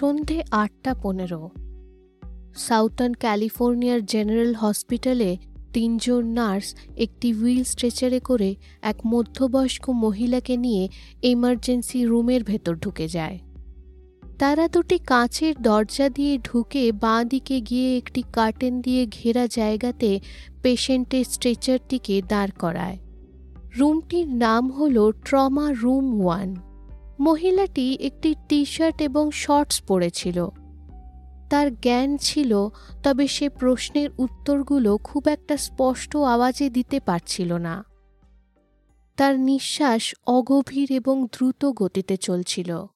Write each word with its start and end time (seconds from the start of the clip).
সন্ধে 0.00 0.42
আটটা 0.50 0.94
পনেরো। 0.94 1.50
সাউথার্ন 2.56 3.14
ক্যালিফোর্নিয়ার 3.14 4.04
জেনারেল 4.04 4.54
হসপিটালে 4.54 5.36
তিনজন 5.72 6.26
নার্স 6.26 6.74
একটি 6.96 7.32
হুইল 7.32 7.64
স্ট্রেচারে 7.64 8.20
করে 8.20 8.54
এক 8.82 8.96
মধ্যবয়স্ক 9.06 9.90
মহিলাকে 9.90 10.56
নিয়ে 10.56 10.88
এমার্জেন্সি 11.22 12.04
রুমের 12.04 12.44
ভেতর 12.44 12.74
ঢুকে 12.76 13.08
যায়। 13.08 13.38
তারা 14.38 14.68
দুটি 14.68 14.98
কাঁচের 14.98 15.54
দরজা 15.62 16.08
দিয়ে 16.08 16.38
ঢুকে 16.38 16.92
বাঁ 16.92 17.24
দিকে 17.24 17.60
গিয়ে 17.60 17.96
একটি 17.96 18.22
কার্টেন 18.32 18.80
দিয়ে 18.80 19.06
ঘেরা 19.06 19.46
জায়গাতে 19.46 20.20
পেশেন্টের 20.62 21.24
স্ট্রেচারটিকে 21.24 22.22
দাঁড় 22.28 22.50
করায়। 22.58 22.98
রুমটির 23.78 24.28
নাম 24.28 24.70
হল 24.70 25.12
ট্রমা 25.24 25.72
রুম 25.72 26.20
ওয়ান। 26.20 26.69
মহিলাটি 27.20 27.96
একটি 28.00 28.34
টি 28.48 28.64
শার্ট 28.64 29.02
এবং 29.02 29.30
শর্টস 29.30 29.82
পরেছিল। 29.82 30.48
তার 31.50 31.74
জ্ঞান 31.74 32.16
ছিল, 32.16 32.68
তবে 33.02 33.26
সে 33.26 33.48
প্রশ্নের 33.48 34.10
উত্তরগুলো 34.18 34.98
খুব 34.98 35.28
একটা 35.28 35.56
স্পষ্ট 35.56 36.16
আওয়াজে 36.16 36.70
দিতে 36.70 37.00
পারছিল 37.00 37.52
না। 37.52 37.84
তার 39.16 39.40
নিঃশ্বাস 39.40 40.14
অগভীর 40.26 40.92
এবং 40.92 41.26
দ্রুত 41.26 41.64
গতিতে 41.64 42.16
চলছিল। 42.16 42.86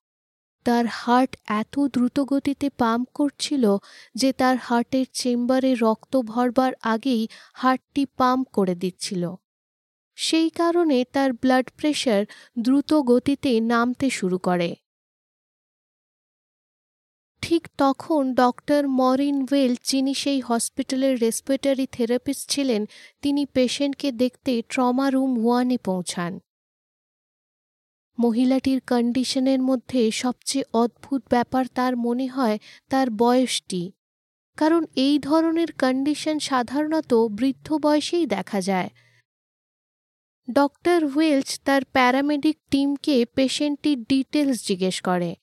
তার 0.64 0.86
হার্ট 0.86 1.36
এত 1.46 1.80
দ্রুত 1.86 2.20
গতিতে 2.20 2.70
পাম্প 2.70 3.08
করছিল 3.14 3.76
যে 4.14 4.32
তার 4.32 4.56
হার্টের 4.56 5.06
চেম্বারে 5.12 5.74
রক্ত 5.74 6.16
ভরবার 6.16 6.72
আগেই 6.82 7.28
হার্টটি 7.54 8.06
পাম্প 8.16 8.48
করে 8.52 8.74
দিচ্ছিল। 8.74 9.34
সেই 10.16 10.50
কারণে 10.50 11.04
তার 11.12 11.32
ব্লাড 11.32 11.70
প্রেশার 11.76 12.26
দ্রুত 12.58 12.94
গতিতে 12.94 13.60
নামতে 13.60 14.10
শুরু 14.10 14.38
করে। 14.38 14.76
ঠিক 17.42 17.68
তখন 17.78 18.34
ডক্টর 18.34 18.88
মরিন 18.88 19.42
ওয়েল 19.42 19.76
যিনি 19.82 20.14
সেই 20.14 20.40
হসপিটালের 20.40 21.20
রেসপিরেটরি 21.20 21.86
থেরাপিস্ট 21.92 22.50
ছিলেন, 22.50 22.86
তিনি 23.22 23.46
পেশেন্টকে 23.46 24.12
দেখতে 24.12 24.62
ট্রমা 24.68 25.10
রুম 25.10 25.46
ওয়ানে 25.46 25.76
পৌঁছান। 25.76 26.40
মহিলাটির 28.18 28.80
কন্ডিশনের 28.80 29.62
মধ্যে 29.62 30.10
সবচেয়ে 30.10 30.64
অদ্ভুত 30.72 31.22
ব্যাপার 31.30 31.66
তার 31.74 31.96
মনে 31.96 32.26
হয় 32.26 32.58
তার 32.88 33.10
বয়সটি। 33.10 33.92
কারণ 34.56 34.84
এই 34.96 35.18
ধরনের 35.18 35.72
কন্ডিশন 35.72 36.38
সাধারণত 36.38 37.14
বৃদ্ধ 37.14 37.74
বয়সেই 37.74 38.26
দেখা 38.26 38.60
যায়। 38.60 38.90
ডক্টর 40.52 41.04
ওয়েলচ 41.04 41.60
তার 41.64 41.84
প্যারামেডিক 41.84 42.58
টিমকে 42.70 43.24
পেশেন্টটির 43.24 44.02
ডিটেলস 44.02 44.66
জিজ্ঞেস 44.66 45.00
করে। 45.00 45.34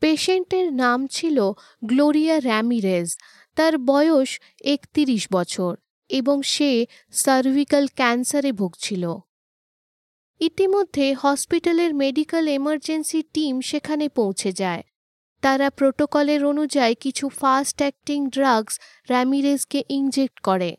পেশেন্টের 0.00 0.72
নাম 0.72 1.06
ছিল 1.06 1.52
গ্লোরিয়া 1.84 2.40
র্যামিরেজ। 2.40 3.16
তার 3.56 3.78
বয়স 3.78 4.40
একতিরিশ 4.64 5.28
বছর 5.32 5.76
এবং 6.08 6.42
সে 6.42 6.86
সার্ভিক্যাল 7.12 7.86
ক্যান্সারে 7.86 8.52
ভুগছিল। 8.52 9.14
ইতিমধ্যে 10.40 11.14
হসপিটালের 11.14 11.94
মেডিকেল 11.94 12.48
এমার্জেন্সি 12.48 13.22
টিম 13.32 13.60
সেখানে 13.60 14.08
পৌঁছে 14.08 14.52
যায়। 14.52 14.82
তারা 15.40 15.70
প্রোটোকলের 15.70 16.44
অনুযায়ী 16.44 16.94
কিছু 16.94 17.28
ফাস্ট 17.28 17.76
অ্যাক্টিং 17.76 18.30
ড্রাগস 18.30 18.80
র্যামিরেজকে 19.08 19.84
ইনজেক্ট 19.88 20.40
করে। 20.40 20.76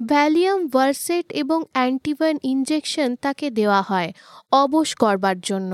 ভ্যালিয়াম 0.00 0.60
ভার্সেট 0.66 1.26
এবং 1.32 1.60
অ্যান্টিভান 1.72 2.36
ইঞ্জেকশন 2.42 3.10
তাকে 3.16 3.46
দেওয়া 3.50 3.82
হয় 3.82 4.10
অবশ 4.52 4.88
করবার 4.94 5.36
জন্য। 5.40 5.72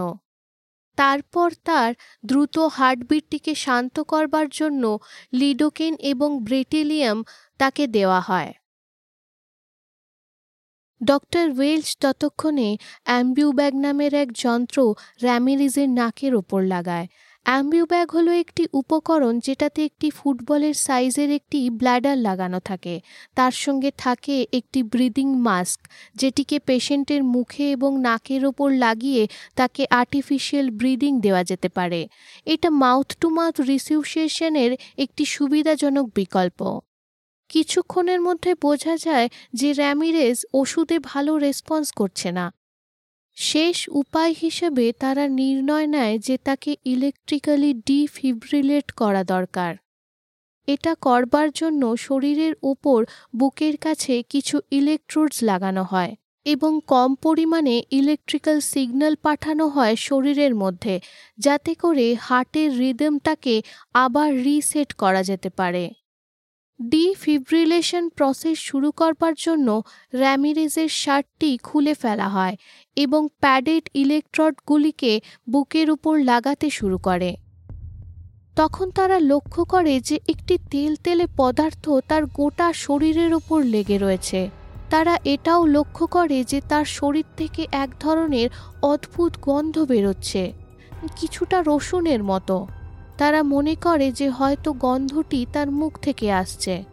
তারপর 0.99 1.49
তার 1.65 1.91
দ্রুত 2.25 2.57
হার্টবিটটিকে 2.59 3.53
শান্ত 3.55 3.97
করবার 4.03 4.47
জন্য 4.51 4.85
লিডোকেন 5.33 5.95
এবং 6.03 6.31
ব্রেটেলিয়াম 6.45 7.19
তাকে 7.59 7.85
দেওয়া 7.87 8.21
হয়। 8.21 8.51
ডক্টর 11.01 11.47
ওয়েলস 11.51 11.91
ততক্ষণে 12.01 12.69
অ্যাম্বিউব্যাগ 13.05 13.75
নামের 13.75 14.13
এক 14.15 14.29
যন্ত্র 14.35 14.79
র্যামিরিজের 15.23 15.89
নাকের 15.91 16.33
ওপর 16.35 16.61
লাগায়। 16.65 17.07
অ্যাম্বিউব্যাগ 17.47 18.11
হলো 18.13 18.33
একটি 18.33 18.67
উপকরণ 18.73 19.39
যেটাতে 19.39 19.85
একটি 19.85 20.11
ফুটবলের 20.11 20.75
সাইজের 20.75 21.31
একটি 21.31 21.71
ব্ল্যাডার 21.71 22.19
লাগানো 22.19 22.61
থাকে। 22.61 23.01
তার 23.35 23.51
সঙ্গে 23.51 23.91
থাকে 23.99 24.47
একটি 24.53 24.83
ব্রিদিং 24.83 25.35
মাস্ক, 25.35 25.81
যেটিকে 26.15 26.59
পেশেন্টের 26.59 27.25
মুখে 27.25 27.71
এবং 27.71 28.01
নাকের 28.01 28.45
ওপর 28.45 28.71
লাগিয়ে 28.71 29.29
তাকে 29.57 29.87
আর্টিফিশিয়াল 29.91 30.71
ব্রিদিং 30.71 31.21
দেওয়া 31.21 31.45
যেতে 31.45 31.69
পারে। 31.69 32.09
এটা 32.47 32.71
মাউথ 32.71 33.17
টু 33.21 33.29
মাউথ 33.29 33.61
রিসিউসিয়েশনের 33.61 34.73
একটি 34.99 35.25
সুবিধাজনক 35.25 36.07
বিকল্প। 36.15 36.81
কিছুক্ষণের 37.49 38.21
মধ্যে 38.21 38.55
বোঝা 38.55 38.97
যায় 38.97 39.29
যে 39.53 39.73
র্যামিরেজ 39.73 40.45
ওষুধে 40.55 40.99
ভালো 40.99 41.39
রেসপন্স 41.39 41.93
করছে 41.93 42.33
না। 42.33 42.53
শেষ 43.41 43.77
উপায় 43.93 44.35
হিসেবে 44.41 44.93
তারা 44.93 45.25
নির্ণয় 45.29 45.87
নেয় 45.87 46.19
যে 46.19 46.37
তাকে 46.39 46.77
ইলেকট্রিক্যালি 46.85 47.75
ডিফিব্রিলেট 47.87 48.87
করা 48.93 49.25
দরকার। 49.25 49.73
এটা 50.69 50.95
করবার 51.01 51.49
জন্য 51.51 51.83
শরীরের 51.97 52.55
ওপর 52.63 53.05
বুকের 53.37 53.77
কাছে 53.77 54.15
কিছু 54.29 54.57
ইলেকট্রোডস 54.71 55.43
লাগানো 55.43 55.83
হয় 55.83 56.13
এবং 56.47 56.81
কম 56.87 57.15
পরিমাণে 57.15 57.77
ইলেকট্রিক্যাল 57.91 58.59
সিগন্যাল 58.61 59.15
পাঠানো 59.23 59.65
হয় 59.69 59.95
শরীরের 59.97 60.55
মধ্যে, 60.55 60.95
যাতে 61.39 61.75
করে 61.75 62.07
হার্টের 62.21 62.71
রিদমটাকে 62.79 63.63
আবার 63.95 64.29
রিসেট 64.45 64.93
করা 64.93 65.23
যেতে 65.23 65.51
পারে। 65.51 65.85
ডিফিব্রিলেশন 66.81 68.09
প্রসেস 68.09 68.59
শুরু 68.59 68.93
করবার 68.93 69.35
জন্য 69.35 69.83
র্যামিরেজের 70.15 70.89
শার্টটি 70.89 71.59
খুলে 71.63 71.95
ফেলা 71.95 72.29
হয় 72.29 72.57
এবং 72.97 73.29
প্যাডেড 73.41 73.89
ইলেকট্রডগুলিকে 73.95 75.21
বুকের 75.49 75.91
উপর 75.91 76.19
লাগাতে 76.19 76.71
শুরু 76.71 76.99
করে। 76.99 77.37
তখন 78.57 78.91
তারা 78.91 79.19
লক্ষ্য 79.21 79.65
করে 79.65 80.01
যে 80.01 80.17
একটি 80.29 80.59
তেল 80.71 80.97
তেলে 80.97 81.27
পদার্থ 81.37 81.91
তার 82.09 82.27
গোটা 82.27 82.73
শরীরের 82.73 83.35
ওপর 83.35 83.63
লেগে 83.65 83.99
রয়েছে। 83.99 84.51
তারা 84.91 85.19
এটাও 85.25 85.67
লক্ষ্য 85.67 86.07
করে 86.07 86.45
যে 86.45 86.61
তার 86.69 86.85
শরীর 86.85 87.25
থেকে 87.37 87.67
এক 87.73 87.91
ধরনের 88.01 88.51
অদ্ভুত 88.83 89.33
গন্ধ 89.43 89.79
বেরোচ্ছে, 89.85 90.53
কিছুটা 91.17 91.63
রসুনের 91.67 92.23
মতো। 92.25 92.67
তারা 93.21 93.43
মনে 93.43 93.75
করে 93.75 94.13
যে 94.13 94.29
হয়তো 94.31 94.73
গন্ধটি 94.73 95.47
তার 95.53 95.71
মুখ 95.71 95.99
থেকে 95.99 96.33
আসছে। 96.33 96.85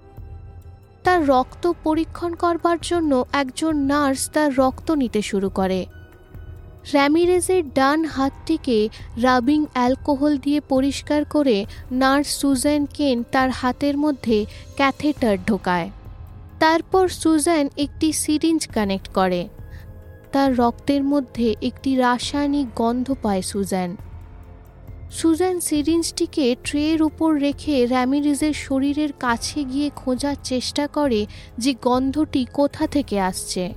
তার 1.03 1.27
রক্ত 1.27 1.71
পরীক্ষণ 1.83 2.33
করবার 2.33 2.77
জন্য 2.81 3.25
একজন 3.33 3.73
নার্স 3.77 4.29
তার 4.33 4.57
রক্ত 4.57 4.91
নিতে 4.91 5.21
শুরু 5.21 5.49
করে। 5.49 5.85
র্যামিরেজের 6.93 7.73
ডান 7.73 8.05
হাতটিকে 8.05 8.89
রাবিং 9.21 9.65
অ্যালকোহল 9.73 10.37
দিয়ে 10.37 10.59
পরিষ্কার 10.59 11.25
করে 11.25 11.65
নার্স 11.91 12.29
সুজ্যান 12.41 12.85
কেন 12.85 13.23
তার 13.31 13.49
হাতের 13.49 13.97
মধ্যে 13.97 14.45
ক্যাথেটার 14.75 15.37
ঢোকায়। 15.47 15.89
তারপর 16.59 17.07
সুজেন 17.07 17.69
একটি 17.77 18.11
সিরিঞ্জ 18.11 18.67
কানেক্ট 18.67 19.07
করে। 19.13 19.47
তার 20.31 20.57
রক্তের 20.57 21.03
মধ্যে 21.03 21.55
একটি 21.61 21.95
রাসায়নিক 21.95 22.67
গন্ধ 22.75 23.15
পায় 23.21 23.41
সুজেন। 23.41 23.95
সুজান 25.11 25.59
সিরিঞ্জটিকে 25.59 26.55
ট্রের 26.63 27.01
উপর 27.01 27.39
রেখে 27.39 27.85
র্যামিরিজের 27.85 28.53
শরীরের 28.53 29.13
কাছে 29.19 29.63
গিয়ে 29.65 29.89
খোঁজার 29.95 30.35
চেষ্টা 30.43 30.87
করে 30.87 31.25
যে 31.57 31.75
গন্ধটি 31.81 32.45
কোথা 32.53 32.87
থেকে 32.87 33.19
আসছে। 33.19 33.73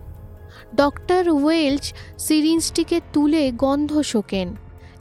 ডক্টর 0.74 1.28
ওয়েলচ 1.28 1.92
সিরিঞ্জটিকে 2.18 3.00
তুলে 3.12 3.52
গন্ধ 3.52 4.00
শোকেন। 4.00 4.56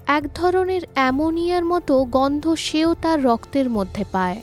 এক 0.08 0.34
ধরনের 0.34 0.81
অ্যামোনিয়ার 0.94 1.66
মতো 1.66 2.06
গন্ধ 2.06 2.54
সেও 2.54 2.96
তার 3.02 3.24
রক্তের 3.24 3.70
মধ্যে 3.70 4.04
পায়। 4.12 4.42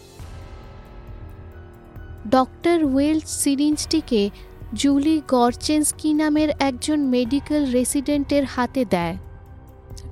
ডক্টর 2.30 2.84
ওয়েলচ 2.84 3.26
সিরিঞ্জটিকে 3.26 4.30
জুলি 4.74 5.22
গরচেন্সকি 5.28 6.12
নামের 6.12 6.48
একজন 6.58 7.00
মেডিকেল 7.00 7.70
রেসিডেন্টের 7.70 8.44
হাতে 8.44 8.84
দেয়। 8.84 9.25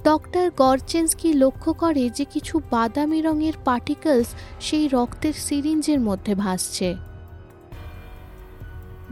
ডক্টর 0.05 0.51
গরচেন্সকি 0.57 1.33
লক্ষ্য 1.33 1.73
করে 1.73 2.11
যে 2.11 2.25
কিছু 2.25 2.61
বাদামি 2.71 3.21
রঙের 3.21 3.57
পার্টিকলস 3.65 4.29
সেই 4.61 4.89
রক্তের 4.89 5.33
সিরিঞ্জের 5.33 6.01
মধ্যে 6.01 6.35
ভাসছে। 6.35 6.89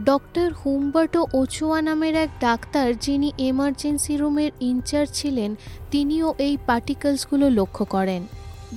ডক্টর 0.05 0.49
হুমবার্টো 0.53 1.21
ওচোয়া 1.33 1.81
নামের 1.81 2.15
এক 2.15 2.29
ডাক্তার 2.39 2.87
যিনি 2.97 3.29
এমার্জেন্সি 3.37 4.17
রুমের 4.17 4.51
ইনচার্জ 4.59 5.11
ছিলেন, 5.13 5.55
তিনিও 5.91 6.33
এই 6.37 6.57
পার্টিকলসগুলো 6.67 7.49
লক্ষ্য 7.49 7.85
করেন। 7.85 8.21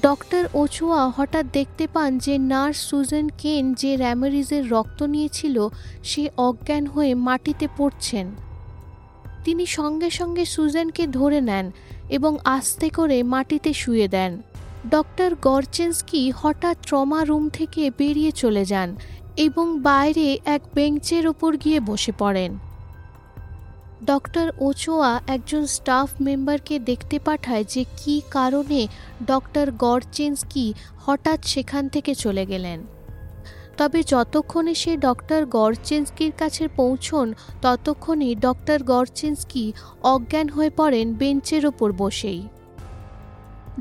ডক্টর 0.02 0.44
ওচোয়া 0.54 1.08
হঠাৎ 1.08 1.46
দেখতে 1.52 1.84
পান 1.92 2.18
যে 2.18 2.38
নার্স 2.38 2.78
সুজেন 2.90 3.26
কেন 3.38 3.74
যে 3.74 3.96
র্যামেরিজের 3.96 4.70
রক্ত 4.70 5.02
নিয়েছিল, 5.02 5.56
সে 6.02 6.28
অজ্ঞান 6.36 6.86
হয়ে 6.86 7.12
মাটিতে 7.14 7.68
পড়ছেন। 7.76 8.26
তিনি 9.44 9.66
সঙ্গে 9.66 10.10
সঙ্গে 10.10 10.44
সুজেনকে 10.44 11.04
ধরে 11.06 11.40
নেন 11.40 11.66
এবং 12.08 12.38
আস্তে 12.44 12.90
করে 12.90 13.22
মাটিতে 13.22 13.72
শুয়ে 13.72 14.08
দেন। 14.08 14.42
ডক্টর 14.90 15.34
গরচেন্সকি 15.34 16.32
হঠাৎ 16.36 16.76
ট্রমা 16.82 17.24
রুম 17.24 17.48
থেকে 17.48 17.90
বেরিয়ে 17.98 18.32
চলে 18.32 18.64
যান 18.64 18.96
এবং 19.36 19.80
বাইরে 19.80 20.38
এক 20.44 20.62
বেঞ্চের 20.74 21.26
ওপর 21.26 21.56
গিয়ে 21.56 21.80
বসে 21.80 22.12
পড়েন। 22.18 22.58
ডক্টর 24.04 24.52
ওচোয়া 24.60 25.20
একজন 25.26 25.66
স্টাফ 25.66 26.10
মেম্বারকে 26.20 26.78
দেখতে 26.78 27.18
পাঠায় 27.18 27.64
যে 27.64 27.84
কি 27.96 28.22
কারণে 28.30 28.86
ডক্টর 29.26 29.70
গরচেন্সকি 29.70 30.74
হঠাৎ 30.98 31.44
সেখান 31.44 31.88
থেকে 31.88 32.14
চলে 32.14 32.46
গেলেন। 32.46 32.95
তবে 33.76 34.02
যতক্ষণে 34.02 34.74
সে 34.74 34.96
ডক্টর 34.96 35.40
গরচেন্সকির 35.46 36.32
কাছে 36.38 36.68
পৌঁছন 36.76 37.26
ততক্ষণে 37.62 38.34
ডক্টর 38.34 38.82
গরচেন্সকি 38.82 39.64
অজ্ঞান 40.02 40.48
হয়ে 40.48 40.70
পড়েন 40.76 41.14
বেঞ্চের 41.14 41.66
ওপর 41.66 41.92
বসেই। 41.92 42.42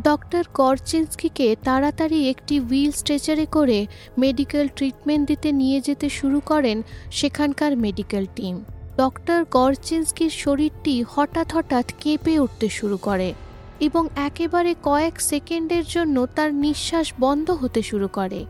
ডক্টর 0.04 0.44
গরচেন্সকিকে 0.54 1.56
তাড়াতাড়ি 1.64 2.30
একটি 2.30 2.60
হুইল 2.60 2.92
স্ট্রেচারে 2.92 3.46
করে 3.52 3.88
মেডিকেল 4.18 4.68
ট্রিটমেন্ট 4.68 5.28
দিতে 5.28 5.52
নিয়ে 5.52 5.82
যেতে 5.82 6.10
শুরু 6.10 6.40
করেন 6.46 6.78
সেখানকার 7.12 7.72
মেডিকেল 7.78 8.26
টিম। 8.36 8.56
ডক্টর 8.98 9.40
গরচেন্সকির 9.52 10.30
শরীরটি 10.30 11.04
হঠাৎ 11.10 11.48
হঠাৎ 11.54 11.86
কেঁপে 12.00 12.40
উঠতে 12.40 12.70
শুরু 12.70 12.98
করে 12.98 13.34
এবং 13.80 14.08
একেবারে 14.16 14.76
কয়েক 14.84 15.22
সেকেন্ডের 15.22 15.86
জন্য 15.86 16.16
তার 16.36 16.54
নিঃশ্বাস 16.54 17.08
বন্ধ 17.20 17.52
হতে 17.52 17.82
শুরু 17.82 18.08
করে। 18.08 18.46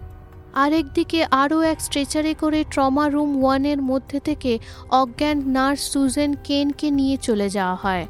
আরেকদিকে 0.55 1.25
আরও 1.31 1.61
এক 1.61 1.81
স্ট্রেচারে 1.81 2.33
করে 2.33 2.65
ট্রমা 2.71 3.09
রুম 3.09 3.43
ওয়ানের 3.43 3.81
মধ্যে 3.81 4.19
থেকে 4.19 4.59
অজ্ঞান 4.91 5.41
নার্স 5.45 5.81
সুজেন 5.81 6.33
কেনকে 6.43 6.91
নিয়ে 6.91 7.17
চলে 7.17 7.49
যাওয়া 7.49 7.75
হয়। 7.75 8.07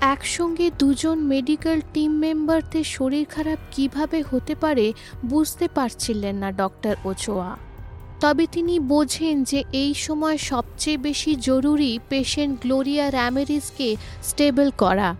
একসঙ্গে 0.00 0.70
দুজন 0.78 1.18
মেডিকেল 1.18 1.80
টিম 1.92 2.18
মেম্বারদের 2.18 2.84
শরীর 2.84 3.24
খারাপ 3.24 3.58
কীভাবে 3.70 4.24
হতে 4.30 4.54
পারে 4.54 4.92
বুঝতে 5.24 5.68
পারছিলেন 5.74 6.36
না 6.36 6.52
ডক্টর 6.52 6.96
ওচোয়া। 7.04 7.56
তবে 8.20 8.46
তিনি 8.52 8.80
বোঝেন 8.80 9.44
যে 9.44 9.64
এই 9.72 9.94
সময় 9.94 10.38
সবচেয়ে 10.38 10.96
বেশি 10.96 11.36
জরুরি 11.36 11.98
পেশেন্ট 12.08 12.62
গ্লোরিয়া 12.62 13.10
র্যামেরিসকে 13.10 13.96
স্টেবল 14.22 14.70
করা। 14.78 15.16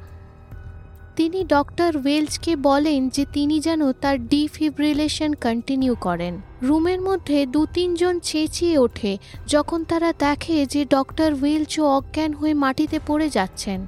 তিনি 1.19 1.45
ডক্টর 1.45 1.97
ওয়েলসকে 1.97 2.57
বলেন 2.57 3.09
যে 3.09 3.25
তিনি 3.33 3.61
যেন 3.61 3.93
তার 3.93 4.27
ডিফিব্রিলেশন 4.27 5.35
কন্টিনিউ 5.35 5.95
করেন। 6.01 6.41
রুমের 6.63 7.01
মধ্যে 7.01 7.47
দু 7.47 7.67
তিনজন 7.67 8.19
চেঁচিয়ে 8.19 8.79
ওঠে 8.79 9.19
যখন 9.47 9.85
তারা 9.85 10.13
দেখে 10.13 10.67
যে 10.67 10.85
ডক্টর 10.85 11.35
ওয়েলচও 11.35 11.85
অজ্ঞান 11.85 12.33
হয়ে 12.33 12.55
মাটিতে 12.55 13.01
পড়ে 13.07 13.29
যাচ্ছেন। 13.31 13.87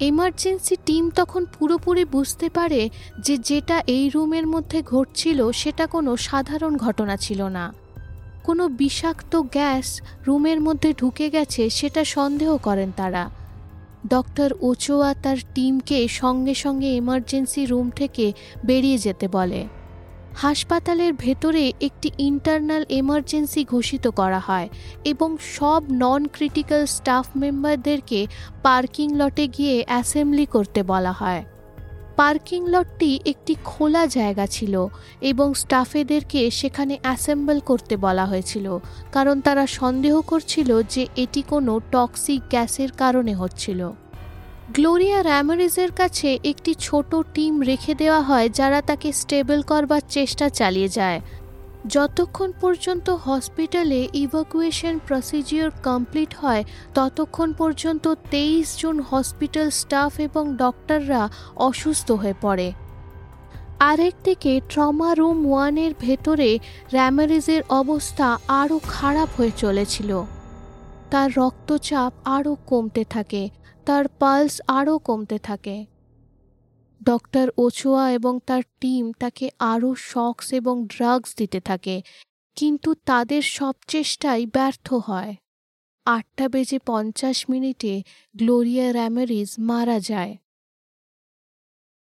এমার্জেন্সি 0.00 0.76
টিম 0.86 1.10
তখন 1.10 1.44
পুরোপুরি 1.58 2.04
বুঝতে 2.04 2.48
পারে 2.48 2.90
যে 3.18 3.38
যেটা 3.38 3.82
এই 3.86 4.10
রুমের 4.14 4.46
মধ্যে 4.46 4.82
ঘটছিল 4.82 5.52
সেটা 5.52 5.86
কোনো 5.86 6.16
সাধারণ 6.16 6.76
ঘটনা 6.76 7.16
ছিল 7.16 7.42
না। 7.42 7.72
কোনো 8.44 8.68
বিষাক্ত 8.68 9.40
গ্যাস 9.40 10.00
রুমের 10.26 10.60
মধ্যে 10.60 10.92
ঢুকে 10.92 11.30
গেছে 11.30 11.70
সেটা 11.70 12.04
সন্দেহ 12.04 12.56
করেন 12.56 12.92
তারা। 12.96 13.30
ডক্টর 14.08 14.50
ওচোয়া 14.60 15.10
তার 15.22 15.38
টিমকে 15.54 15.98
সঙ্গে 16.08 16.54
সঙ্গে 16.54 16.88
এমার্জেন্সি 16.96 17.62
রুম 17.66 17.86
থেকে 17.90 18.26
বেরিয়ে 18.64 18.98
যেতে 18.98 19.26
বলে। 19.28 19.60
হাসপাতালের 20.36 21.12
ভেতরে 21.14 21.64
একটি 21.80 22.08
ইন্টারনাল 22.18 22.82
এমার্জেন্সি 22.90 23.62
ঘোষিত 23.64 24.04
করা 24.10 24.40
হয় 24.40 24.68
এবং 25.04 25.30
সব 25.56 25.82
নন 25.92 26.22
ক্রিটিক্যাল 26.26 26.82
স্টাফ 26.86 27.26
মেম্বারদেরকে 27.36 28.20
পার্কিং 28.62 29.08
লটে 29.16 29.44
গিয়ে 29.48 29.76
অ্যাসেম্বলি 29.86 30.46
করতে 30.46 30.80
বলা 30.82 31.12
হয়। 31.12 31.42
পার্কিং 32.16 32.60
লটটি 32.68 33.10
একটি 33.32 33.54
খোলা 33.64 34.02
জায়গা 34.06 34.46
ছিল 34.46 34.74
এবং 35.20 35.48
স্টাফেদেরকে 35.54 36.40
সেখানে 36.50 36.94
অ্যাসেম্বল 37.02 37.58
করতে 37.60 37.94
বলা 37.96 38.24
হয়েছিল, 38.26 38.66
কারণ 39.12 39.36
তারা 39.40 39.64
সন্দেহ 39.78 40.14
করছিল 40.20 40.70
যে 40.94 41.02
এটি 41.16 41.40
কোনো 41.52 41.72
টক্সিক 41.92 42.40
গ্যাসের 42.50 42.90
কারণে 42.92 43.32
হচ্ছিল। 43.34 43.80
গ্লোরিয়া 44.72 45.18
র্যামারিজের 45.22 45.90
কাছে 45.92 46.28
একটি 46.50 46.72
ছোট 46.74 47.10
টিম 47.34 47.54
রেখে 47.62 47.92
দেওয়া 47.94 48.20
হয় 48.22 48.48
যারা 48.50 48.78
তাকে 48.80 49.08
স্টেবল 49.12 49.60
করবার 49.62 50.02
চেষ্টা 50.08 50.46
চালিয়ে 50.48 50.88
যায়। 50.88 51.18
যতক্ষণ 51.88 52.52
পর্যন্ত 52.60 53.10
হসপিটালে 53.10 54.08
ইভাকুয়েশন 54.14 54.98
প্রসিজিওর 55.06 55.70
কমপ্লিট 55.82 56.34
হয়, 56.34 56.64
ততক্ষণ 56.94 57.52
পর্যন্ত 57.52 58.14
তেইশ 58.30 58.78
জন 58.78 59.00
হসপিটাল 59.00 59.70
স্টাফ 59.70 60.20
এবং 60.20 60.56
ডক্টররা 60.56 61.28
অসুস্থ 61.56 62.12
হয়ে 62.12 62.34
পড়ে। 62.40 62.72
আরেকদিকে 63.78 64.60
ট্রমা 64.68 65.14
রুম 65.14 65.46
ওয়ানের 65.46 65.92
ভেতরে 66.00 66.58
র্যামারিজের 66.92 67.62
অবস্থা 67.68 68.38
আরও 68.48 68.80
খারাপ 68.88 69.28
হয়ে 69.36 69.50
চলেছিল। 69.56 70.22
তার 71.10 71.30
রক্তচাপ 71.36 72.12
আরও 72.24 72.56
কমতে 72.66 73.04
থাকে, 73.04 73.48
তার 73.86 74.08
পালস 74.18 74.60
আরও 74.68 74.98
কমতে 74.98 75.38
থাকে। 75.38 75.86
ডক্টর 77.04 77.46
ওচোয়া 77.58 78.04
এবং 78.10 78.40
তার 78.46 78.62
টিম 78.80 79.12
তাকে 79.12 79.50
আরও 79.58 79.94
শক্স 79.94 80.52
এবং 80.52 80.86
ড্রাগস 80.86 81.34
দিতে 81.34 81.60
থাকে, 81.60 82.02
কিন্তু 82.56 82.94
তাদের 83.04 83.42
সব 83.42 83.74
চেষ্টাই 83.88 84.46
ব্যর্থ 84.46 84.94
হয়। 84.94 85.34
আটটা 86.06 86.48
বেজে 86.48 86.78
পঞ্চাশ 86.86 87.50
মিনিটে 87.50 88.02
গ্লোরিয়া 88.34 88.92
র্যামেরিজ 88.92 89.50
মারা 89.58 90.00
যায়। 90.00 90.36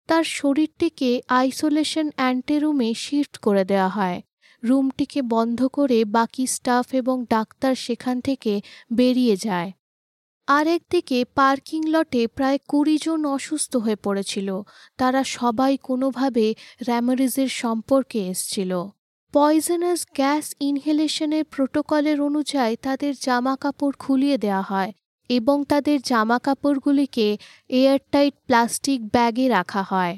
তার 0.10 0.24
শরীরটিকে 0.24 1.22
আইসোলেশন 1.28 2.12
অ্যান্টেরুমে 2.16 2.94
শিফট 2.94 3.38
করে 3.38 3.66
দেওয়া 3.66 3.90
হয়। 3.90 4.22
রুমটিকে 4.64 5.22
বন্ধ 5.22 5.68
করে 5.68 6.06
বাকি 6.06 6.46
স্টাফ 6.48 6.94
এবং 6.94 7.26
ডাক্তার 7.30 7.76
সেখান 7.76 8.22
থেকে 8.22 8.62
বেরিয়ে 8.94 9.36
যায়। 9.36 9.72
আরেকদিকে 10.47 11.25
পার্কিং 11.36 11.81
লটে 11.86 12.27
প্রায় 12.27 12.57
কুড়ি 12.68 12.97
জন 12.97 13.25
অসুস্থ 13.25 13.75
হয়ে 13.75 13.96
পড়েছিল। 13.96 14.62
তারা 14.98 15.24
সবাই 15.24 15.77
কোনোভাবে 15.77 16.46
র্যামারিজের 16.88 17.48
সম্পর্কে 17.48 18.20
এসছিল। 18.27 18.72
পয়জনাস 19.34 20.05
গ্যাস 20.15 20.46
ইনহেলেশনের 20.60 21.43
প্রোটোকলের 21.46 22.22
অনুযায়ী 22.22 22.75
তাদের 22.81 23.13
জামা 23.22 23.55
কাপড় 23.55 23.96
খুলিয়ে 24.00 24.38
দেওয়া 24.38 24.62
হয় 24.62 24.91
এবং 25.29 25.63
তাদের 25.63 26.01
জামা 26.01 26.39
কাপড়গুলিকে 26.39 27.38
এয়ারটাইট 27.70 28.34
প্লাস্টিক 28.48 29.00
ব্যাগে 29.12 29.50
রাখা 29.50 29.84
হয়। 29.84 30.17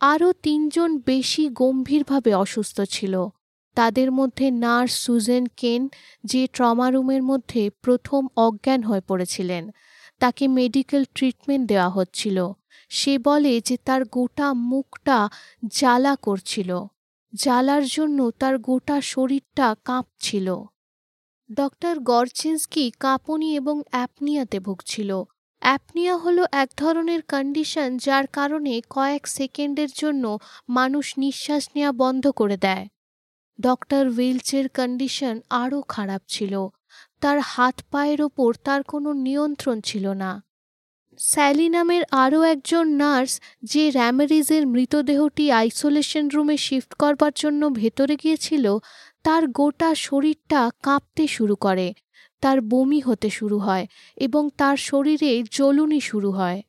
আরও 0.00 0.32
তিনজন 0.32 0.90
বেশি 1.06 1.48
গম্ভীরভাবে 1.48 2.34
অসুস্থ 2.34 2.80
ছিল। 2.80 3.28
তাদের 3.74 4.12
মধ্যে 4.12 4.50
নার্স 4.50 4.92
সুজেন 4.98 5.46
কেন, 5.56 5.88
যে 6.24 6.46
ট্রমা 6.46 6.90
রুমের 6.90 7.22
মধ্যে 7.22 7.70
প্রথম 7.82 8.26
অজ্ঞান 8.36 8.82
হয়ে 8.82 9.00
পড়েছিলেন, 9.00 9.70
তাকে 10.20 10.48
মেডিকেল 10.48 11.04
ট্রিটমেন্ট 11.14 11.68
দেওয়া 11.68 11.88
হচ্ছিল। 11.88 12.38
সে 12.90 13.18
বলে 13.18 13.60
যে 13.60 13.76
তার 13.84 14.04
গোটা 14.04 14.52
মুখটা 14.52 15.28
জ্বালা 15.72 16.16
করছিল। 16.16 16.70
জ্বালার 17.34 17.84
জন্য 17.86 18.30
তার 18.30 18.58
গোটা 18.58 19.00
শরীরটা 19.00 19.74
কাঁপছিল। 19.84 20.48
ডক্টর 21.50 21.94
গরচিন্সকি 22.00 22.90
কাঁপুনি 23.00 23.48
এবং 23.56 23.82
অ্যাপনিয়াতে 23.90 24.58
ভুগছিল। 24.60 25.10
অ্যাপনিয়া 25.62 26.16
হলো 26.16 26.42
এক 26.52 26.68
ধরনের 26.76 27.22
কন্ডিশন 27.22 27.88
যার 27.96 28.26
কারণে 28.26 28.80
কয়েক 28.90 29.26
সেকেন্ডের 29.28 29.90
জন্য 29.96 30.38
মানুষ 30.68 31.06
নিঃশ্বাস 31.18 31.68
নেওয়া 31.74 31.92
বন্ধ 31.92 32.24
করে 32.30 32.56
দেয়। 32.56 32.84
ডক্টর 33.60 34.08
উইলচের 34.08 34.68
কন্ডিশন 34.68 35.40
আরও 35.50 35.82
খারাপ 35.88 36.22
ছিল। 36.28 36.68
তার 37.20 37.38
হাত 37.40 37.76
পায়ের 37.90 38.22
ওপর 38.22 38.54
তার 38.64 38.82
কোনো 38.82 39.12
নিয়ন্ত্রণ 39.12 39.80
ছিল 39.80 40.06
না। 40.12 40.42
স্যালি 41.18 41.68
নামের 41.68 42.02
আরও 42.10 42.42
একজন 42.42 42.86
নার্স 42.88 43.40
যে 43.62 43.90
র্যামেরিজের 43.90 44.66
মৃতদেহটি 44.66 45.52
আইসোলেশন 45.52 46.28
রুমে 46.28 46.56
শিফট 46.56 46.94
করবার 46.94 47.32
জন্য 47.36 47.68
ভেতরে 47.68 48.16
গিয়েছিল, 48.16 48.78
তার 49.22 49.48
গোটা 49.48 49.94
শরীরটা 49.94 50.70
কাঁপতে 50.82 51.26
শুরু 51.26 51.56
করে। 51.56 51.94
তার 52.40 52.60
বমি 52.60 53.00
হতে 53.00 53.30
শুরু 53.30 53.58
হয় 53.58 53.86
এবং 54.16 54.48
তার 54.56 54.76
শরীরে 54.76 55.42
জ্বলুনি 55.52 56.00
শুরু 56.00 56.30
হয়। 56.30 56.62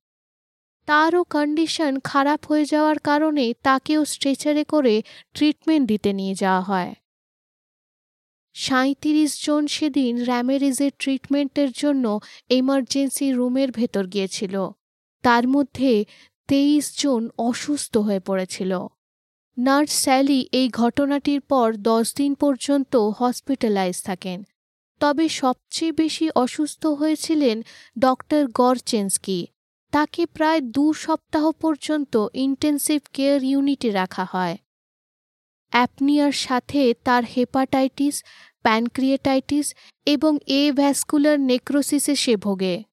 তারও 0.85 1.23
কন্ডিশন 1.23 1.99
খারাপ 1.99 2.45
হয়ে 2.45 2.65
যাওয়ার 2.65 2.99
কারণে 2.99 3.53
তাকেও 3.63 4.05
স্ট্রেচারে 4.05 4.63
করে 4.63 5.01
ট্রিটমেন্ট 5.33 5.87
দিতে 5.87 6.13
নিয়ে 6.13 6.35
যাওয়া 6.35 6.61
হয়। 6.61 6.93
সাঁত্রিশ 8.53 9.45
জন 9.45 9.67
সেদিন 9.67 10.23
র্যামেরিজের 10.23 10.91
ট্রিটমেন্টের 10.99 11.71
জন্য 11.71 12.19
এমার্জেন্সি 12.49 13.31
রুমের 13.31 13.71
ভেতর 13.71 14.07
গিয়েছিল। 14.07 14.69
তার 15.23 15.47
মধ্যে 15.47 16.05
তেইশ 16.47 17.01
জন 17.01 17.29
অসুস্থ 17.37 17.97
হয়ে 17.97 18.19
পড়েছিল। 18.19 18.87
নার্স 19.57 19.91
স্যালি 19.91 20.49
এই 20.51 20.69
ঘটনাটির 20.69 21.41
পর 21.41 21.75
দশ 21.75 22.15
দিন 22.15 22.33
পর্যন্ত 22.33 22.95
হসপিটালাইজ 22.95 24.03
থাকেন। 24.03 24.43
তবে 24.99 25.29
সবচেয়ে 25.29 25.91
বেশি 25.91 26.29
অসুস্থ 26.35 26.85
হয়েছিলেন 26.85 27.61
ডক্টর 27.99 28.47
গরচেন্সকি। 28.47 29.47
তাকে 29.95 30.25
প্রায় 30.25 30.61
দু 30.61 30.93
সপ্তাহ 30.93 31.51
পর্যন্ত 31.51 32.27
ইন্টেন্সিভ 32.33 33.01
কেয়ার 33.13 33.43
ইউনিটে 33.43 33.91
রাখা 33.91 34.25
হয়। 34.31 34.57
অ্যাপনিয়ার 35.69 36.31
সাথে 36.31 36.93
তার 37.03 37.23
হেপাটাইটিস, 37.23 38.23
প্যানক্রিয়েটাইটিস 38.61 39.73
এবং 40.05 40.37
এ 40.47 40.71
ভ্যাসকুলার 40.71 41.39
নেক্রোসিসে 41.39 42.15
সে 42.15 42.35
ভোগে। 42.35 42.83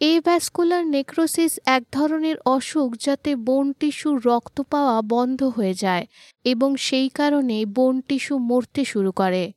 এ 0.00 0.20
ভ্যাসকুলার 0.20 0.86
নেক্রোসিস 0.86 1.58
এক 1.66 1.82
ধরনের 1.92 2.36
অসুখ 2.44 2.96
যাতে 2.96 3.36
বোন 3.36 3.72
টিস্যুর 3.72 4.26
রক্ত 4.26 4.60
পাওয়া 4.60 5.02
বন্ধ 5.02 5.42
হয়ে 5.44 5.74
যায় 5.74 6.06
এবং 6.44 6.76
সেই 6.76 7.08
কারণে 7.08 7.66
বোন 7.66 8.00
টিস্যু 8.00 8.38
মরতে 8.38 8.84
শুরু 8.84 9.12
করে। 9.12 9.52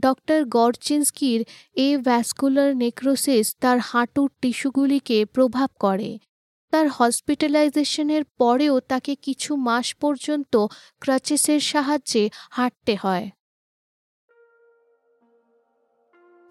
ডক্টর 0.00 0.40
গরচিন্সকির 0.56 1.40
এ 1.76 1.88
ভ্যাসকুলার 1.98 2.70
নেক্রোসিস 2.76 3.46
তার 3.62 3.78
হাঁটুর 3.80 4.28
টিস্যুগুলিকে 4.40 5.18
প্রভাব 5.34 5.70
করে। 5.80 6.10
তার 6.72 6.86
হসপিটালাইজেশনের 6.88 8.22
পরেও 8.38 8.74
তাকে 8.80 9.12
কিছু 9.22 9.50
মাস 9.68 9.86
পর্যন্ত 9.94 10.54
ক্রাচেসের 11.00 11.60
সাহায্যে 11.60 12.24
হাঁটতে 12.50 12.94
হয়। 12.96 13.26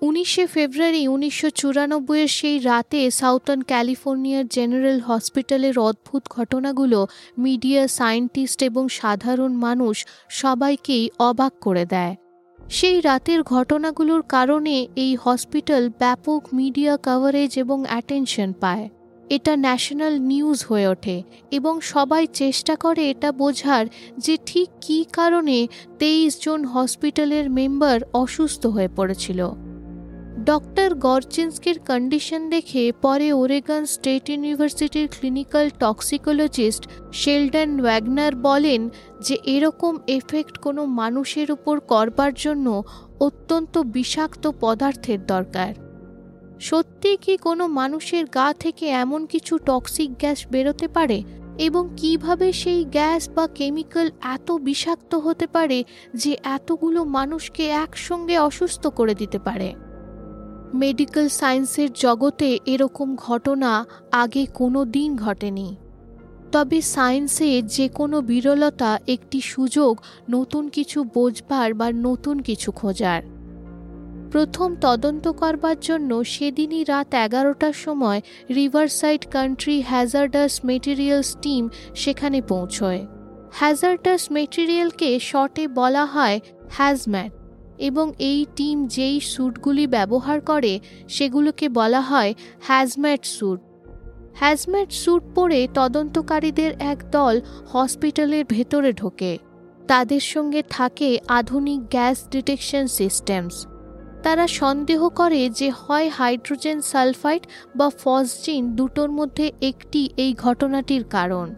উনিশে 0.01 0.44
ফেব্রুয়ারি 0.48 1.01
উনিশশো 1.08 1.50
চুরানব্বইয়ের 1.50 2.32
সেই 2.38 2.58
রাতে 2.60 3.01
সাউথার্ন 3.12 3.62
ক্যালিফোর্নিয়ার 3.62 4.46
জেনারেল 4.48 5.00
হসপিটালের 5.00 5.75
অদ্ভুত 5.79 6.24
ঘটনাগুলো 6.29 7.00
মিডিয়া 7.38 7.82
সায়েন্টিস্ট 7.88 8.60
এবং 8.63 8.84
সাধারণ 8.89 9.51
মানুষ 9.56 9.96
সবাইকেই 10.32 11.06
অবাক 11.20 11.53
করে 11.62 11.86
দেয়। 11.86 12.15
সেই 12.71 13.01
রাতের 13.01 13.43
ঘটনাগুলোর 13.43 14.23
কারণে 14.29 14.88
এই 14.95 15.15
হসপিটাল 15.15 15.89
ব্যাপক 15.99 16.41
মিডিয়া 16.53 16.97
কভারেজ 17.03 17.51
এবং 17.57 17.85
অ্যাটেনশন 17.85 18.53
পায়। 18.53 18.89
এটা 19.29 19.55
ন্যাশনাল 19.55 20.19
নিউজ 20.19 20.65
হয়ে 20.69 20.88
ওঠে 20.88 21.23
এবং 21.51 21.81
সবাই 21.81 22.27
চেষ্টা 22.33 22.75
করে 22.75 23.09
এটা 23.09 23.31
বোঝার 23.31 23.85
যে 24.17 24.38
ঠিক 24.45 24.69
কী 24.81 25.05
কারণে 25.13 25.67
তেইশ 25.99 26.41
জন 26.41 26.65
হসপিটালের 26.65 27.49
মেম্বার 27.49 27.97
অসুস্থ 28.13 28.65
হয়ে 28.65 28.89
পড়েছিল। 28.95 29.39
ডক্টর 30.46 30.96
গরচিন্সকির 30.96 31.79
কন্ডিশন 31.79 32.50
দেখে 32.50 32.91
পরে 33.01 33.34
ওরেগন 33.34 33.86
স্টেট 33.86 34.29
ইউনিভার্সিটির 34.29 35.08
ক্লিনিক্যাল 35.08 35.69
টক্সিকোলজিস্ট 35.79 36.88
শেলডন 37.13 37.81
ওয়াগনার 37.81 38.36
বলেন 38.36 38.89
যে 39.22 39.38
এরকম 39.43 39.98
এফেক্ট 40.08 40.58
কোনো 40.58 40.86
মানুষের 40.86 41.51
উপর 41.51 41.79
করবার 41.79 42.34
জন্য 42.34 42.84
অত্যন্ত 43.19 43.77
বিষাক্ত 43.77 44.51
পদার্থের 44.62 45.25
দরকার। 45.25 45.74
সত্যি 46.60 47.17
কি 47.22 47.38
কোনো 47.38 47.67
মানুষের 47.67 48.25
গা 48.25 48.53
থেকে 48.53 48.86
এমন 48.88 49.25
কিছু 49.25 49.58
টক্সিক 49.58 50.12
গ্যাস 50.17 50.48
বেরোতে 50.51 50.88
পারে? 50.88 51.24
এবং 51.58 51.89
কীভাবে 51.98 52.53
সেই 52.53 52.86
গ্যাস 52.86 53.29
বা 53.29 53.48
কেমিক্যাল 53.48 54.12
এত 54.22 54.51
বিষাক্ত 54.51 55.15
হতে 55.15 55.48
পারে 55.48 55.84
যে 56.13 56.38
এতগুলো 56.43 57.03
মানুষকে 57.03 57.67
একসঙ্গে 57.67 58.38
অসুস্থ 58.38 58.88
করে 58.88 59.15
দিতে 59.15 59.39
পারে? 59.39 59.88
মেডিকেল 60.73 61.29
সায়েন্সের 61.29 61.93
জগতে 61.93 62.59
এরকম 62.65 63.15
ঘটনা 63.15 63.85
আগে 64.11 64.45
কোনো 64.45 64.85
দিন 64.85 65.15
ঘটেনি। 65.15 65.75
তবে 66.51 66.81
সায়েন্সে 66.81 67.61
যে 67.61 67.88
কোনো 67.88 68.21
বিরলতা 68.21 68.99
একটি 69.07 69.41
সুযোগ 69.41 70.01
নতুন 70.29 70.69
কিছু 70.69 71.03
বোঝবার 71.03 71.73
বা 71.73 71.91
নতুন 71.91 72.39
কিছু 72.39 72.71
খোঁজার। 72.71 73.21
প্রথম 74.31 74.75
তদন্ত 74.81 75.27
করবার 75.27 75.79
জন্য 75.79 76.23
সেদিনই 76.23 76.83
রাত 76.83 77.13
এগারোটার 77.13 77.73
সময় 77.73 78.21
Riverside 78.55 79.25
country 79.31 79.81
hazardous 79.81 80.65
materials 80.65 81.38
team 81.41 81.69
সেখানে 81.95 82.41
পৌঁছয়। 82.41 83.07
হ্যাজার্ডাস 83.51 84.31
মেটেরিয়ালকে 84.31 85.19
শর্টে 85.19 85.67
বলা 85.67 86.05
হয় 86.05 86.39
হ্যাজম্যাট 86.69 87.38
এবং 87.79 88.12
এই 88.19 88.45
টিম 88.55 88.88
যেই 88.88 89.19
স্যুটগুলি 89.19 89.88
ব্যবহার 89.88 90.41
করে, 90.41 90.79
সেগুলোকে 91.07 91.69
বলা 91.69 92.01
হয় 92.01 92.33
হ্যাজম্যাট 92.62 93.25
স্যুট। 93.25 93.59
হ্যাজম্যাট 94.36 94.91
স্যুট 94.91 95.24
পরে 95.36 95.67
তদন্তকারীদের 95.74 96.71
এক 96.79 97.12
দল 97.12 97.41
হসপিটালের 97.74 98.45
ভেতরে 98.45 98.93
ঢোকে। 98.93 99.38
তাদের 99.88 100.19
সঙ্গে 100.19 100.63
থাকে 100.69 101.19
আধুনিক 101.27 101.81
গ্যাস 101.89 102.27
ডিটেকশন 102.31 102.88
সিস্টেমস। 102.88 103.67
তারা 104.24 104.48
সন্দেহ 104.48 105.09
করে 105.09 105.50
যে 105.50 105.69
হয় 105.69 106.07
হাইড্রোজেন 106.09 106.81
সালফাইড 106.81 107.48
বা 107.75 107.89
ফসজিন 107.89 108.75
দুটোর 108.75 109.12
মধ্যে 109.12 109.51
একটি 109.62 110.09
এই 110.17 110.33
ঘটনাটির 110.33 111.03
কারণ। 111.03 111.55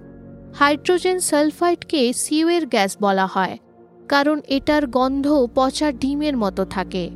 হাইড্রোজেন 0.56 1.20
সালফাইডকে 1.20 2.14
সিওয়ের 2.14 2.68
গ্যাস 2.68 2.98
বলা 3.02 3.28
হয়। 3.28 3.58
কারণ 4.12 4.42
এটার 4.48 4.88
গন্ধ 4.88 5.48
পচা 5.56 5.92
ডিমের 5.92 6.38
মতো 6.38 6.66
থাকে। 6.66 7.10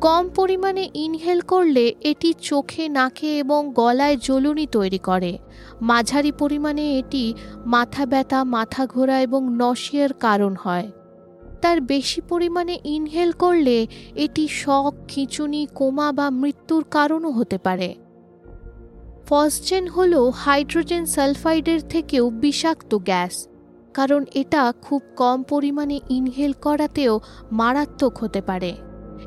কম 0.00 0.28
পরিমাণে 0.34 0.84
ইনহেল 0.94 1.40
করলে 1.40 1.94
এটি 2.00 2.34
চোখে, 2.40 2.88
নাকে 2.88 3.38
এবং 3.38 3.60
গলায় 3.74 4.16
জ্বলুনি 4.16 4.66
তৈরি 4.66 4.98
করে। 4.98 5.38
মাঝারি 5.82 6.32
পরিমাণে 6.32 6.98
এটি 6.98 7.34
মাথা 7.66 8.06
ব্যথা, 8.06 8.44
মাথা 8.44 8.86
ঘোরা 8.86 9.20
এবং 9.20 9.56
নশিয়ার 9.56 10.12
কারণ 10.12 10.56
হয়। 10.64 10.90
তার 11.62 11.80
বেশি 11.80 12.20
পরিমাণে 12.20 12.78
ইনহেল 12.84 13.32
করলে 13.32 13.86
এটি 14.14 14.48
শক 14.48 14.94
খিঁচুনি, 15.08 15.66
কোমা 15.74 16.12
বা 16.12 16.30
মৃত্যুর 16.30 16.84
কারণও 16.90 17.30
হতে 17.30 17.58
পারে। 17.58 17.94
ফসজেন 19.26 19.88
হল 19.88 20.30
হাইড্রোজেন 20.30 21.06
সালফাইডের 21.06 21.80
থেকেও 21.88 22.30
বিষাক্ত 22.30 22.94
গ্যাস। 22.94 23.48
কারণ 23.94 24.24
এটা 24.34 24.72
খুব 24.82 25.02
কম 25.16 25.42
পরিমাণে 25.42 26.00
ইনহেল 26.08 26.52
করাতেও 26.52 27.20
মারাত্মক 27.52 28.18
হতে 28.18 28.40
পারে। 28.40 28.72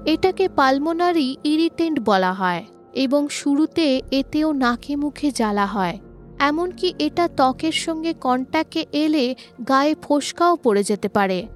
এটাকে 0.06 0.50
পালমোনারি 0.50 1.38
ইরিটেন্ট 1.44 2.00
বলা 2.00 2.34
হয় 2.34 2.64
এবং 2.94 3.30
শুরুতে 3.30 4.02
এতেও 4.12 4.52
নাকে 4.54 4.96
মুখে 4.96 5.32
জ্বালা 5.32 5.66
হয়। 5.66 6.00
এমনকি 6.40 6.94
এটা 7.00 7.28
ত্বকের 7.28 7.72
সঙ্গে 7.72 8.14
কন্ট্যাক্টে 8.14 8.86
এলে 8.94 9.36
গায়ে 9.68 9.96
ফোসকাও 10.02 10.56
পড়ে 10.56 10.84
যেতে 10.84 11.08
পারে। 11.08 11.48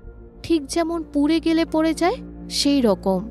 ঠিক 0.43 0.65
যেমন 0.65 1.03
পুড়ে 1.13 1.39
গেলে 1.39 1.65
পড়ে 1.65 1.93
যায়, 1.93 2.17
সেই 2.49 2.81
রকম। 2.81 3.29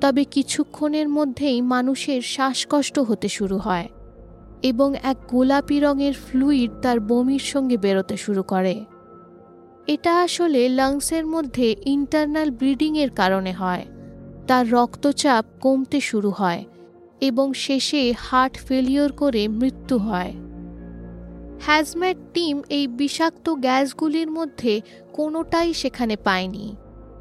তবে 0.00 0.24
কিছুক্ষণের 0.24 1.08
মধ্যেই 1.08 1.62
মানুষের 1.62 2.20
শ্বাসকষ্ট 2.22 2.98
হতে 2.98 3.28
শুরু 3.28 3.58
হয় 3.58 3.88
এবং 4.62 4.94
এক 5.02 5.16
গোলাপি 5.28 5.80
রঙের 5.80 6.14
ফ্লুইড 6.14 6.70
তার 6.82 7.00
বমির 7.00 7.44
সঙ্গে 7.52 7.76
বেরোতে 7.76 8.16
শুরু 8.16 8.42
করে। 8.42 8.84
এটা 9.86 10.20
আসলে 10.20 10.68
লাংসের 10.68 11.26
মধ্যে 11.26 11.76
ইন্টারনাল 11.84 12.50
ব্লিডিংয়ের 12.50 13.10
কারণে 13.10 13.52
হয়। 13.52 13.86
তার 14.46 14.70
রক্তচাপ 14.70 15.44
কমতে 15.60 16.00
শুরু 16.00 16.30
হয় 16.30 16.64
এবং 17.20 17.54
শেষে 17.54 18.14
হার্ট 18.18 18.56
ফেলিওর 18.56 19.12
করে 19.12 19.48
মৃত্যু 19.48 19.98
হয়। 19.98 20.32
হ্যাজম্যাট 21.60 22.16
টিম 22.34 22.62
এই 22.68 22.86
বিষাক্ত 22.86 23.50
গ্যাসগুলির 23.50 24.30
মধ্যে 24.30 24.80
কোনোটাই 25.12 25.74
সেখানে 25.74 26.16
পায়নি। 26.16 26.76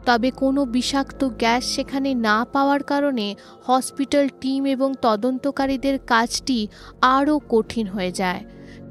তবে 0.06 0.32
কোনো 0.32 0.66
বিষাক্ত 0.66 1.24
গ্যাস 1.24 1.64
সেখানে 1.64 2.14
না 2.14 2.46
পাওয়ার 2.54 2.84
কারণে 2.84 3.36
হসপিটাল 3.66 4.30
টিম 4.42 4.66
এবং 4.66 4.94
তদন্তকারীদের 5.02 6.00
কাজটি 6.00 6.68
আরও 7.02 7.40
কঠিন 7.50 7.88
হয়ে 7.88 8.12
যায়। 8.12 8.44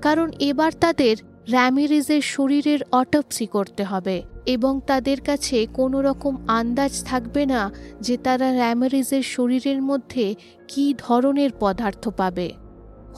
কারণ 0.02 0.30
এবার 0.38 0.72
তাদের 0.80 1.16
র্যামিরেজের 1.50 2.22
শরীরের 2.22 2.78
অটপসি 2.92 3.46
করতে 3.46 3.84
হবে 3.84 4.22
এবং 4.46 4.80
তাদের 4.86 5.20
কাছে 5.20 5.66
কোনো 5.74 6.02
রকম 6.02 6.36
আন্দাজ 6.48 7.04
থাকবে 7.04 7.46
না 7.46 7.72
যে 8.00 8.16
তারা 8.16 8.52
র্যামিরেজের 8.52 9.22
শরীরের 9.22 9.82
মধ্যে 9.82 10.34
কী 10.68 10.94
ধরনের 10.98 11.50
পদার্থ 11.60 12.08
পাবে। 12.08 12.52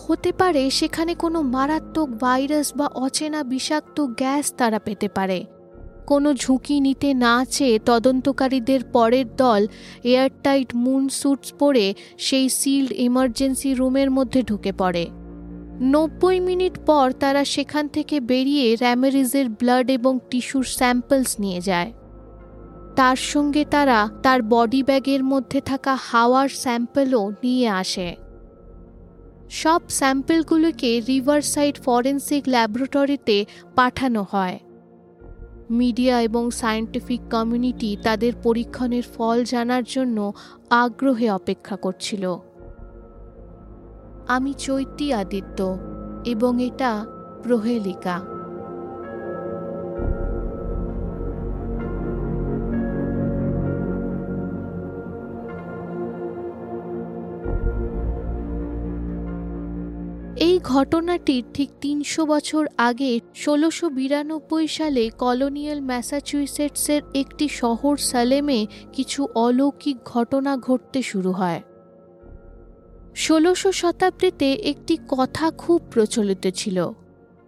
হতে 0.06 0.33
পারে 0.33 0.71
সেখানে 0.71 1.14
কোনো 1.14 1.42
মারাত্মক 1.42 2.09
ভাইরাস 2.09 2.73
বা 2.76 2.87
অচেনা 2.87 3.42
বিষাক্ত 3.42 4.00
গ্যাস 4.00 4.52
তারা 4.56 4.78
পেতে 4.78 5.09
পারে। 5.09 5.45
কোনো 6.06 6.35
ঝুঁকি 6.35 6.80
নিতে 6.80 7.14
না 7.14 7.45
চেয়ে 7.45 7.78
তদন্তকারীদের 7.78 8.85
পরের 8.85 9.37
দল 9.37 9.66
এয়ারটাইট 10.04 10.75
মুন 10.75 11.09
স্যুটস 11.09 11.52
পরে 11.52 11.95
সেই 12.18 12.49
সিল্ড 12.49 12.92
ইমার্জেন্সি 12.92 13.75
রুমের 13.75 14.11
মধ্যে 14.11 14.42
ঢুকে 14.42 14.73
পড়ে। 14.73 15.06
নব্বই 15.80 16.40
মিনিট 16.40 16.78
পর 16.87 17.12
তারা 17.12 17.45
সেখান 17.45 17.88
থেকে 17.88 18.21
বেরিয়ে 18.21 18.76
র্যামেরিজের 18.76 19.49
ব্লাড 19.49 19.90
এবং 19.90 20.18
টিস্যুর 20.30 20.64
স্যাম্পলস 20.64 21.40
নিয়ে 21.40 21.61
যায়। 21.61 21.92
তার 22.97 23.16
সঙ্গে 23.16 23.64
তারা 23.64 24.09
তার 24.23 24.42
বডি 24.42 24.83
ব্যাগের 24.83 25.25
মধ্যে 25.25 25.61
থাকা 25.61 25.95
হাওয়ার 25.95 26.49
স্যাম্পেলও 26.49 27.33
নিয়ে 27.42 27.68
আসে। 27.68 28.16
সব 29.50 29.80
স্যাম্পলগুলোকে 29.88 31.00
রিভারসাইড 31.00 31.78
ফরেন্সিক 31.78 32.49
ল্যাবরেটরিতে 32.49 33.47
পাঠানো 33.75 34.26
হয়। 34.30 34.59
মিডিয়া 35.71 36.23
এবং 36.23 36.50
সায়েন্টিফিক 36.50 37.21
কমিউনিটি 37.30 37.97
তাদের 38.02 38.33
পরীক্ষণের 38.42 39.02
ফল 39.02 39.45
জানার 39.45 39.83
জন্য 39.83 40.33
আগ্রহে 40.71 41.30
অপেক্ষা 41.30 41.76
করছিল। 41.76 42.38
আমি 44.28 44.52
চৈতি 44.54 45.12
আদিত্য 45.12 45.78
এবং 46.25 46.62
এটা 46.62 47.06
প্রহেলিকা। 47.42 48.16
এই 60.40 60.61
ঘটনাটির 60.64 61.45
ঠিক 61.54 61.71
তিনশো 61.80 62.26
বছর 62.26 62.66
আগে 62.76 63.21
ষোলোশো 63.35 63.90
বিরানব্বই 63.90 64.66
সালে 64.68 65.11
কলোনিয়াল 65.18 65.80
ম্যাসাচুইসেটসের 65.80 67.02
একটি 67.14 67.49
শহর 67.49 67.97
সালেমে 67.97 68.66
কিছু 68.92 69.28
অলৌকিক 69.35 69.97
ঘটনা 70.04 70.56
ঘটতে 70.56 71.02
শুরু 71.02 71.33
হয়। 71.33 71.62
ষোলোশো 73.16 73.73
শতাব্দীতে 73.73 74.52
একটি 74.52 74.99
কথা 75.08 75.50
খুব 75.50 75.82
প্রচলিত 75.90 76.49
ছিল। 76.49 76.90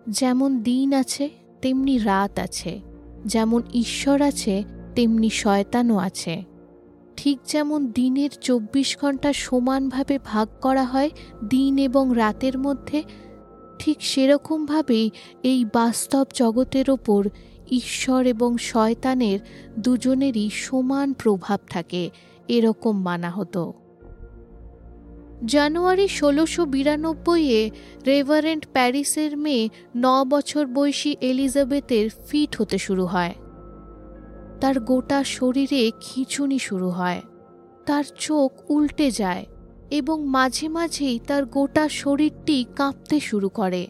যেমন 0.09 0.63
দিন 0.63 0.93
আছে, 0.93 1.31
তেমনি 1.63 1.99
রাত 1.99 2.39
আছে। 2.39 2.81
যেমন 3.27 3.63
ঈশ্বর 3.75 4.23
আছে, 4.23 4.65
তেমনি 4.95 5.31
শয়তানও 5.31 5.97
আছে। 5.97 6.45
ঠিক 7.17 7.39
যেমন 7.47 7.87
দিনের 7.87 8.31
চব্বিশ 8.31 8.99
ঘণ্টা 9.01 9.33
সমানভাবে 9.33 10.19
ভাগ 10.25 10.49
করা 10.61 10.85
হয় 10.85 11.11
দিন 11.49 11.79
এবং 11.79 12.13
রাতের 12.17 12.59
মধ্যে, 12.59 13.03
ঠিক 13.79 13.97
সেরকমভাবেই 14.01 15.11
এই 15.43 15.65
বাস্তব 15.65 16.27
জগতের 16.35 16.91
ওপর 16.91 17.29
ঈশ্বর 17.71 18.27
এবং 18.27 18.59
শয়তানের 18.59 19.39
দুজনেরই 19.79 20.51
সমান 20.53 21.13
প্রভাব 21.13 21.61
থাকে, 21.71 22.11
এরকম 22.49 23.03
মানা 23.03 23.31
হতো। 23.31 23.73
জানুয়ারি 25.47 26.09
ষোলোশো 26.09 26.65
বিরানব্বইয়ে 26.65 27.71
রেভারেন্ট 28.07 28.67
প্যারিসের 28.73 29.37
মেয়ে 29.37 29.69
ন 29.97 30.25
বছর 30.25 30.67
বয়সী 30.67 31.17
এলিজাবেথের 31.21 32.11
ফিট 32.29 32.61
হতে 32.61 32.79
শুরু 32.79 33.07
হয়। 33.07 33.35
তার 34.61 34.81
গোটা 34.81 35.25
শরীরে 35.25 35.91
খিঁচুনি 36.01 36.59
শুরু 36.59 36.89
হয়। 36.89 37.23
তার 37.87 38.05
চোখ 38.19 38.71
উল্টে 38.71 39.11
যায় 39.11 39.47
এবং 39.91 40.27
মাঝে 40.27 40.69
মাঝেই 40.69 41.21
তার 41.27 41.47
গোটা 41.47 41.89
শরীরটি 41.89 42.65
কাঁপতে 42.77 43.21
শুরু 43.21 43.49
করে। 43.49 43.87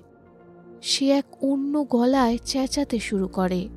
সে 0.82 1.10
এক 1.10 1.24
অন্য 1.40 1.86
গলায় 1.90 2.38
চেঁচাতে 2.44 2.98
শুরু 2.98 3.28
করে। 3.28 3.68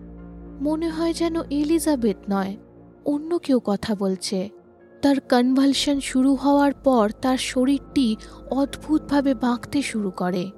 মনে 0.61 0.89
হয় 0.89 1.13
যেন 1.13 1.41
এলিজাবেথ 1.49 2.17
নয়, 2.29 2.57
অন্য 3.05 3.39
কেউ 3.39 3.59
কথা 3.65 3.95
বলছে। 3.95 4.49
তার 5.01 5.19
কনভালশন 5.19 5.99
শুরু 5.99 6.35
হওয়ার 6.35 6.73
পর 6.83 7.11
তার 7.21 7.37
শরীরটি 7.37 8.15
অদ্ভুতভাবে 8.51 9.33
বাঁকতে 9.33 9.81
শুরু 9.81 10.11
করে। 10.11 10.51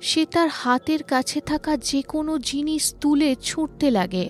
সে 0.00 0.26
তার 0.26 0.48
হাতের 0.52 1.02
কাছে 1.02 1.40
থাকা 1.40 1.76
যে 1.76 2.02
কোনো 2.02 2.38
জিনিস 2.38 2.94
তুলে 3.00 3.34
ছুঁড়তে 3.42 3.90
লাগে। 3.90 4.28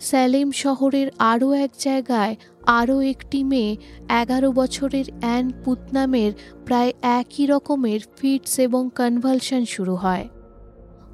স্যালেম 0.00 0.52
শহরের 0.52 1.08
আরও 1.18 1.52
এক 1.52 1.70
জায়গায় 1.78 2.36
আরও 2.66 3.00
একটি 3.00 3.44
মেয়ে 3.44 3.76
এগারো 4.08 4.52
বছরের 4.52 5.04
অ্যান 5.20 5.50
পুতনামের 5.64 6.32
প্রায় 6.66 6.92
একই 7.02 7.46
রকমের 7.46 8.00
ফিটস 8.16 8.58
এবং 8.58 8.90
কনভালশন 8.96 9.64
শুরু 9.64 9.94
হয়। 9.94 10.28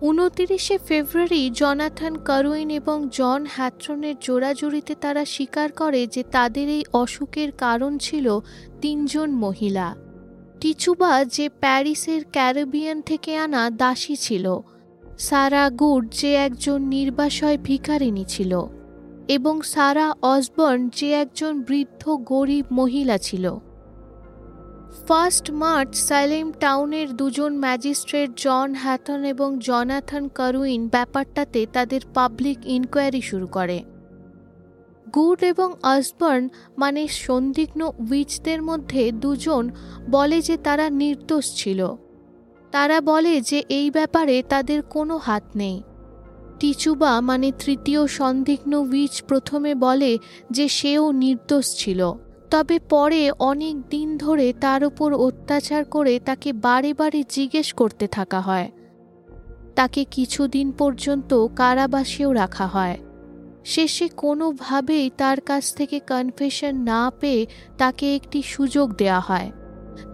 উনতিরিশে 0.02 0.78
ফেব্রুয়ারি 0.78 1.50
জনাথন 1.50 2.14
কারুইন 2.24 2.70
এবং 2.70 2.98
জন 3.12 3.46
হ্যাথ্রনের 3.56 4.16
জোড়াজুড়িতে 4.20 4.94
তারা 4.94 5.24
স্বীকার 5.24 5.72
করে 5.72 6.06
যে 6.06 6.22
তাদের 6.32 6.68
এই 6.68 6.84
অসুখের 6.92 7.52
কারণ 7.52 7.98
ছিল 7.98 8.26
তিনজন 8.80 9.30
মহিলা। 9.30 9.94
টিচুবা 10.60 11.24
যে 11.24 11.48
প্যারিসের 11.48 12.22
ক্যারিবিয়ান 12.32 12.98
থেকে 13.02 13.36
আনা 13.36 13.70
দাসী 13.70 14.16
ছিল, 14.16 14.46
সারা 15.18 15.70
গুড 15.70 16.02
যে 16.12 16.30
একজন 16.46 16.82
নির্বাসয় 16.82 17.58
ভিকারিনী 17.64 18.24
ছিল 18.24 18.52
এবং 19.28 19.54
সারা 19.62 20.06
অসবর্ন 20.22 20.88
যে 20.88 21.12
একজন 21.12 21.52
বৃদ্ধ 21.62 22.02
গরিব 22.24 22.64
মহিলা 22.70 23.18
ছিল। 23.18 23.44
ফার্স্ট 25.08 25.50
মার্চ 25.50 25.94
সাইলেম 25.94 26.52
টাউনের 26.60 27.16
দুজন 27.16 27.58
ম্যাজিস্ট্রেট 27.58 28.30
জন 28.36 28.74
হ্যাথন 28.74 29.24
এবং 29.24 29.58
জনাথন 29.58 30.28
কারুইন 30.28 30.88
ব্যাপারটাতে 30.88 31.66
তাদের 31.72 32.00
পাবলিক 32.14 32.58
ইনকোয়ারি 32.64 33.20
শুরু 33.20 33.46
করে। 33.46 33.82
গুড 35.14 35.42
এবং 35.42 35.74
আসবর্ন 35.82 36.48
মানে 36.78 37.08
সন্দিগ্ন 37.08 37.90
উইচদের 38.10 38.62
মধ্যে 38.62 39.12
দুজন 39.12 39.70
বলে 40.10 40.40
যে 40.40 40.56
তারা 40.56 40.90
নির্দোষ 40.90 41.54
ছিল। 41.54 41.94
তারা 42.72 43.00
বলে 43.00 43.40
যে 43.40 43.62
এই 43.68 43.90
ব্যাপারে 43.90 44.42
তাদের 44.48 44.82
কোনো 44.82 45.16
হাত 45.16 45.42
নেই। 45.56 45.82
টিচুবা 46.60 47.20
মানে 47.20 47.52
তৃতীয় 47.58 48.06
সন্দিগ্ন 48.06 48.76
উইচ 48.76 49.22
প্রথমে 49.22 49.74
বলে 49.74 50.18
যে 50.50 50.68
সেও 50.68 51.12
নির্দোষ 51.12 51.76
ছিল। 51.76 52.12
তবে 52.50 52.78
পরে 52.78 53.30
অনেক 53.30 53.88
দিন 53.88 54.18
ধরে 54.18 54.52
তার 54.52 54.84
উপর 54.84 55.14
অত্যাচার 55.14 55.84
করে 55.84 56.20
তাকে 56.24 56.52
বারে 56.52 56.94
বারে 56.94 57.22
জিজ্ঞেস 57.28 57.72
করতে 57.72 58.06
থাকা 58.06 58.40
হয়। 58.40 58.70
তাকে 59.74 60.04
কিছুদিন 60.04 60.72
পর্যন্ত 60.72 61.46
কারাবাসেও 61.56 62.32
রাখা 62.32 62.66
হয়। 62.66 62.98
শেষে 63.64 64.08
কোনোভাবেই 64.08 65.10
তার 65.16 65.40
কাছ 65.40 65.74
থেকে 65.74 66.00
কনফেশন 66.00 66.76
না 66.76 67.12
পেয়ে 67.20 67.46
তাকে 67.78 68.16
একটি 68.16 68.42
সুযোগ 68.42 68.94
দেয়া 68.94 69.20
হয়। 69.20 69.52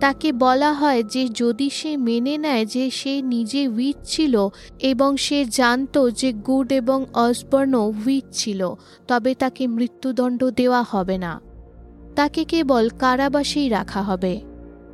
তাকে 0.00 0.32
বলা 0.32 0.72
হয় 0.72 1.02
যে 1.02 1.28
যদি 1.28 1.70
সে 1.70 1.96
মেনে 1.96 2.38
নেয় 2.38 2.66
যে 2.66 2.90
সে 2.90 3.22
নিজে 3.22 3.68
উইচ 3.68 3.96
ছিল 4.04 4.48
এবং 4.80 5.16
সে 5.16 5.44
জানত 5.44 6.10
যে 6.10 6.32
গুড 6.32 6.72
এবং 6.72 7.06
অসবর্ণ 7.14 7.92
উইচ 8.06 8.24
ছিল, 8.32 8.74
তবে 9.08 9.34
তাকে 9.34 9.66
মৃত্যুদণ্ড 9.66 10.44
দেওয়া 10.44 10.84
হবে 10.90 11.18
না। 11.18 11.53
তাকে 12.16 12.44
কেবল 12.44 12.88
কারাবাসেই 12.98 13.68
রাখা 13.68 14.02
হবে। 14.02 14.40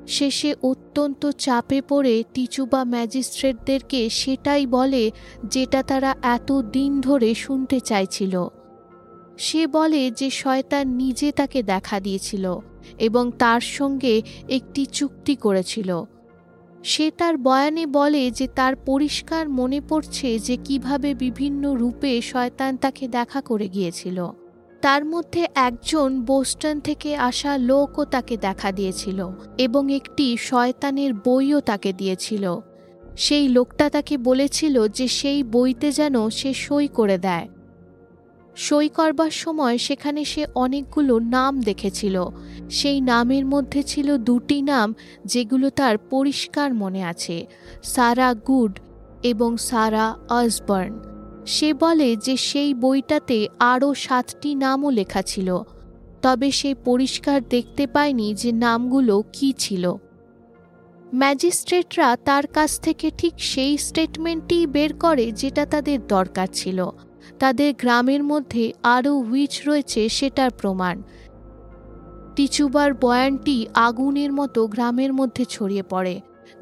শেষে 0.07 0.55
অত্যন্ত 0.63 1.31
চাপে 1.39 1.83
পড়ে 1.89 2.25
টিচুবা 2.35 2.85
ম্যাজিস্ট্রেটদেরকে 2.85 4.11
সেটাই 4.11 4.67
বলে 4.67 5.11
যেটা 5.45 5.83
তারা 5.83 6.15
এত 6.23 6.53
দিন 6.53 7.01
ধরে 7.01 7.35
শুনতে 7.35 7.81
চাইছিল। 7.81 8.49
সে 9.39 9.67
বলে 9.67 10.11
যে 10.11 10.31
শয়তান 10.31 10.89
নিজে 10.89 11.33
তাকে 11.33 11.63
দেখা 11.63 12.01
দিয়েছিল 12.01 12.59
এবং 12.99 13.33
তার 13.39 13.61
সঙ্গে 13.61 14.23
একটি 14.49 14.87
চুক্তি 14.87 15.37
করেছিল। 15.37 16.05
সে 16.85 17.11
তার 17.11 17.37
বয়ানে 17.37 17.87
বলে 17.87 18.31
যে 18.31 18.47
তার 18.47 18.77
পরিষ্কার 18.77 19.49
মনে 19.49 19.81
পড়ছে 19.81 20.39
যে 20.39 20.57
কীভাবে 20.57 21.15
বিভিন্ন 21.15 21.75
রূপে 21.75 22.23
শয়তান 22.23 22.77
তাকে 22.77 23.09
দেখা 23.09 23.41
করে 23.41 23.69
গিয়েছিল। 23.69 24.40
তার 24.83 25.05
মধ্যে 25.05 25.47
একজন 25.55 26.21
বোস্টন 26.21 26.81
থেকে 26.81 27.17
আসা 27.17 27.59
লোকও 27.59 28.05
তাকে 28.05 28.37
দেখা 28.37 28.73
দিয়েছিল 28.73 29.29
এবং 29.59 29.93
একটি 29.93 30.37
শয়তানের 30.37 31.15
বইও 31.15 31.61
তাকে 31.61 31.93
দিয়েছিল। 31.93 32.59
সেই 33.17 33.49
লোকটা 33.49 33.91
তাকে 33.91 34.19
বলেছিল 34.19 34.89
যে 34.89 35.09
সেই 35.09 35.43
বইতে 35.43 35.93
যেন 35.93 36.29
সে 36.29 36.55
সই 36.55 36.89
করে 36.89 37.19
দেয়। 37.19 37.49
সই 38.57 38.89
করবার 38.89 39.31
সময় 39.31 39.79
সেখানে 39.79 40.25
সে 40.25 40.47
অনেকগুলো 40.55 41.19
নাম 41.19 41.61
দেখেছিল। 41.61 42.25
সেই 42.71 43.01
নামের 43.01 43.47
মধ্যে 43.47 43.83
ছিল 43.83 44.17
দুটি 44.17 44.63
নাম 44.63 44.95
যেগুলো 45.25 45.71
তার 45.71 45.99
পরিষ্কার 45.99 46.75
মনে 46.75 47.05
আছে, 47.05 47.47
সারা 47.83 48.35
গুড 48.35 48.79
এবং 49.23 49.57
সারা 49.57 50.17
অসবার্ন। 50.31 51.10
সে 51.51 51.69
বলে 51.75 52.09
যে 52.17 52.35
সেই 52.49 52.71
বইটাতে 52.75 53.39
আরও 53.73 53.95
সাতটি 53.95 54.51
নামও 54.55 54.89
লেখা 54.91 55.23
ছিল, 55.23 55.49
তবে 56.23 56.49
সে 56.51 56.71
পরিষ্কার 56.85 57.39
দেখতে 57.49 57.85
পায়নি 57.87 58.27
যে 58.35 58.51
নামগুলো 58.65 59.15
কি 59.33 59.49
ছিল। 59.59 59.85
ম্যাজিস্ট্রেটরা 61.15 62.09
তার 62.25 62.45
কাছ 62.47 62.71
থেকে 62.81 63.07
ঠিক 63.19 63.35
সেই 63.43 63.73
স্টেটমেন্টই 63.79 64.67
বের 64.67 64.93
করে 64.95 65.27
যেটা 65.33 65.65
তাদের 65.67 65.99
দরকার 66.07 66.49
ছিল। 66.53 66.79
তাদের 67.39 67.71
গ্রামের 67.79 68.23
মধ্যে 68.25 68.65
আরও 68.83 69.13
উইচ 69.31 69.55
রয়েছে 69.67 70.09
সেটার 70.09 70.51
প্রমাণ। 70.51 70.97
টিচুবার 72.37 72.91
বয়ানটি 72.95 73.57
আগুনের 73.75 74.33
মতো 74.33 74.61
গ্রামের 74.67 75.13
মধ্যে 75.13 75.45
ছড়িয়ে 75.45 75.83
পড়ে। 75.83 76.15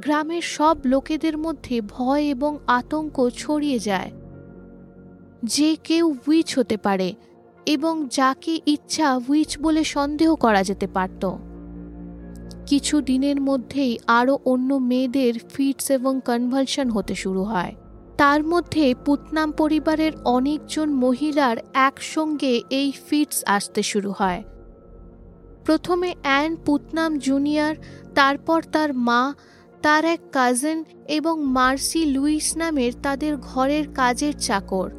গ্রামের 0.03 0.44
সব 0.46 0.77
লোকেদের 0.85 1.37
মধ্যে 1.38 1.77
ভয় 1.88 2.24
এবং 2.24 2.53
আতঙ্ক 2.66 3.16
ছড়িয়ে 3.37 3.79
যায়। 3.79 4.11
যে 5.44 5.77
কেউ 5.85 6.14
উইচ 6.27 6.59
হতে 6.59 6.77
পারে 6.77 7.14
এবং 7.66 8.09
যাকে 8.12 8.61
ইচ্ছা 8.66 9.20
উইচ 9.29 9.59
বলে 9.59 9.85
সন্দেহ 9.85 10.35
করা 10.35 10.62
যেতে 10.62 10.87
পারত। 10.87 11.35
কিছু 12.66 13.01
দিনের 13.01 13.40
মধ্যেই 13.40 13.98
আরও 14.07 14.38
অন্য 14.44 14.74
মেয়েদের 14.74 15.35
ফিটস 15.55 15.90
এবং 15.90 16.20
কনভালশন 16.24 16.90
হতে 16.90 17.14
শুরু 17.14 17.42
হয়। 17.42 17.74
তার 18.16 18.44
মধ্যে 18.44 18.94
পুতনাম 19.05 19.53
পরিবারের 19.53 20.12
অনেকজন 20.24 20.90
মহিলার 20.90 21.57
একসঙ্গে 21.74 22.62
এই 22.70 22.92
ফিটস 23.09 23.42
আসতে 23.46 23.83
শুরু 23.83 24.14
হয়। 24.18 24.44
প্রথমে 25.64 26.14
অ্যান 26.22 26.57
পুতনাম 26.57 27.18
জুনিয়র, 27.18 27.74
তারপর 28.14 28.62
তার 28.62 28.94
মা, 28.94 29.35
তার 29.83 30.05
এক 30.05 30.20
কাজিন 30.33 30.85
এবং 31.09 31.42
মার্সি 31.42 32.05
লুইস 32.05 32.57
নামের 32.57 32.92
তাদের 33.03 33.37
ঘরের 33.37 33.85
কাজের 33.94 34.33
চাকর। 34.38 34.90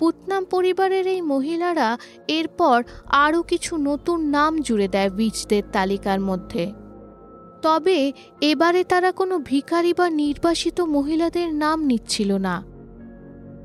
পুতনাম 0.00 0.44
পরিবারের 0.44 1.06
এই 1.06 1.22
মহিলারা 1.22 1.98
এরপর 2.28 2.82
আরও 3.06 3.42
কিছু 3.42 3.76
নতুন 3.76 4.20
নাম 4.20 4.58
জুড়ে 4.58 4.88
দেয় 4.88 5.10
বীজদের 5.10 5.62
তালিকার 5.72 6.20
মধ্যে। 6.20 6.72
তবে 7.62 8.12
এবারে 8.40 8.84
তারা 8.84 9.12
কোনো 9.12 9.38
ভিখারি 9.38 9.92
বা 9.94 10.10
নির্বাসিত 10.10 10.80
মহিলাদের 10.80 11.54
নাম 11.54 11.84
নিচ্ছিল 11.84 12.32
না। 12.32 12.64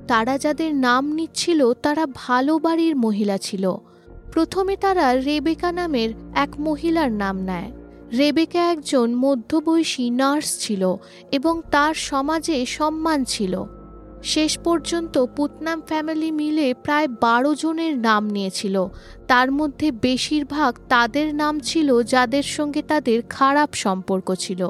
তারা 0.07 0.37
যাদের 0.37 0.75
নাম 0.75 1.05
নিচ্ছিল 1.05 1.73
তারা 1.73 2.05
ভালো 2.15 2.59
বাড়ির 2.59 2.95
মহিলা 2.95 3.37
ছিল। 3.37 3.75
প্রথমে 4.31 4.75
তারা 4.75 5.15
রেবেকা 5.15 5.71
নামের 5.71 6.09
এক 6.35 6.49
মহিলার 6.59 7.11
নাম 7.11 7.35
নেয়। 7.41 7.71
রেবেকা 8.17 8.61
একজন 8.71 9.15
মধ্যবয়সী 9.15 10.09
নার্স 10.09 10.59
ছিল 10.59 10.95
এবং 11.31 11.61
তার 11.71 11.93
সমাজে 11.93 12.65
সম্মান 12.65 13.23
ছিল। 13.23 13.65
শেষ 14.25 14.51
পর্যন্ত 14.63 15.25
পুতনাম 15.35 15.81
ফ্যামিলি 15.81 16.31
মিলে 16.31 16.73
প্রায় 16.73 17.07
বারো 17.07 17.55
জনের 17.55 17.97
নাম 17.97 18.29
নিয়েছিল। 18.29 18.75
তার 19.27 19.51
মধ্যে 19.51 19.91
বেশিরভাগ 19.91 20.71
তাদের 20.89 21.35
নাম 21.35 21.59
ছিল 21.59 21.89
যাদের 22.03 22.43
সঙ্গে 22.43 22.81
তাদের 22.81 23.21
খারাপ 23.29 23.69
সম্পর্ক 23.73 24.27
ছিল। 24.35 24.61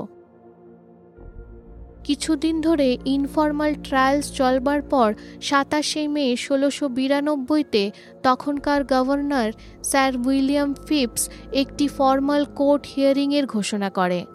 কিছুদিন 2.04 2.56
ধরে 2.62 2.98
ইনফর্মাল 3.06 3.74
ট্রায়ালস 3.84 4.32
চলবার 4.32 4.82
পর 4.82 5.10
সাতাশে 5.42 6.08
মে 6.08 6.36
ষোলোশো 6.36 6.86
বিরানব্বইতে 6.88 7.92
তখনকার 8.24 8.82
গভর্নর 8.84 9.50
স্যার 9.84 10.12
উইলিয়াম 10.28 10.74
ফিপস 10.88 11.30
একটি 11.54 11.86
ফর্মাল 11.88 12.44
কোর্ট 12.56 12.84
হিয়ারিংয়ের 12.96 13.46
ঘোষণা 13.46 13.90
করে। 13.90 14.26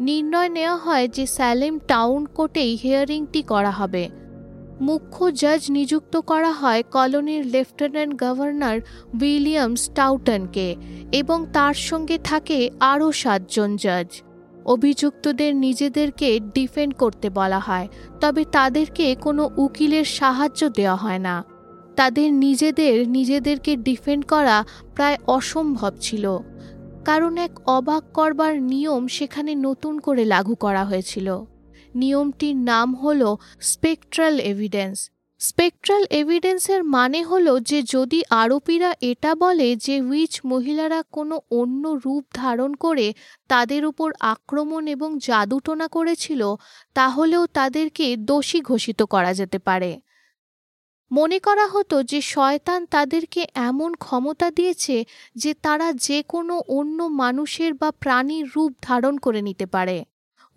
নির্ণয় 0.00 0.48
নেওয়া 0.48 0.76
হয় 0.76 1.06
যে 1.08 1.24
স্যালেম 1.26 1.74
টাউন 1.78 2.26
কোর্টেই 2.26 2.72
হিয়ারিংটি 2.82 3.42
করা 3.42 3.70
হবে। 3.70 4.21
মুখ্য 4.82 5.30
জাজ 5.32 5.70
নিযুক্ত 5.70 6.16
করা 6.16 6.52
হয় 6.52 6.82
কলোনির 6.82 7.46
লেফটেন্যান্ট 7.46 8.22
গভর্নর 8.22 8.80
উইলিয়াম 9.22 9.76
স্টাউটনকে 9.76 10.76
এবং 11.12 11.46
তার 11.52 11.74
সঙ্গে 11.74 12.18
থাকে 12.18 12.70
আরও 12.80 13.12
সাতজন 13.12 13.76
জাজ। 13.76 14.22
অভিযুক্তদের 14.64 15.56
নিজেদেরকে 15.56 16.40
ডিফেন্ড 16.54 16.94
করতে 16.94 17.30
বলা 17.30 17.58
হয়, 17.58 17.88
তবে 18.20 18.44
তাদেরকে 18.44 19.14
কোনো 19.14 19.50
উকিলের 19.56 20.04
সাহায্য 20.04 20.68
দেওয়া 20.68 20.96
হয় 20.96 21.18
না। 21.18 21.44
তাদের 21.96 22.32
নিজেদের 22.32 23.08
নিজেদেরকে 23.08 23.76
ডিফেন্ড 23.76 24.26
করা 24.26 24.64
প্রায় 24.94 25.16
অসম্ভব 25.26 25.92
ছিল। 26.00 26.38
কারণ 27.04 27.38
এক 27.38 27.68
অবাক 27.68 28.02
করবার 28.14 28.62
নিয়ম 28.62 29.08
সেখানে 29.08 29.54
নতুন 29.54 29.98
করে 29.98 30.24
লাগু 30.24 30.54
করা 30.54 30.84
হয়েছিল। 30.84 31.44
নিয়মটির 31.94 32.56
নাম 32.56 32.94
হল 32.94 33.36
স্পেকট্রাল 33.60 34.40
এভিডেন্স 34.40 35.10
স্পেকট্রাল 35.40 36.04
এভিডেন্সের 36.10 36.84
মানে 36.84 37.22
হলো 37.22 37.60
যে 37.60 37.82
যদি 37.82 38.22
আরোপীরা 38.30 38.94
এটা 39.00 39.34
বলে 39.34 39.76
যে 39.76 40.00
উইচ 40.00 40.40
মহিলারা 40.44 41.02
কোনো 41.12 41.40
অন্য 41.50 41.88
রূপ 41.88 42.24
ধারণ 42.34 42.74
করে 42.74 43.12
তাদের 43.48 43.86
উপর 43.86 44.12
আক্রমণ 44.20 44.86
এবং 44.86 45.18
জাদুটোনা 45.18 45.88
করেছিল, 45.88 46.54
তাহলেও 46.94 47.46
তাদেরকে 47.46 48.16
দোষী 48.16 48.60
ঘোষিত 48.60 49.02
করা 49.02 49.34
যেতে 49.34 49.58
পারে। 49.58 50.00
মনে 51.10 51.38
করা 51.38 51.66
হতো 51.66 52.02
যে 52.02 52.20
শয়তান 52.20 52.86
তাদেরকে 52.86 53.46
এমন 53.54 53.94
ক্ষমতা 53.94 54.50
দিয়েছে 54.50 55.04
যে 55.36 55.54
তারা 55.54 55.92
যে 55.92 56.22
কোনো 56.22 56.62
অন্য 56.68 57.02
মানুষের 57.02 57.74
বা 57.74 57.90
প্রাণীর 57.90 58.50
রূপ 58.56 58.72
ধারণ 58.82 59.18
করে 59.18 59.42
নিতে 59.42 59.66
পারে। 59.66 60.04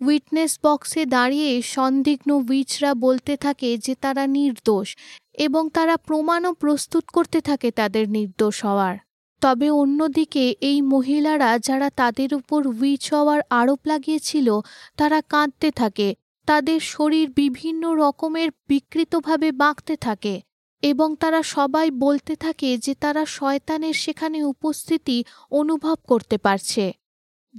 উইটনেস 0.00 0.52
বক্সে 0.62 1.06
দাঁড়িয়ে 1.06 1.62
সন্দিগ্ন 1.62 2.30
উইচরা 2.48 2.94
বলতে 2.94 3.36
থাকে 3.36 3.78
যে 3.78 3.94
তারা 3.94 4.26
নির্দোষ 4.26 4.96
এবং 5.32 5.62
তারা 5.70 5.96
প্রমাণও 5.96 6.52
প্রস্তুত 6.52 7.04
করতে 7.12 7.40
থাকে 7.40 7.70
তাদের 7.70 8.08
নির্দোষ 8.08 8.64
হওয়ার। 8.64 8.96
তবে 9.42 9.70
অন্যদিকে 9.70 10.44
এই 10.60 10.82
মহিলারা 10.82 11.58
যারা 11.58 11.90
তাদের 11.90 12.34
উপর 12.34 12.66
উইচ 12.66 13.14
হওয়ার 13.14 13.40
আরোপ 13.50 13.80
লাগিয়েছিল, 13.86 14.60
তারা 14.96 15.20
কাঁদতে 15.22 15.70
থাকে, 15.70 16.14
তাদের 16.46 16.80
শরীর 16.80 17.30
বিভিন্ন 17.30 17.82
রকমের 17.92 18.48
বিকৃতভাবে 18.68 19.52
বাঁকতে 19.52 19.96
থাকে 19.96 20.40
এবং 20.82 21.16
তারা 21.16 21.42
সবাই 21.42 21.90
বলতে 21.90 22.36
থাকে 22.36 22.78
যে 22.78 22.94
তারা 22.94 23.22
শয়তানের 23.26 23.92
সেখানে 23.94 24.38
উপস্থিতি 24.44 25.24
অনুভব 25.50 25.96
করতে 26.06 26.38
পারছে। 26.38 26.92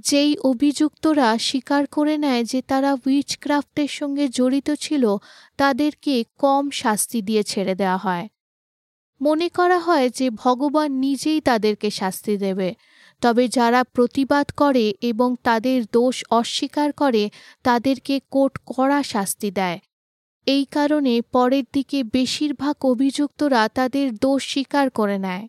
যেই 0.04 0.36
অভিযুক্তরা 0.36 1.38
স্বীকার 1.38 1.86
করে 1.86 2.18
নেয় 2.18 2.44
যে 2.44 2.62
তারা 2.62 2.96
উইচক্রাফ্টের 3.06 3.88
সঙ্গে 3.88 4.28
জড়িত 4.28 4.70
ছিল, 4.70 5.16
তাদেরকে 5.56 6.24
কম 6.38 6.70
শাস্তি 6.70 7.22
দিয়ে 7.22 7.42
ছেড়ে 7.42 7.74
দেওয়া 7.74 7.96
হয়। 7.96 8.28
মনে 9.20 9.48
করা 9.48 9.78
হয় 9.78 10.10
যে 10.10 10.30
ভগবান 10.30 10.92
নিজেই 10.92 11.40
তাদেরকে 11.40 11.90
শাস্তি 11.90 12.36
দেবে। 12.36 12.74
তবে 13.20 13.48
যারা 13.48 13.84
প্রতিবাদ 13.84 14.50
করে 14.50 14.94
এবং 15.02 15.36
তাদের 15.42 15.84
দোষ 15.92 16.24
অস্বীকার 16.30 16.92
করে, 16.92 17.30
তাদেরকে 17.62 18.20
কোর্ট 18.30 18.58
কড়া 18.66 19.02
শাস্তি 19.02 19.50
দেয়। 19.50 19.78
এই 20.46 20.64
কারণে 20.64 21.20
পরের 21.32 21.64
দিকে 21.72 22.02
বেশিরভাগ 22.02 22.84
অভিযুক্তরা 22.84 23.68
তাদের 23.68 24.16
দোষ 24.16 24.52
স্বীকার 24.52 24.90
করে 24.90 25.18
নেয়। 25.18 25.48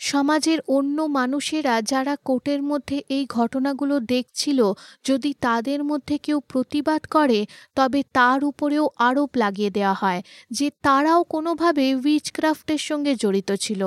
সমাজের 0.00 0.58
অন্য 0.68 1.02
মানুষেরা 1.02 1.74
যারা 1.82 2.16
কোর্টের 2.24 2.62
মধ্যে 2.62 2.96
এই 3.08 3.26
ঘটনাগুলো 3.26 4.00
দেখছিল, 4.00 4.60
যদি 5.04 5.34
তাদের 5.40 5.84
মধ্যে 5.84 6.18
কেউ 6.18 6.40
প্রতিবাদ 6.48 7.00
করে, 7.06 7.46
তবে 7.76 8.02
তার 8.12 8.44
উপরেও 8.44 8.88
আরোপ 8.98 9.30
লাগিয়ে 9.36 9.70
দেওয়া 9.70 9.94
হয় 9.94 10.22
যে 10.50 10.70
তারাও 10.82 11.22
কোনোভাবে 11.24 11.94
উইচক্রাফ্টের 11.94 12.78
সঙ্গে 12.78 13.14
জড়িত 13.14 13.52
ছিল। 13.52 13.82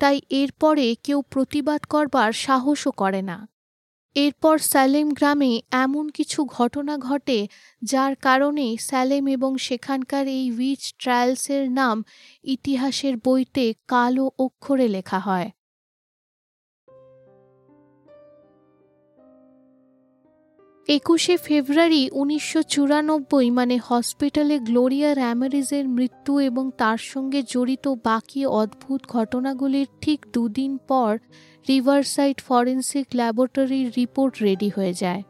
তাই 0.00 0.20
এরপরে 0.30 0.94
কেউ 1.04 1.18
প্রতিবাদ 1.30 1.80
করবার 1.84 2.30
সাহসও 2.32 2.90
করে 2.92 3.22
না। 3.22 3.36
এরপর 4.14 4.58
স্যালেম 4.58 5.10
গ্রামে 5.10 5.62
এমন 5.70 6.08
কিছু 6.08 6.44
ঘটনা 6.44 6.98
ঘটে 6.98 7.48
যার 7.82 8.14
কারণে 8.14 8.76
স্যালেম 8.80 9.28
এবং 9.28 9.58
সেখানকার 9.58 10.28
এই 10.28 10.50
উইচ 10.52 10.94
ট্রায়ালসের 10.98 11.70
নাম 11.70 12.04
ইতিহাসের 12.44 13.14
বইতে 13.24 13.74
কালো 13.88 14.30
অক্ষরে 14.38 14.88
লেখা 14.88 15.18
হয়। 15.18 15.50
একুশে 20.88 21.36
ফেব্রুয়ারি 21.36 22.10
উনিশশো 22.12 22.62
চুরানব্বই 22.62 23.50
মানে 23.50 23.78
হসপিটালে 23.84 24.58
গ্লোরিয়া 24.58 25.14
র্যামারিজের 25.14 25.88
মৃত্যু 25.88 26.38
এবং 26.38 26.70
তার 26.78 26.98
সঙ্গে 26.98 27.42
জড়িত 27.42 27.94
বাকি 28.04 28.46
অদ্ভুত 28.46 29.00
ঘটনাগুলির 29.08 29.86
ঠিক 30.00 30.26
দুদিন 30.32 30.78
পর 30.88 31.18
রিভারসাইড 31.68 32.40
ফরেন্সিক 32.48 33.06
ল্যাবরেটরির 33.14 33.92
রিপোর্ট 33.96 34.42
রেডি 34.42 34.70
হয়ে 34.76 34.92
যায়। 34.92 35.22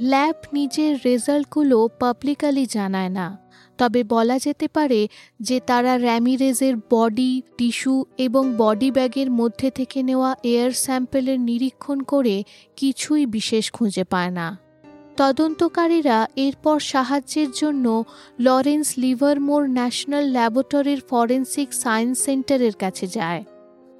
ল্যাব 0.00 0.34
নিজের 0.52 0.98
রেজাল্টগুলো 1.04 1.88
পাবলিকালি 1.98 2.66
জানায় 2.66 3.08
না। 3.08 3.38
তবে 3.78 4.04
বলা 4.04 4.38
যেতে 4.38 4.68
পারে 4.68 5.08
যে 5.40 5.60
তারা 5.60 5.98
র্যামিরেজের 5.98 6.74
বডি 6.90 7.42
টিস্যু 7.58 8.04
এবং 8.18 8.54
বডি 8.58 8.90
ব্যাগের 8.90 9.30
মধ্যে 9.30 9.70
থেকে 9.70 10.02
নেওয়া 10.02 10.36
এয়ার 10.42 10.70
স্যাম্পেলের 10.70 11.40
নিরীক্ষণ 11.40 12.00
করে 12.00 12.44
কিছুই 12.76 13.26
বিশেষ 13.26 13.72
খুঁজে 13.72 14.04
পায় 14.04 14.30
না। 14.30 14.58
তদন্তকারীরা 15.16 16.28
এরপর 16.36 16.80
সাহায্যের 16.80 17.46
জন্য 17.54 18.04
লরেন্স 18.40 18.94
লিভারমোর 18.96 19.68
ন্যাশনাল 19.68 20.24
ল্যাবরেটরির 20.24 21.00
ফরেন্সিক 21.00 21.72
সায়েন্স 21.72 22.18
সেন্টারের 22.18 22.72
কাছে 22.72 23.06
যায়। 23.06 23.44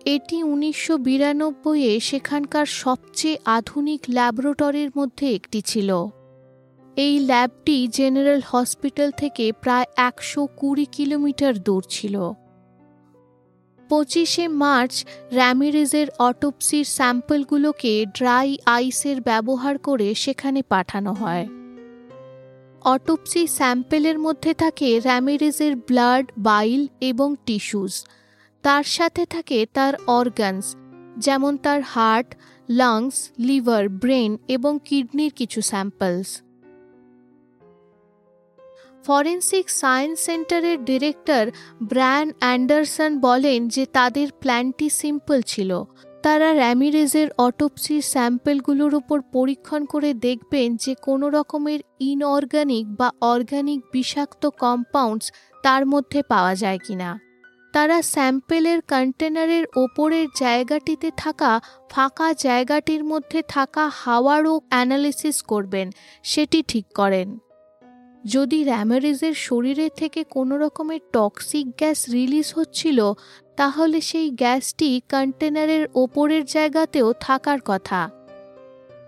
এটি 0.07 0.43
উনিশশো 0.43 0.99
বিরানব্বইয়ে 0.99 2.01
সেখানকার 2.01 2.67
সবচেয়ে 2.67 3.39
আধুনিক 3.45 4.01
ল্যাবরেটরির 4.09 4.91
মধ্যে 4.97 5.35
একটি 5.35 5.63
ছিল। 5.63 6.07
এই 6.97 7.21
ল্যাবটি 7.21 7.89
জেনারেল 7.89 8.41
হসপিটাল 8.47 9.11
থেকে 9.11 9.53
প্রায় 9.53 9.85
একশো 9.97 10.47
কুড়ি 10.57 10.87
কিলোমিটার 10.87 11.59
দূর 11.59 11.85
ছিল। 11.89 12.33
পঁচিশে 13.91 14.49
মার্চ 14.49 15.05
র্যামিরেজের 15.33 16.09
অটোপসির 16.19 16.85
স্যাম্পলগুলোকে 16.85 18.07
ড্রাই 18.15 18.59
আইসের 18.67 19.21
ব্যবহার 19.21 19.79
করে 19.79 20.15
সেখানে 20.15 20.63
পাঠানো 20.63 21.13
হয়। 21.13 21.49
অটোপসি 22.85 23.47
স্যাম্পেলের 23.47 24.19
মধ্যে 24.19 24.55
থাকে 24.55 25.01
র্যামিরেজের 25.01 25.77
ব্লাড, 25.77 26.33
বাইল 26.39 26.87
এবং 27.01 27.37
টিস্যুস। 27.47 28.05
তার 28.62 28.83
সাথে 28.83 29.27
থাকে 29.27 29.66
তার 29.73 29.94
অর্গানস 30.07 30.77
যেমন 31.18 31.57
তার 31.57 31.81
হার্ট 31.83 32.35
লাংস 32.68 33.31
লিভার 33.38 33.88
ব্রেন 33.88 34.38
এবং 34.49 34.79
কিডনির 34.85 35.33
কিছু 35.33 35.61
স্যাম্পলস 35.61 36.42
ফরেন্সিক 39.07 39.70
সায়েন্স 39.70 40.20
সেন্টারের 40.20 40.85
ডিরেক্টর 40.85 41.51
ব্র্যান 41.83 42.33
অ্যান্ডারসন 42.38 43.20
বলেন 43.20 43.68
যে 43.68 43.87
তাদের 43.87 44.29
প্ল্যানটি 44.40 44.88
সিম্পল 44.90 45.40
ছিল। 45.42 45.85
তারা 46.23 46.53
র্যামিরেজের 46.53 47.29
অটোপসির 47.38 48.03
স্যাম্পেলগুলোর 48.03 48.94
উপর 48.94 49.20
পরীক্ষণ 49.33 49.85
করে 49.85 50.14
দেখবেন 50.14 50.77
যে 50.77 50.94
কোনো 51.03 51.29
রকমের 51.29 51.81
ইনঅর্গানিক 52.01 52.87
বা 52.96 53.12
অর্গানিক 53.20 53.81
বিষাক্ত 53.92 54.46
কম্পাউন্ডস 54.46 55.33
তার 55.62 55.87
মধ্যে 55.87 56.23
পাওয়া 56.23 56.55
যায় 56.55 56.79
কিনা। 56.87 57.30
তারা 57.73 58.03
স্যাম্পেলের 58.03 58.81
কন্টেনারের 58.83 59.65
ওপরের 59.77 60.27
জায়গাটিতে 60.37 61.11
থাকা 61.17 61.61
ফাঁকা 61.91 62.33
জায়গাটির 62.33 63.05
মধ্যে 63.05 63.43
থাকা 63.49 63.89
হাওয়ারও 63.89 64.61
অ্যানালিসিস 64.69 65.43
করবেন, 65.43 65.91
সেটি 66.23 66.63
ঠিক 66.63 66.87
করেন। 66.95 67.39
যদি 68.25 68.65
র্যামারিজের 68.65 69.35
শরীরে 69.35 69.89
থেকে 69.97 70.25
কোনো 70.25 70.59
রকমের 70.59 71.01
টক্সিক 71.13 71.67
গ্যাস 71.77 72.09
রিলিজ 72.09 72.53
হচ্ছিল, 72.57 73.13
তাহলে 73.57 74.01
সেই 74.01 74.31
গ্যাসটি 74.31 75.01
কন্টেনারের 75.09 75.87
ওপরের 75.95 76.45
জায়গাতেও 76.45 77.13
থাকার 77.21 77.59
কথা। 77.65 78.11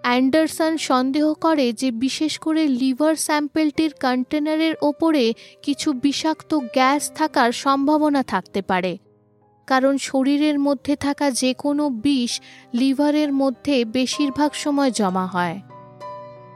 অ্যান্ডারসন 0.02 0.76
সন্দেহ 0.76 1.34
করে 1.34 1.72
যে 1.72 1.90
বিশেষ 1.90 2.38
করে 2.38 2.68
লিভার 2.68 3.14
স্যাম্পেলটির 3.16 3.92
কন্টেনারের 4.02 4.74
ওপরে 4.82 5.32
কিছু 5.62 5.92
বিষাক্ত 5.92 6.54
গ্যাস 6.54 7.12
থাকার 7.14 7.52
সম্ভাবনা 7.52 8.22
থাকতে 8.22 8.62
পারে। 8.62 8.98
কারণ 9.66 9.96
শরীরের 9.98 10.58
মধ্যে 10.58 10.96
থাকা 10.96 11.30
যে 11.30 11.54
কোনো 11.54 11.90
বিষ 11.90 12.40
লিভারের 12.74 13.32
মধ্যে 13.32 13.84
বেশিরভাগ 13.84 14.52
সময় 14.54 14.90
জমা 14.90 15.26
হয়। 15.26 15.60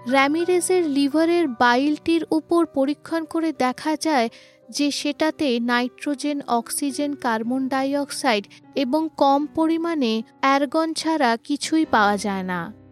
র্যামিরেজের 0.09 0.89
লিভারের 0.89 1.49
বাইলটির 1.49 2.25
উপর 2.31 2.67
পরীক্ষণ 2.67 3.25
করে 3.25 3.53
দেখা 3.53 3.97
যায় 3.97 4.29
যে 4.71 4.91
সেটাতে 4.91 5.61
নাইট্রোজেন, 5.61 6.41
অক্সিজেন, 6.47 7.15
কার্বন 7.15 7.69
ডাইঅক্সাইড 7.69 8.45
এবং 8.75 9.09
কম 9.17 9.47
পরিমাণে 9.47 10.23
অ্যারগন 10.41 10.93
ছাড়া 10.95 11.37
কিছুই 11.45 11.85
পাওয়া 11.85 12.17
যায় 12.17 12.43
না। 12.43 12.86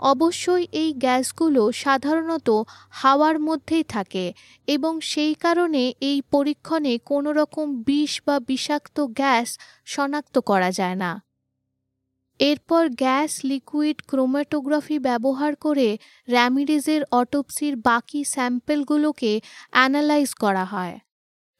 অবশ্যই 0.00 0.66
এই 0.72 0.92
গ্যাসগুলো 0.92 1.72
সাধারণত 1.72 2.48
হাওয়ার 2.90 3.38
মধ্যেই 3.38 3.84
থাকে 3.84 4.32
এবং 4.66 5.00
সেই 5.00 5.34
কারণে 5.34 5.94
এই 6.00 6.22
পরীক্ষণে 6.30 6.98
কোনো 6.98 7.32
রকম 7.32 7.82
বিষ 7.82 8.22
বা 8.26 8.40
বিষাক্ত 8.40 9.00
গ্যাস 9.00 9.58
শনাক্ত 9.84 10.38
করা 10.38 10.70
যায় 10.70 10.94
না। 10.94 11.20
এরপর 12.40 12.88
গ্যাস 12.88 13.44
লিকুইড 13.44 14.02
ক্রোম্যাটোগ্রাফি 14.02 14.98
ব্যবহার 14.98 15.56
করে 15.56 15.98
র্যামিডিজের 16.28 17.02
অটোপসির 17.10 17.76
বাকি 17.76 18.24
স্যাম্পেলগুলোকে 18.24 19.40
অ্যানালাইজ 19.70 20.34
করা 20.34 20.64
হয়। 20.64 20.98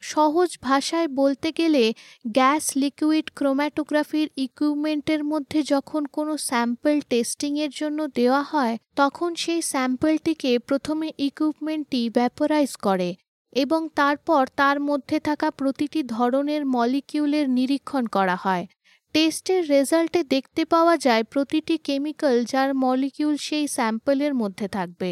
সহজ 0.01 0.49
ভাষায় 0.61 1.07
বলতে 1.07 1.51
গেলে 1.51 1.83
গ্যাস 2.27 2.63
লিকুইড 2.75 3.27
ক্রোম্যাটোগ্রাফির 3.35 4.27
ইকুইপমেন্টের 4.37 5.23
মধ্যে 5.23 5.63
যখন 5.63 6.05
কোনো 6.05 6.37
স্যাম্পল 6.37 6.95
টেস্টিংয়ের 7.09 7.69
জন্য 7.69 8.07
দেওয়া 8.07 8.43
হয়, 8.43 8.77
তখন 8.95 9.35
সেই 9.35 9.61
স্যাম্পলটিকে 9.61 10.59
প্রথমে 10.59 11.07
ইকুইপমেন্টটি 11.17 12.09
ভ্যাপোরাইজ 12.09 12.71
করে 12.75 13.15
এবং 13.53 13.81
তারপর 13.95 14.47
তার 14.55 14.77
মধ্যে 14.79 15.19
থাকা 15.19 15.51
প্রতিটি 15.51 16.03
ধরনের 16.03 16.65
মলিকিউলের 16.65 17.49
নিরীক্ষণ 17.49 18.05
করা 18.07 18.35
হয়। 18.35 18.67
টেস্টের 19.15 19.69
রেজাল্টে 19.69 20.23
দেখতে 20.23 20.65
পাওয়া 20.65 20.97
যায় 20.97 21.23
প্রতিটি 21.23 21.77
কেমিক্যাল 21.77 22.43
যার 22.43 22.69
মলিকিউল 22.73 23.35
সেই 23.37 23.67
স্যাম্পলের 23.67 24.33
মধ্যে 24.33 24.67
থাকবে। 24.67 25.11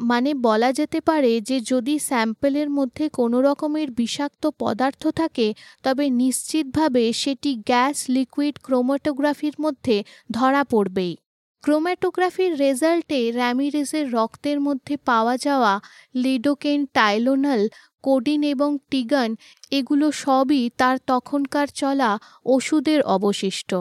মানে 0.00 0.34
বলা 0.34 0.72
যেতে 0.72 1.00
পারে 1.00 1.40
যে 1.40 1.60
যদি 1.60 1.98
স্যাম্পেলের 1.98 2.70
মধ্যে 2.70 3.08
কোনো 3.08 3.42
রকমের 3.42 3.90
বিষাক্ত 3.90 4.46
পদার্থ 4.46 5.08
থাকে, 5.08 5.54
তবে 5.82 6.10
নিশ্চিতভাবে 6.10 7.12
সেটি 7.12 7.54
গ্যাস 7.54 8.04
লিকুইড 8.08 8.58
ক্রোমাটোগ্রাফির 8.62 9.54
মধ্যে 9.60 10.04
ধরা 10.32 10.64
পড়বেই। 10.64 11.16
ক্রোম্যাটোগ্রাফির 11.62 12.58
রেজাল্টে 12.58 13.30
র্যামিরেজের 13.30 14.12
রক্তের 14.12 14.60
মধ্যে 14.60 14.96
পাওয়া 14.96 15.36
যাওয়া 15.36 15.80
লিডোকেন 16.14 16.86
টাইলোনাল, 16.86 17.68
কোডিন 18.02 18.42
এবং 18.42 18.78
টিগান, 18.90 19.36
এগুলো 19.70 20.12
সবই 20.12 20.70
তার 20.76 20.98
তখনকার 21.06 21.68
চলা 21.68 22.18
ওষুধের 22.44 23.02
অবশিষ্ট। 23.02 23.74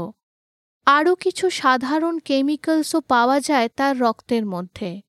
আরও 0.85 1.15
কিছু 1.15 1.49
সাধারণ 1.49 2.19
কেমিক্যালসও 2.19 3.01
পাওয়া 3.01 3.39
যায় 3.39 3.69
তার 3.75 3.99
রক্তের 3.99 4.45
মধ্যে। 4.45 5.04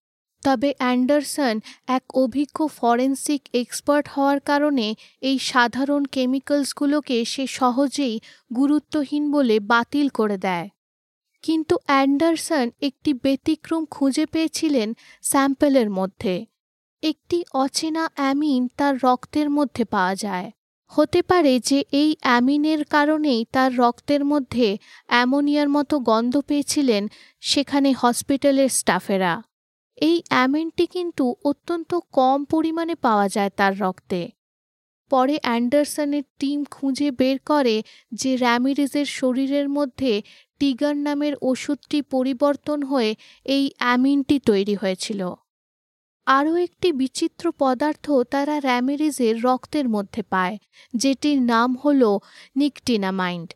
তবে 0.46 0.70
অ্যান্ডারসন 0.78 1.60
এক 1.86 2.04
অভিজ্ঞ 2.14 2.58
ফরেন্সিক 2.66 3.42
এক্সপার্ট 3.52 4.06
হওয়ার 4.08 4.40
কারণে 4.40 4.94
এই 5.20 5.38
সাধারণ 5.38 6.04
কেমিক্যালসগুলোকে 6.04 7.24
সে 7.24 7.46
সহজেই 7.46 8.20
গুরুত্বহীন 8.56 9.24
বলে 9.32 9.56
বাতিল 9.60 10.08
করে 10.08 10.38
দেয়। 10.38 10.68
কিন্তু 11.42 11.74
অ্যান্ডারসন 11.86 12.70
একটি 12.80 13.10
ব্যতিক্রম 13.14 13.82
খুঁজে 13.84 14.26
পেয়েছিলেন 14.26 14.88
স্যাম্পেলের 15.22 15.90
মধ্যে। 15.90 16.46
একটি 17.02 17.44
অচেনা 17.54 18.04
অ্যামিন 18.14 18.68
তার 18.76 18.94
রক্তের 19.02 19.50
মধ্যে 19.50 19.84
পাওয়া 19.84 20.14
যায়। 20.14 20.50
হতে 20.92 21.22
পারে 21.22 21.60
যে 21.60 21.84
এই 21.92 22.10
অ্যামিনের 22.20 22.84
কারণেই 22.84 23.40
তার 23.52 23.70
রক্তের 23.76 24.24
মধ্যে 24.24 24.68
অ্যামোনিয়ার 25.06 25.68
মতো 25.68 25.94
গন্ধ 26.00 26.34
পেয়েছিলেন 26.40 27.02
সেখানে 27.40 27.88
হসপিটালের 27.92 28.68
স্টাফেরা। 28.68 29.34
এই 29.98 30.22
অ্যামিনটি 30.28 30.86
কিন্তু 30.86 31.34
অত্যন্ত 31.44 31.94
কম 32.12 32.44
পরিমাণে 32.44 32.94
পাওয়া 32.94 33.28
যায় 33.28 33.50
তার 33.56 33.80
রক্তে। 33.80 34.30
পরে 35.10 35.38
অ্যান্ডারসনের 35.42 36.22
টিম 36.38 36.64
খুঁজে 36.64 37.10
বের 37.10 37.38
করে 37.46 37.82
যে 38.12 38.36
র্যামিরিজের 38.36 39.06
শরীরের 39.06 39.68
মধ্যে 39.68 40.22
টিগার 40.58 40.96
নামের 40.96 41.34
ওষুধটি 41.42 42.02
পরিবর্তন 42.02 42.82
হয়ে 42.82 43.14
এই 43.44 43.70
অ্যামিনটি 43.78 44.38
তৈরি 44.38 44.74
হয়েছিল। 44.74 45.34
আরও 46.26 46.56
একটি 46.56 46.92
বিচিত্র 46.92 47.52
পদার্থ 47.58 48.10
তারা 48.30 48.60
র্যামিরিজের 48.60 49.42
রক্তের 49.42 49.88
মধ্যে 49.88 50.22
পায়, 50.22 50.58
যেটির 50.94 51.42
নাম 51.42 51.76
হল 51.76 52.18
নিকটিনামাইন্ড। 52.56 53.52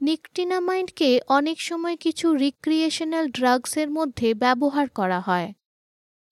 নিকটিনামাইন্ডকে 0.00 1.20
অনেক 1.28 1.60
সময় 1.60 1.96
কিছু 1.96 2.34
রিক্রিয়েশনাল 2.34 3.28
ড্রাগসের 3.28 3.90
মধ্যে 3.90 4.34
ব্যবহার 4.34 4.88
করা 4.88 5.20
হয়। 5.20 5.52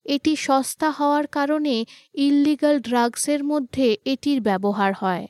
এটি 0.06 0.36
সস্তা 0.36 0.90
হওয়ার 0.90 1.26
কারণে 1.26 1.74
ইললিগাল 2.14 2.76
ড্রাগসের 2.80 3.44
মধ্যে 3.44 3.86
এটির 4.04 4.40
ব্যবহার 4.40 4.92
হয়। 4.94 5.24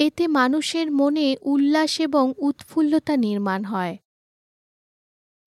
এতে 0.00 0.24
মানুষের 0.28 0.92
মনে 0.92 1.36
উল্লাস 1.42 2.00
এবং 2.00 2.32
উৎফুল্লতা 2.38 3.14
নির্মাণ 3.16 3.64
হয়। 3.64 3.94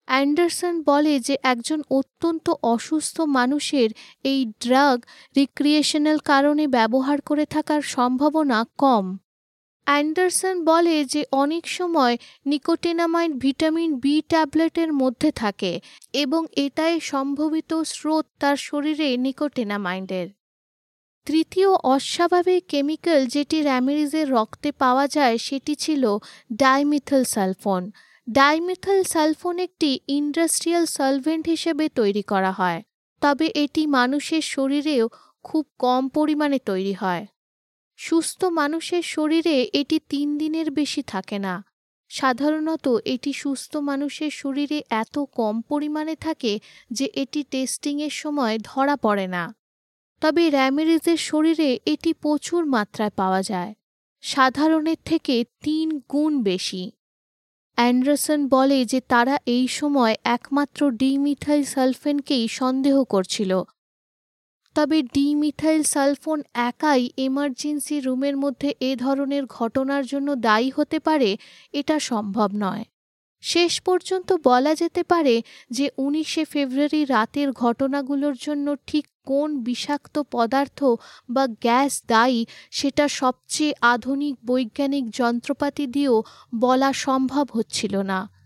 অ্যান্ডারসন 0.08 0.84
বলে 0.84 1.14
যে 1.20 1.36
একজন 1.44 1.80
অত্যন্ত 1.90 2.50
অসুস্থ 2.64 3.22
মানুষের 3.22 3.90
এই 4.24 4.46
ড্রাগ 4.46 4.98
রিক্রিয়েশনাল 5.36 6.18
কারণে 6.18 6.68
ব্যবহার 6.68 7.22
করে 7.22 7.46
থাকার 7.46 7.82
সম্ভাবনা 7.82 8.60
কম। 8.78 9.06
অ্যান্ডারসন 9.90 10.56
বলে 10.64 10.96
যে 11.06 11.22
অনেক 11.32 11.64
সময় 11.68 12.16
নিকোটেনামাইড 12.46 13.32
ভিটামিন 13.40 13.90
বি 14.00 14.16
ট্যাবলেটের 14.22 14.92
মধ্যে 14.94 15.30
থাকে 15.32 15.74
এবং 16.14 16.42
এটাই 16.56 16.96
সম্ভবিত 17.12 17.72
স্রোত 17.84 18.26
তার 18.40 18.58
শরীরে 18.58 19.10
নিকোটেনামাইডের 19.18 20.28
তৃতীয় 21.28 21.70
অস্বাভাবিক 21.96 22.62
কেমিক্যাল 22.68 23.22
যেটি 23.26 23.58
র্যামিরিজের 23.62 24.28
রক্তে 24.30 24.70
পাওয়া 24.72 25.06
যায় 25.08 25.36
সেটি 25.38 25.74
ছিল 25.76 26.04
ডাইমিথল 26.54 27.24
সালফোন। 27.24 27.84
ডাইমিথল 28.28 29.00
সালফোন 29.04 29.56
একটি 29.60 29.90
ইন্ডাস্ট্রিয়াল 30.20 30.86
সলভেন্ট 30.86 31.46
হিসেবে 31.48 31.86
তৈরি 31.90 32.24
করা 32.24 32.52
হয়, 32.52 32.80
তবে 33.22 33.46
এটি 33.64 33.84
মানুষের 33.88 34.44
শরীরেও 34.54 35.06
খুব 35.44 35.64
কম 35.80 36.04
পরিমাণে 36.10 36.60
তৈরি 36.60 36.94
হয়। 36.94 37.24
সুস্থ 38.00 38.44
মানুষের 38.44 39.02
শরীরে 39.02 39.70
এটি 39.74 40.00
তিন 40.10 40.38
দিনের 40.38 40.72
বেশি 40.72 41.02
থাকে 41.04 41.40
না। 41.40 41.64
সাধারণত 42.10 42.86
এটি 43.06 43.34
সুস্থ 43.34 43.78
মানুষের 43.78 44.30
শরীরে 44.30 44.84
এত 44.90 45.20
কম 45.20 45.62
পরিমাণে 45.62 46.16
থাকে 46.16 46.60
যে 46.92 47.06
এটি 47.14 47.44
টেস্টিংয়ের 47.44 48.10
সময় 48.10 48.58
ধরা 48.64 48.96
পড়ে 48.96 49.28
না। 49.28 49.54
তবে 50.22 50.50
র্যামেরিজের 50.50 51.18
শরীরে 51.18 51.80
এটি 51.86 52.14
প্রচুর 52.14 52.66
মাত্রায় 52.66 53.14
পাওয়া 53.16 53.42
যায়। 53.42 53.74
সাধারণের 54.22 55.00
থেকে 55.06 55.46
তিন 55.64 55.88
গুণ 56.10 56.44
বেশি। 56.44 56.92
অ্যান্ডারসন 57.78 58.40
বলে 58.48 58.86
যে 58.86 59.00
তারা 59.02 59.36
এই 59.46 59.68
সময় 59.68 60.16
একমাত্র 60.24 60.92
ডিমিথাইল 60.92 61.64
সালফেনকেই 61.64 62.48
সন্দেহ 62.48 63.04
করছিল। 63.04 63.64
তবে 64.76 65.04
ডিমিথাইল 65.04 65.84
সালফোন 65.84 66.44
একাই 66.54 67.10
এমার্জেন্সি 67.18 68.00
রুমের 68.00 68.38
মধ্যে 68.38 68.76
এ 68.80 68.96
ধরনের 68.96 69.46
ঘটনার 69.46 70.06
জন্য 70.06 70.36
দায়ী 70.36 70.72
হতে 70.76 71.00
পারে, 71.00 71.38
এটা 71.74 72.00
সম্ভব 72.00 72.50
নয়। 72.56 72.84
শেষ 73.42 73.82
পর্যন্ত 73.82 74.34
বলা 74.44 74.76
যেতে 74.76 75.04
পারে 75.04 75.42
যে 75.72 75.90
উনিশে 75.98 76.46
ফেব্রুয়ারি 76.46 77.06
রাতের 77.06 77.52
ঘটনাগুলোর 77.52 78.36
জন্য 78.42 78.76
ঠিক 78.88 79.06
কোন 79.26 79.64
বিষাক্ত 79.64 80.24
পদার্থ 80.32 80.84
বা 81.30 81.48
গ্যাস 81.48 82.04
দায়ী 82.08 82.46
সেটা 82.72 83.08
সবচেয়ে 83.08 83.74
আধুনিক 83.82 84.36
বৈজ্ঞানিক 84.46 85.10
যন্ত্রপাতি 85.10 85.88
দিয়েও 85.88 86.24
বলা 86.56 86.94
সম্ভব 86.94 87.46
হচ্ছিল 87.54 87.96
না। 88.02 88.39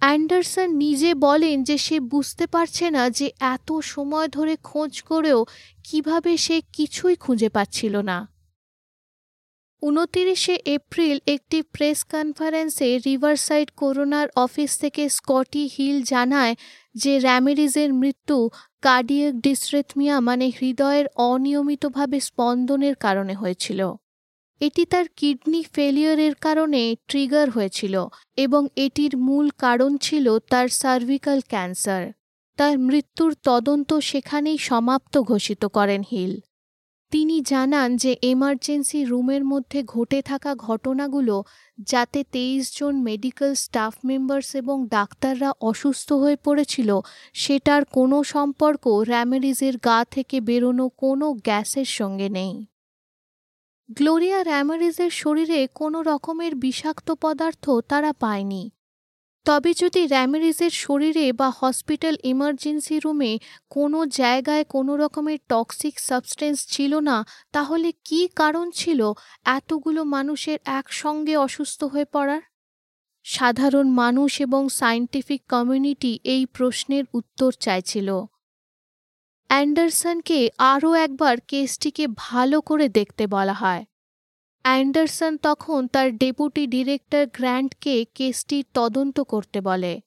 অ্যান্ডারসন 0.00 0.68
নিজে 0.76 1.14
বলেন 1.14 1.62
যে 1.62 1.78
সে 1.78 2.00
বুঝতে 2.00 2.46
পারছে 2.46 2.90
না 2.90 3.10
যে 3.10 3.30
এত 3.40 3.72
সময় 3.82 4.28
ধরে 4.28 4.56
খোঁজ 4.56 5.02
করেও 5.02 5.44
কীভাবে 5.84 6.36
সে 6.36 6.62
কিছুই 6.72 7.16
খুঁজে 7.16 7.48
পাচ্ছিল 7.48 7.96
না। 8.00 8.28
উনতিরিশে 9.82 10.54
এপ্রিল 10.64 11.18
একটি 11.26 11.62
প্রেস 11.62 12.04
কনফারেন্সে 12.04 12.98
রিভারসাইড 12.98 13.68
করোনার 13.76 14.28
অফিস 14.36 14.78
থেকে 14.78 15.08
স্কটি 15.08 15.64
হিল 15.66 16.02
জানায় 16.02 16.54
যে 16.94 17.18
র্যামেরিজের 17.18 17.92
মৃত্যু 17.92 18.50
কার্ডিয়াক 18.82 19.34
ডিসরেথমিয়া 19.34 20.20
মানে 20.20 20.52
হৃদয়ের 20.60 21.06
অনিয়মিতভাবে 21.16 22.20
স্পন্দনের 22.20 22.94
কারণে 22.94 23.34
হয়েছিল। 23.34 23.80
এটি 24.60 24.84
তার 24.86 25.06
কিডনি 25.16 25.64
ফেলিয়ারের 25.72 26.34
কারণে 26.34 26.96
ট্রিগার 27.08 27.50
হয়েছিল 27.50 27.94
এবং 28.36 28.68
এটির 28.76 29.16
মূল 29.16 29.50
কারণ 29.58 29.96
ছিল 29.96 30.38
তার 30.38 30.68
সার্ভিক্যাল 30.68 31.40
ক্যান্সার। 31.48 32.12
তার 32.56 32.78
মৃত্যুর 32.78 33.34
তদন্ত 33.42 33.94
সেখানেই 33.94 34.58
সমাপ্ত 34.58 35.14
ঘোষিত 35.20 35.64
করেন 35.64 36.02
হিল। 36.10 36.40
তিনি 37.12 37.40
জানান 37.40 37.96
যে 37.96 38.16
এমার্জেন্সি 38.22 39.04
রুমের 39.04 39.44
মধ্যে 39.44 39.82
ঘটে 39.84 40.22
থাকা 40.22 40.54
ঘটনাগুলো 40.54 41.36
যাতে 41.78 42.24
তেইশ 42.32 42.78
জন 42.78 42.94
মেডিকেল 43.02 43.54
স্টাফ 43.54 43.94
মেম্বার্স 44.04 44.54
এবং 44.54 44.76
ডাক্তাররা 44.88 45.50
অসুস্থ 45.60 46.12
হয়ে 46.12 46.36
পড়েছিল, 46.36 47.00
সেটার 47.34 47.84
কোনো 47.84 48.16
সম্পর্ক 48.24 48.84
র্যামেরিজের 48.86 49.74
গা 49.78 50.04
থেকে 50.10 50.40
বেরোনো 50.40 50.88
কোনো 50.88 51.26
গ্যাসের 51.32 51.88
সঙ্গে 51.98 52.28
নেই। 52.28 52.54
গ্লোরিয়া 53.88 54.42
র্যামারিজের 54.42 55.10
শরীরে 55.10 55.68
কোনো 55.74 56.02
রকমের 56.02 56.54
বিষাক্ত 56.54 57.10
পদার্থ 57.20 57.70
তারা 57.88 58.12
পায়নি। 58.12 58.70
তবে 59.46 59.70
যদি 59.74 60.06
র্যামেরিজের 60.06 60.70
শরীরে 60.70 61.32
বা 61.32 61.48
হসপিটাল 61.60 62.16
ইমার্জেন্সি 62.24 62.96
রুমে 62.98 63.32
কোনো 63.70 64.06
জায়গায় 64.06 64.64
কোনো 64.64 64.96
রকমের 64.96 65.38
টক্সিক 65.48 65.94
সাবস্টেন্স 65.98 66.58
ছিল 66.66 66.92
না, 67.00 67.16
তাহলে 67.52 67.92
কি 68.04 68.28
কারণ 68.36 68.70
ছিল 68.70 69.00
এতগুলো 69.44 70.04
মানুষের 70.04 70.58
একসঙ্গে 70.64 71.36
অসুস্থ 71.36 71.84
হয়ে 71.84 72.04
পড়ার? 72.04 72.42
সাধারণ 73.24 73.86
মানুষ 73.92 74.40
এবং 74.40 74.68
সায়েন্টিফিক 74.68 75.40
কমিউনিটি 75.48 76.12
এই 76.24 76.46
প্রশ্নের 76.46 77.04
উত্তর 77.14 77.50
চাইছিল। 77.60 78.08
অ্যান্ডারসনকে 79.50 80.40
আরও 80.58 80.90
একবার 80.94 81.36
কেসটিকে 81.48 82.04
ভালো 82.16 82.60
করে 82.60 82.88
দেখতে 82.88 83.26
বলা 83.26 83.52
হয়। 83.52 83.84
অ্যান্ডারসন 84.64 85.36
তখন 85.36 85.86
তার 85.86 86.08
ডেপুটি 86.16 86.66
ডিরেক্টর 86.66 87.26
গ্র্যান্টকে 87.26 88.04
কেসটির 88.14 88.64
তদন্ত 88.74 89.20
করতে 89.20 89.60
বলে। 89.60 90.00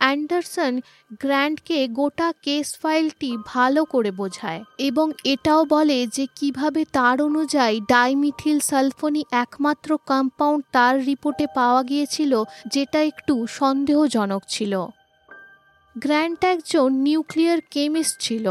অ্যান্ডারসন 0.00 0.80
গ্র্যান্টকে 1.20 1.88
গোটা 1.88 2.32
কেস 2.42 2.68
ফাইলটি 2.82 3.30
ভালো 3.46 3.84
করে 3.84 4.10
বোঝায় 4.10 4.64
এবং 4.78 5.12
এটাও 5.24 5.64
বলে 5.64 6.06
যে 6.06 6.26
কীভাবে 6.34 6.84
তার 6.92 7.22
অনুযায়ী 7.22 7.80
ডাইমিথিল 7.88 8.58
সালফনি 8.60 9.22
একমাত্র 9.32 9.88
কম্পাউন্ড 10.06 10.64
তার 10.72 10.94
রিপোর্টে 11.04 11.46
পাওয়া 11.54 11.82
গিয়েছিল, 11.82 12.32
যেটা 12.66 13.00
একটু 13.02 13.34
সন্দেহজনক 13.46 14.42
ছিল। 14.48 14.74
গ্র্যান্ট 15.96 16.40
একজন 16.44 16.88
নিউক্লিয়ার 17.06 17.60
কেমিস্ট 17.70 18.14
ছিল 18.20 18.46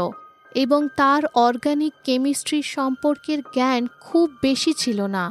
এবং 0.54 0.80
তার 0.96 1.22
অর্গানিক 1.46 1.94
কেমিস্ট্রি 2.04 2.60
সম্পর্কের 2.76 3.40
জ্ঞান 3.54 3.82
খুব 4.00 4.26
বেশি 4.42 4.72
ছিল 4.72 4.98
না। 5.06 5.24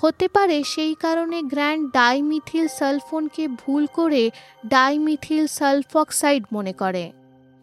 হতে 0.00 0.26
পারে 0.28 0.56
সেই 0.64 0.94
কারণে 0.94 1.38
গ্র্যান্ড 1.42 1.82
ডাইমিথিল 1.92 2.66
সালফোনকে 2.78 3.44
ভুল 3.60 3.84
করে 3.98 4.22
ডাইমিথিল 4.68 5.44
সালফক্সাইড 5.58 6.42
মনে 6.52 6.72
করে। 6.72 7.04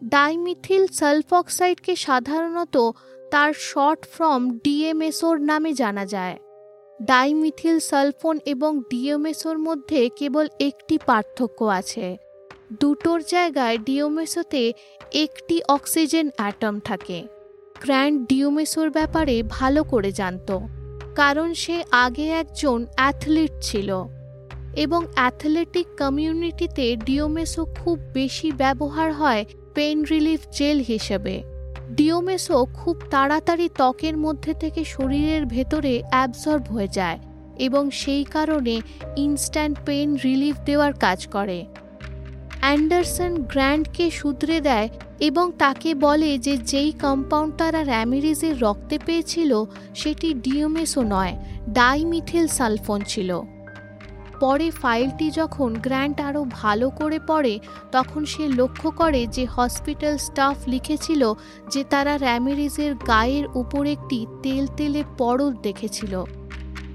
ডাইমিথিল 0.02 0.84
সালফক্সাইডকে 0.92 1.92
সাধারণত 1.96 2.76
তার 3.30 3.50
শর্ট 3.68 4.02
ফর্ম 4.14 4.42
ডিএমএসওর 4.64 5.36
নামে 5.40 5.70
জানা 5.72 6.04
যায়। 6.06 6.36
ডাইমিথিল 7.00 7.76
সালফোন 7.90 8.36
এবং 8.44 8.72
ডিএমএসওর 8.90 9.58
মধ্যে 9.58 10.00
কেবল 10.18 10.46
একটি 10.58 10.94
পার্থক্য 11.06 11.60
আছে। 11.80 12.06
দুটোর 12.70 13.20
জায়গায় 13.22 13.76
ডিওমেসোতে 13.78 14.62
একটি 15.14 15.56
অক্সিজেন 15.68 16.26
অ্যাটম 16.36 16.74
থাকে। 16.78 17.18
গ্র্যান্ড 17.80 18.16
ডিওমেসোর 18.28 18.90
ব্যাপারে 18.90 19.36
ভালো 19.48 19.80
করে 19.84 20.10
জানত, 20.12 20.50
কারণ 21.14 21.54
সে 21.54 21.76
আগে 21.90 22.26
একজন 22.32 22.78
অ্যাথলিট 22.96 23.52
ছিল 23.62 23.90
এবং 24.76 25.00
অ্যাথলেটিক 25.14 25.86
কমিউনিটিতে 25.98 26.96
ডিওমেসো 26.96 27.62
খুব 27.76 27.98
বেশি 28.14 28.48
ব্যবহার 28.52 29.12
হয় 29.12 29.44
পেন 29.74 29.96
রিলিফ 30.04 30.40
জেল 30.52 30.78
হিসেবে। 30.80 31.42
ডিওমেসো 31.90 32.66
খুব 32.74 32.96
তাড়াতাড়ি 33.10 33.68
ত্বকের 33.68 34.16
মধ্যে 34.16 34.52
থেকে 34.54 34.84
শরীরের 34.84 35.46
ভেতরে 35.46 36.02
অ্যাবজর্ব 36.10 36.64
হয়ে 36.68 36.88
যায় 36.88 37.18
এবং 37.58 37.90
সেই 37.90 38.24
কারণে 38.24 38.74
ইনস্ট্যান্ট 39.16 39.78
পেন 39.86 40.08
রিলিফ 40.24 40.56
দেওয়ার 40.64 40.92
কাজ 40.92 41.26
করে। 41.26 41.66
অ্যান্ডারসন 42.60 43.32
গ্র্যান্ডকে 43.42 44.10
শুধরে 44.10 44.60
দেয় 44.60 44.88
এবং 45.20 45.52
তাকে 45.58 45.94
বলে 45.94 46.38
যে 46.38 46.56
যেই 46.56 46.92
কম্পাউন্ড 46.92 47.56
তারা 47.56 47.84
র্যামিরিজের 47.84 48.60
রক্তে 48.60 48.98
পেয়েছিল, 49.06 49.64
সেটি 49.94 50.34
ডিওমেসও 50.34 51.02
নয়, 51.02 51.34
ডাইমিথিল 51.68 52.46
সালফোন 52.46 53.00
ছিল। 53.00 53.40
পরে 54.40 54.70
ফাইলটি 54.70 55.30
যখন 55.30 55.74
গ্র্যান্ট 55.74 56.20
আরও 56.20 56.44
ভালো 56.50 56.90
করে 56.90 57.18
পড়ে, 57.26 57.58
তখন 57.92 58.24
সে 58.24 58.48
লক্ষ্য 58.48 58.90
করে 58.90 59.26
যে 59.26 59.46
হসপিটাল 59.46 60.16
স্টাফ 60.16 60.56
লিখেছিল 60.68 61.34
যে 61.70 61.84
তারা 61.84 62.18
র্যামিরিজের 62.18 62.94
গায়ের 62.94 63.46
উপর 63.54 63.86
একটি 63.86 64.26
তেল 64.42 64.66
তেলে 64.76 65.04
পরত 65.18 65.54
দেখেছিল। 65.62 66.24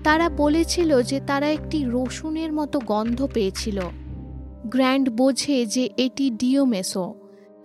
তারা 0.03 0.29
বলেছিল 0.29 1.01
যে 1.01 1.19
তারা 1.19 1.47
একটি 1.47 1.85
রসুনের 1.85 2.53
মতো 2.53 2.79
গন্ধ 2.79 3.27
পেয়েছিল। 3.33 3.81
গ্র্যান্ড 4.67 5.09
বোঝে 5.09 5.65
যে 5.65 5.89
এটি 5.97 6.29
ডিওমেসো। 6.29 7.13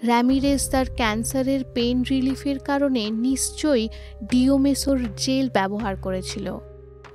র্যামিরেজ 0.05 0.71
তার 0.71 0.87
ক্যান্সারের 0.97 1.61
পেন 1.75 2.03
রিলিফের 2.11 2.59
কারণে 2.59 3.11
নিশ্চয়ই 3.11 3.89
ডিওমেসোর 4.31 4.99
জেল 5.17 5.49
ব্যবহার 5.49 5.97
করেছিল। 5.97 6.59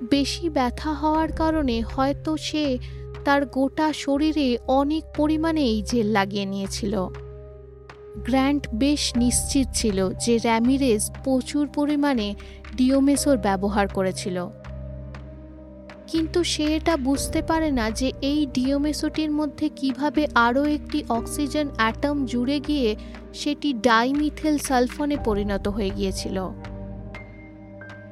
বেশি 0.09 0.49
ব্যথা 0.49 0.93
হওয়ার 0.93 1.31
কারণে 1.31 1.81
হয়তো 1.81 2.37
সে 2.37 2.77
তার 3.25 3.45
গোটা 3.45 3.93
শরীরে 3.93 4.57
অনেক 4.67 5.03
পরিমাণে 5.15 5.61
এই 5.61 5.81
জেল 5.81 6.07
লাগিয়ে 6.07 6.45
নিয়েছিল। 6.45 7.07
গ্র্যান্ট 8.17 8.67
বেশ 8.73 9.13
নিশ্চিত 9.15 9.67
ছিল 9.73 10.13
যে 10.13 10.37
র্যামিরেজ 10.37 11.11
প্রচুর 11.23 11.67
পরিমাণে 11.67 12.35
ডিওমেসোর 12.75 13.37
ব্যবহার 13.37 13.87
করেছিল। 13.87 14.49
কিন্তু 16.15 16.43
সে 16.43 16.75
এটা 16.75 16.97
বুঝতে 16.97 17.41
পারে 17.41 17.71
না 17.71 17.91
যে 17.91 18.11
এই 18.21 18.45
ডিওমেসোটির 18.45 19.31
মধ্যে 19.31 19.69
কীভাবে 19.69 20.27
আরও 20.35 20.63
একটি 20.65 21.03
অক্সিজেন 21.09 21.67
অ্যাটম 21.77 22.25
জুড়ে 22.25 22.59
গিয়ে 22.59 22.95
সেটি 23.33 23.73
ডাইমিথেল 23.73 24.57
সালফনে 24.57 25.17
পরিণত 25.25 25.67
হয়ে 25.67 25.89
গিয়েছিল। 25.89 26.49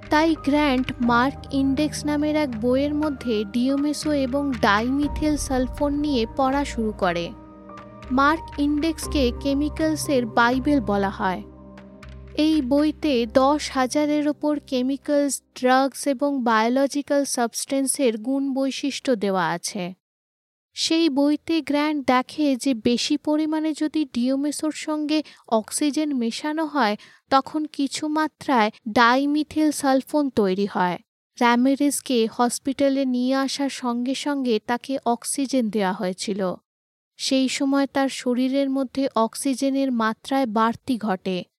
তাই 0.09 0.35
গ্র্যান্ট 0.45 0.93
মার্ক 1.01 1.53
ইন্ডেক্স 1.53 2.05
নামের 2.05 2.35
এক 2.35 2.61
বইয়ের 2.61 2.93
মধ্যে 2.93 3.43
ডিওমেসো 3.51 4.11
এবং 4.11 4.51
ডাইমিথেল 4.61 5.37
সালফোন 5.37 5.93
নিয়ে 5.93 6.25
পড়া 6.37 6.65
শুরু 6.65 6.91
করে। 6.97 7.29
মার্ক 8.11 8.59
ইন্ডেক্সকে 8.59 9.31
কেমিক্যালসের 9.39 10.25
বাইবেল 10.25 10.79
বলা 10.81 11.09
হয়। 11.09 11.41
এই 12.37 12.61
বইতে 12.61 13.25
দশ 13.25 13.71
হাজারের 13.71 14.27
ওপর 14.27 14.59
কেমিক্যালস, 14.67 15.41
ড্রাগস 15.55 16.07
এবং 16.07 16.43
বায়োলজিক্যাল 16.43 17.25
সাবস্টেন্সের 17.25 18.17
গুণ 18.17 18.53
বৈশিষ্ট্য 18.53 19.15
দেওয়া 19.15 19.49
আছে। 19.49 19.93
সেই 20.73 21.09
বইতে 21.09 21.61
গ্র্যান্ড 21.61 22.05
দেখে 22.07 22.55
যে 22.55 22.73
বেশি 22.73 23.17
পরিমাণে 23.17 23.73
যদি 23.73 24.05
ডিওমেসোর 24.05 24.71
সঙ্গে 24.71 25.23
অক্সিজেন 25.47 26.13
মেশানো 26.13 26.65
হয়, 26.65 26.97
তখন 27.29 27.65
কিছু 27.65 28.07
মাত্রায় 28.07 28.71
ডাইমিথিল 28.89 29.71
সালফোন 29.71 30.29
তৈরি 30.29 30.65
হয়। 30.65 30.99
র্যামেরেজকে 31.39 32.27
হসপিটালে 32.31 33.05
নিয়ে 33.05 33.35
আসার 33.35 33.69
সঙ্গে 33.69 34.15
সঙ্গে 34.15 34.59
তাকে 34.59 34.97
অক্সিজেন 35.05 35.69
দেওয়া 35.69 35.93
হয়েছিল। 35.93 36.53
সেই 37.17 37.49
সময় 37.49 37.87
তার 37.87 38.09
শরীরের 38.09 38.69
মধ্যে 38.69 39.07
অক্সিজেনের 39.15 39.91
মাত্রায় 39.91 40.45
বাড়তি 40.45 40.97
ঘটে। 40.97 41.52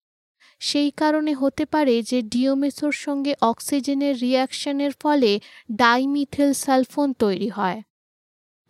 সেই 0.65 0.91
কারণে 0.91 1.33
হতে 1.35 1.65
পারে 1.65 2.03
যে 2.03 2.19
ডিওমেসোর 2.23 2.95
সঙ্গে 3.05 3.33
অক্সিজেনের 3.43 4.15
রিয়াকশনের 4.21 4.93
ফলে 5.03 5.33
ডাইমিথেল 5.73 6.51
সালফোন 6.55 7.09
তৈরি 7.13 7.49
হয়। 7.49 7.79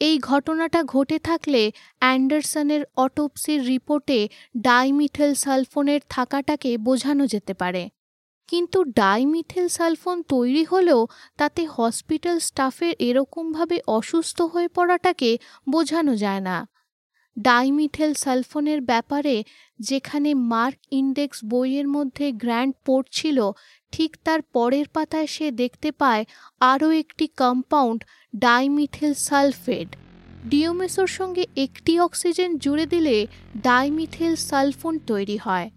এই 0.01 0.17
ঘটনাটা 0.21 0.81
ঘটে 0.85 1.19
থাকলে 1.19 1.63
অ্যান্ডারসনের 2.03 2.83
অটোপসির 2.97 3.61
রিপোর্টে 3.67 4.21
ডাইমিথেল 4.61 5.33
সালফোনের 5.35 6.01
থাকাটাকে 6.09 6.71
বোঝানো 6.79 7.25
যেতে 7.27 7.55
পারে। 7.55 7.83
কিন্তু 8.49 8.79
ডাইমিথেল 8.95 9.67
সালফোন 9.69 10.17
তৈরি 10.29 10.65
হলেও 10.65 11.01
তাতে 11.39 11.63
হসপিটাল 11.67 12.37
স্টাফের 12.39 12.93
এরকমভাবে 12.99 13.77
অসুস্থ 13.89 14.39
হয়ে 14.53 14.69
পড়াটাকে 14.69 15.31
বোঝানো 15.71 16.15
যায় 16.17 16.41
না। 16.41 16.57
ডাইমিথেল 17.37 18.15
সালফোনের 18.15 18.81
ব্যাপারে 18.81 19.43
যেখানে 19.81 20.35
মার্ক 20.35 20.79
ইন্ডেক্স 20.91 21.45
বইয়ের 21.45 21.89
মধ্যে 21.89 22.33
গ্র্যান্ড 22.33 22.75
পড়ছিল 22.85 23.53
ঠিক 23.93 24.17
তার 24.25 24.43
পরের 24.43 24.87
পাতায় 24.89 25.27
সে 25.27 25.51
দেখতে 25.51 25.93
পায় 25.93 26.25
আরও 26.61 26.91
একটি 26.91 27.27
কম্পাউন্ড 27.37 28.05
ডাইমিথেল 28.35 29.15
সালফেট। 29.15 29.89
ডিওমেসোর 30.45 31.07
সঙ্গে 31.07 31.47
একটি 31.57 32.01
অক্সিজেন 32.01 32.59
জুড়ে 32.59 32.87
দিলে 32.87 33.27
ডাইমিথেল 33.63 34.37
সালফোন 34.37 34.99
তৈরি 34.99 35.37
হয়। 35.37 35.71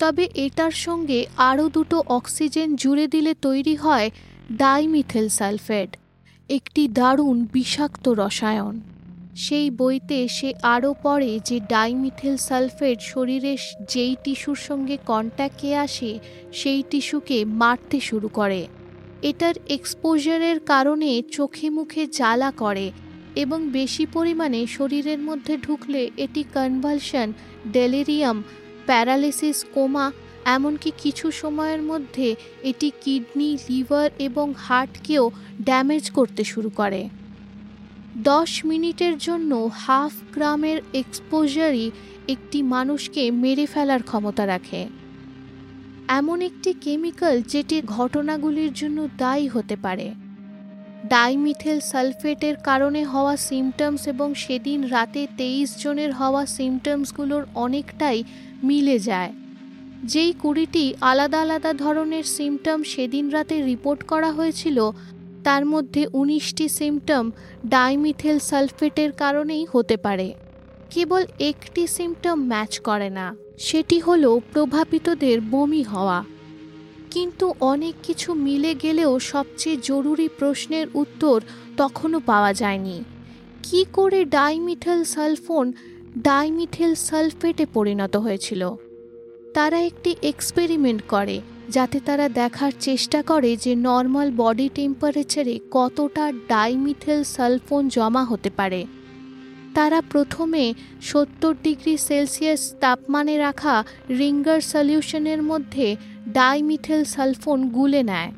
তবে 0.00 0.28
এটার 0.34 0.70
সঙ্গে 0.70 1.26
আরও 1.36 1.68
দুটো 1.68 2.02
অক্সিজেন 2.08 2.76
জুড়ে 2.76 3.06
দিলে 3.06 3.34
তৈরি 3.34 3.76
হয় 3.76 4.10
ডাইমিথেল 4.52 5.28
সালফেট, 5.28 5.96
একটি 6.48 6.88
দারুণ 6.88 7.46
বিষাক্ত 7.52 8.08
রসায়ন। 8.08 8.95
সেই 9.36 9.70
বইতে 9.70 10.28
সে 10.28 10.50
আরও 10.62 10.94
পড়ে 11.02 11.40
যে 11.44 11.60
ডাইমিথেল 11.60 12.36
সালফেট 12.36 13.00
শরীরের 13.02 13.58
যেই 13.88 14.16
টিস্যুর 14.24 14.56
সঙ্গে 14.56 14.98
কন্ট্যাক্টে 15.06 15.76
আসে, 15.76 16.18
সেই 16.52 16.82
টিস্যুকে 16.90 17.44
মারতে 17.44 18.00
শুরু 18.00 18.28
করে। 18.28 18.66
এটার 19.22 19.54
এক্সপোজারের 19.68 20.60
কারণে 20.60 21.22
চোখে 21.32 21.70
মুখে 21.70 22.02
জ্বালা 22.06 22.50
করে 22.56 22.90
এবং 23.34 23.70
বেশি 23.70 24.06
পরিমাণে 24.06 24.66
শরীরের 24.66 25.18
মধ্যে 25.18 25.54
ঢুকলে 25.56 26.10
এটি 26.16 26.42
কনভালশন 26.54 27.32
ডেলেরিয়াম 27.72 28.38
প্যারালিসিস 28.86 29.58
কোমা 29.74 30.06
এমনকি 30.44 30.90
কিছু 30.98 31.26
সময়ের 31.30 31.82
মধ্যে 31.82 32.34
এটি 32.62 32.92
কিডনি 33.04 33.58
লিভার 33.68 34.10
এবং 34.18 34.54
হার্টকেও 34.56 35.30
ড্যামেজ 35.62 36.04
করতে 36.10 36.44
শুরু 36.44 36.70
করে। 36.70 37.08
দশ 38.22 38.64
মিনিটের 38.64 39.18
জন্য 39.18 39.70
হাফ 39.72 40.12
গ্রামের 40.34 40.80
এক্সপোজারই 40.94 41.90
একটি 42.28 42.62
মানুষকে 42.62 43.30
মেরে 43.30 43.66
ফেলার 43.66 44.02
ক্ষমতা 44.02 44.46
রাখে। 44.46 44.86
এমন 46.08 46.40
একটি 46.42 46.72
কেমিক্যাল 46.72 47.42
যেটি 47.42 47.82
ঘটনাগুলির 47.82 48.72
জন্য 48.72 49.08
দায়ী 49.18 49.48
হতে 49.48 49.76
পারে। 49.76 50.14
ডাইমিথেল 51.08 51.80
সালফেটের 51.80 52.56
কারণে 52.56 53.04
হওয়া 53.04 53.36
সিমটমস 53.36 54.08
এবং 54.08 54.34
সেদিন 54.34 54.86
রাতে 54.86 55.26
তেইশ 55.36 55.82
জনের 55.82 56.12
হওয়া 56.12 56.46
সিমটমসগুলোর 56.46 57.46
অনেকটাই 57.54 58.24
মিলে 58.62 58.98
যায়। 58.98 59.32
যেই 60.04 60.32
কুড়িটি 60.32 60.94
আলাদা 61.00 61.40
আলাদা 61.40 61.72
ধরনের 61.72 62.24
সিমটম 62.24 62.82
সেদিন 62.82 63.30
রাতে 63.30 63.62
রিপোর্ট 63.62 64.02
করা 64.02 64.32
হয়েছিল 64.32 64.90
তার 65.46 65.64
মধ্যে 65.66 66.02
উনিশটি 66.12 66.66
সিমটম 66.68 67.24
ডাইমিথেল 67.66 68.38
সালফেটের 68.38 69.10
কারণেই 69.12 69.64
হতে 69.72 69.96
পারে। 69.96 70.28
কেবল 70.90 71.22
একটি 71.40 71.82
সিমটম 71.86 72.38
ম্যাচ 72.46 72.72
করে 72.78 73.08
না, 73.10 73.26
সেটি 73.58 73.96
হলো 74.00 74.30
প্রভাবিতদের 74.52 75.38
বমি 75.50 75.82
হওয়া। 75.82 76.18
কিন্তু 77.10 77.46
অনেক 77.72 77.94
কিছু 78.02 78.28
মিলে 78.46 78.72
গেলেও 78.74 79.12
সবচেয়ে 79.32 79.76
জরুরি 79.82 80.28
প্রশ্নের 80.38 80.86
উত্তর 80.94 81.36
তখনও 81.76 82.18
পাওয়া 82.26 82.52
যায়নি। 82.54 82.96
কি 83.62 83.80
করে 83.92 84.20
ডাইমিথেল 84.36 85.00
সালফোন 85.04 85.66
ডাইমিথেল 86.18 86.92
সালফেটে 87.08 87.64
পরিণত 87.74 88.14
হয়েছিল? 88.16 88.62
তারা 89.56 89.78
একটি 89.90 90.10
এক্সপেরিমেন্ট 90.22 91.02
করে, 91.08 91.40
যাতে 91.68 91.98
তারা 92.00 92.28
দেখার 92.40 92.72
চেষ্টা 92.80 93.22
করে 93.22 93.50
যে 93.56 93.72
নর্মাল 93.88 94.28
বডি 94.36 94.68
টেম্পারেচারে 94.74 95.54
কতটা 95.70 96.32
ডাইমিথেল 96.48 97.20
সালফোন 97.24 97.82
জমা 97.88 98.22
হতে 98.24 98.50
পারে। 98.50 98.80
তারা 99.74 99.98
প্রথমে 100.12 100.64
সত্তর 101.02 101.52
ডিগ্রি 101.62 101.94
সেলসিয়াস 101.96 102.62
তাপমানে 102.80 103.34
রাখা 103.38 103.84
রিঙ্গার 104.18 104.60
সলিউশনের 104.72 105.40
মধ্যে 105.42 105.86
ডাইমিথেল 106.28 107.02
সালফোন 107.04 107.58
গুলে 107.68 108.02
নেয়। 108.02 108.30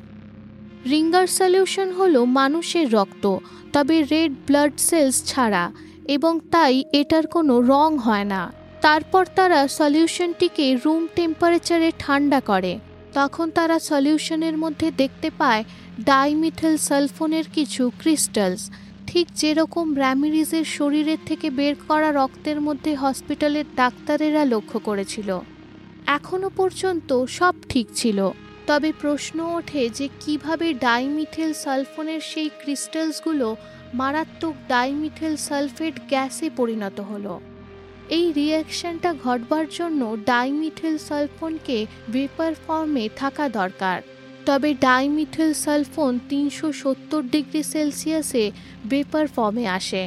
রিঙ্গার 0.89 1.27
সলিউশন 1.39 1.87
হল 1.91 2.15
মানুষের 2.39 2.87
রক্ত, 2.91 3.25
তবে 3.73 3.95
রেড 4.11 4.31
ব্লাড 4.47 4.73
সেলস 4.87 5.17
ছাড়া, 5.25 5.63
এবং 6.15 6.33
তাই 6.51 6.75
এটার 6.93 7.25
কোনো 7.27 7.53
রং 7.71 7.89
হয় 7.97 8.27
না। 8.33 8.41
তারপর 8.81 9.25
তারা 9.35 9.67
সলিউশনটিকে 9.67 10.77
রুম 10.85 11.07
টেম্পারেচারে 11.15 11.91
ঠান্ডা 11.99 12.39
করে। 12.41 12.79
তখন 13.13 13.49
তারা 13.49 13.79
সলিউশনের 13.79 14.57
মধ্যে 14.57 14.91
দেখতে 14.91 15.31
পায় 15.37 15.63
ডাইমিথেল 15.99 16.77
সালফোনের 16.77 17.43
কিছু 17.53 17.91
ক্রিস্টালস। 17.99 18.71
ঠিক 19.07 19.27
যেরকম 19.35 19.95
র্যামিরিজের 19.95 20.65
শরীরের 20.65 21.17
থেকে 21.25 21.49
বের 21.49 21.75
করা 21.87 22.11
রক্তের 22.11 22.61
মধ্যে 22.61 22.95
হসপিটালের 22.95 23.65
ডাক্তারেরা 23.75 24.45
লক্ষ্য 24.45 24.79
করেছিল। 24.79 25.39
এখনও 26.05 26.49
পর্যন্ত 26.55 27.25
সব 27.25 27.55
ঠিক 27.69 27.87
ছিল। 27.95 28.29
তবে 28.67 28.93
প্রশ্ন 29.01 29.39
ওঠে 29.39 29.89
যে 29.89 30.09
কীভাবে 30.19 30.73
ডাইমিথেল 30.73 31.53
সালফোনের 31.53 32.21
সেই 32.21 32.49
ক্রিস্টালসগুলো 32.63 33.55
মারাত্মক 33.93 34.53
ডাইমিথেল 34.67 35.35
সালফেট 35.37 35.99
গ্যাসে 36.09 36.49
পরিণত 36.57 36.99
হলো। 36.99 37.39
এই 38.09 38.25
রিয়াকশনটা 38.33 39.11
ঘটবার 39.25 39.65
জন্য 39.77 40.01
ডাইমিথেল 40.25 40.97
সালফোনকে 40.97 41.77
ভেপার 42.11 42.53
ফর্মে 42.67 43.05
থাকা 43.15 43.45
দরকার। 43.49 43.97
তবে 44.45 44.73
ডাইমিথেল 44.73 45.53
সালফোন 45.53 46.19
তিনশো 46.29 46.67
সত্তর 46.71 47.21
ডিগ্রি 47.33 47.61
সেলসিয়াসে 47.63 48.45
ভেপার 48.89 49.25
ফর্মে 49.27 49.65
আসে 49.67 50.03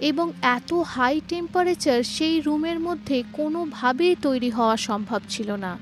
এবং 0.00 0.26
এত 0.56 0.70
হাই 0.94 1.20
টেম্পারেচার 1.28 2.00
সেই 2.16 2.36
রুমের 2.40 2.78
মধ্যে 2.80 3.22
কোনোভাবেই 3.32 4.14
তৈরি 4.22 4.50
হওয়া 4.50 4.76
সম্ভব 4.76 5.20
ছিল 5.28 5.50
না। 5.64 5.72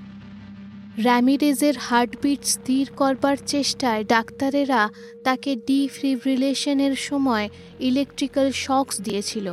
র্যামিরেজের 0.99 1.77
হার্টবিট 1.79 2.41
স্থির 2.45 2.87
করবার 2.97 3.37
চেষ্টায় 3.47 4.03
ডাক্তারেরা 4.05 4.83
তাকে 5.25 5.51
ডিফ্রিব্রিলেশনের 5.67 6.95
সময় 7.09 7.47
ইলেকট্রিক্যাল 7.81 8.49
শক্স 8.53 8.95
দিয়েছিল। 9.01 9.47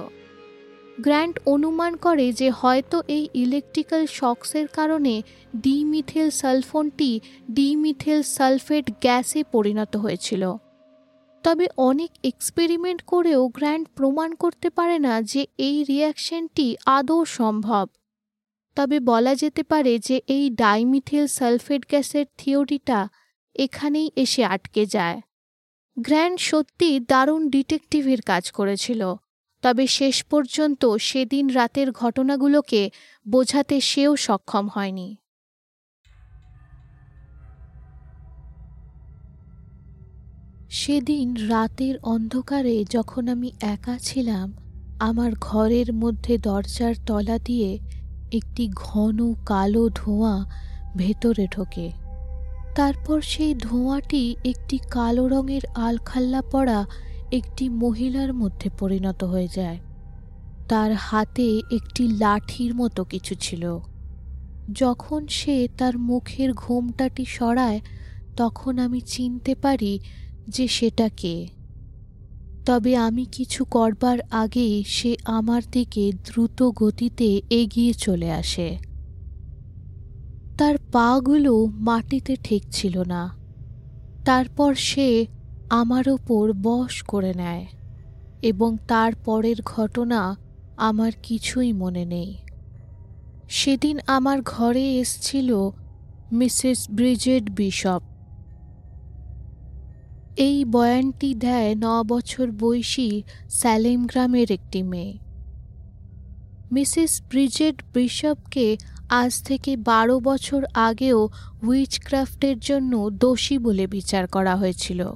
গ্র্যান্ট 1.00 1.40
অনুমান 1.46 1.96
করে 1.96 2.34
যে 2.34 2.52
হয়তো 2.52 3.04
এই 3.08 3.28
ইলেকট্রিক্যাল 3.34 4.06
শক্সের 4.06 4.68
কারণে 4.68 5.22
ডিমিথেল 5.56 6.30
সালফোনটি 6.30 7.20
ডিমিথেল 7.52 8.24
সালফেট 8.24 8.92
গ্যাসে 9.02 9.44
পরিণত 9.44 9.96
হয়েছিল। 9.96 10.56
তবে 11.44 11.68
অনেক 11.78 12.10
এক্সপেরিমেন্ট 12.24 13.02
করেও 13.02 13.48
গ্র্যান্ট 13.48 13.88
প্রমাণ 13.96 14.36
করতে 14.36 14.70
পারে 14.70 15.00
না 15.00 15.22
যে 15.22 15.48
এই 15.58 15.84
রিয়াকশনটি 15.84 16.76
আদৌ 16.86 17.26
সম্ভব। 17.26 17.88
তবে 18.76 19.00
বলা 19.00 19.36
যেতে 19.36 19.64
পারে 19.64 20.00
যে 20.00 20.22
এই 20.28 20.50
ডাইমিথেল 20.50 21.28
সালফেট 21.28 21.90
গ্যাসের 21.90 22.26
থিওরিটা 22.38 23.08
এখানেই 23.56 24.12
এসে 24.16 24.46
আটকে 24.46 24.86
যায়। 24.86 25.22
গ্র্যান্ড 26.00 26.40
সত্যি 26.40 27.00
দারুণ 27.00 27.50
ডিটেকটিভের 27.50 28.22
কাজ 28.22 28.52
করেছিল। 28.52 29.16
তবে 29.62 29.88
শেষ 29.88 30.24
পর্যন্ত 30.24 30.96
সেদিন 30.98 31.48
রাতের 31.48 31.92
ঘটনাগুলোকে 31.92 32.90
বোঝাতে 33.28 33.82
সেও 33.82 34.16
সক্ষম 34.16 34.68
হয়নি। 34.68 35.18
সেদিন 40.70 41.36
রাতের 41.36 41.96
অন্ধকারে 42.04 42.86
যখন 42.90 43.28
আমি 43.28 43.52
একা 43.62 43.98
ছিলাম, 44.00 44.54
আমার 45.00 45.32
ঘরের 45.42 45.94
মধ্যে 45.94 46.38
দরজার 46.38 46.94
তলা 47.06 47.40
দিয়ে 47.40 47.80
একটি 48.32 48.70
ঘন 48.76 49.34
কালো 49.46 49.90
ধোঁয়া 49.90 50.46
ভেতরে 50.98 51.48
ঢোকে। 51.48 51.92
তারপর 52.76 53.22
সেই 53.22 53.54
ধোঁয়াটি 53.56 54.36
একটি 54.46 54.78
কালো 54.92 55.28
রঙের 55.28 55.62
আলখাল্লা 55.76 56.42
পড়া 56.52 56.86
একটি 57.32 57.70
মহিলার 57.70 58.34
মধ্যে 58.34 58.70
পরিণত 58.80 59.24
হয়ে 59.24 59.48
যায়। 59.56 59.80
তার 60.70 60.94
হাতে 60.94 61.62
একটি 61.72 62.08
লাঠির 62.08 62.76
মতো 62.76 63.04
কিছু 63.04 63.36
ছিল। 63.36 63.80
যখন 64.72 65.28
সে 65.28 65.68
তার 65.78 66.00
মুখের 66.00 66.54
ঘোমটাটি 66.54 67.26
সরায়, 67.26 67.82
তখন 68.38 68.80
আমি 68.80 69.02
চিনতে 69.02 69.56
পারি 69.56 70.00
যে 70.48 70.68
সেটা 70.68 71.10
কে। 71.10 71.48
তবে 72.66 72.96
আমি 72.96 73.26
কিছু 73.26 73.66
করবার 73.66 74.18
আগে 74.32 74.84
সে 74.88 75.16
আমার 75.26 75.62
দিকে 75.72 76.12
দ্রুত 76.26 76.64
গতিতে 76.64 77.42
এগিয়ে 77.50 77.94
চলে 77.94 78.32
আসে। 78.32 78.78
তার 80.58 80.76
পাগুলো 80.92 81.66
মাটিতে 81.66 82.36
ঠেকছিল 82.44 83.04
না। 83.04 83.38
তারপর 84.26 84.76
সে 84.76 85.26
আমার 85.72 86.10
ওপর 86.10 86.54
বশ 86.54 87.04
করে 87.04 87.34
নেয় 87.34 87.66
এবং 88.42 88.78
তার 88.88 89.12
পরের 89.26 89.56
ঘটনা 89.66 90.36
আমার 90.78 91.12
কিছুই 91.24 91.74
মনে 91.74 92.06
নেই। 92.06 92.38
সেদিন 93.50 94.00
আমার 94.08 94.42
ঘরে 94.42 94.96
এসছিল 94.96 95.70
মিসেস 96.32 96.92
ব্রিজেট 96.92 97.50
বিশপ। 97.52 98.02
এই 100.38 100.66
বয়ানটি 100.66 101.34
দেয় 101.36 101.76
ন 101.76 102.04
বছর 102.04 102.52
বয়সী 102.52 103.22
স্যালেম 103.50 104.08
গ্রামের 104.08 104.52
একটি 104.52 104.84
মেয়ে। 104.84 105.18
মিসেস 106.72 107.22
ব্রিজেট 107.30 107.82
বিশপকে 107.94 108.78
আজ 109.10 109.44
থেকে 109.44 109.78
বারো 109.78 110.20
বছর 110.20 110.66
আগেও 110.74 111.30
উইচক্রাফটের 111.64 112.60
জন্য 112.60 113.10
দোষী 113.10 113.58
বলে 113.58 113.88
বিচার 113.88 114.28
করা 114.28 114.56
হয়েছিল। 114.56 115.14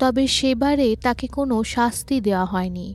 তবে 0.00 0.26
সেবারে 0.26 0.96
তাকে 0.96 1.26
কোনো 1.26 1.64
শাস্তি 1.64 2.20
দেওয়া 2.20 2.44
হয়নি। 2.44 2.94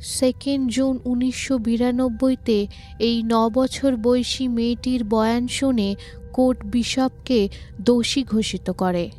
সেকেন্ড 0.00 0.70
জুন 0.70 0.98
উনিশশো 1.04 1.58
বিরানব্বইতে 1.58 2.66
এই 2.98 3.22
ন 3.22 3.34
বছর 3.48 3.96
বয়সী 3.96 4.48
মেয়েটির 4.48 5.04
বয়ান 5.04 5.48
শুনে 5.48 5.88
কোর্ট 6.32 6.58
বিশপকে 6.64 7.48
দোষী 7.80 8.24
ঘোষিত 8.24 8.70
করে। 8.70 9.10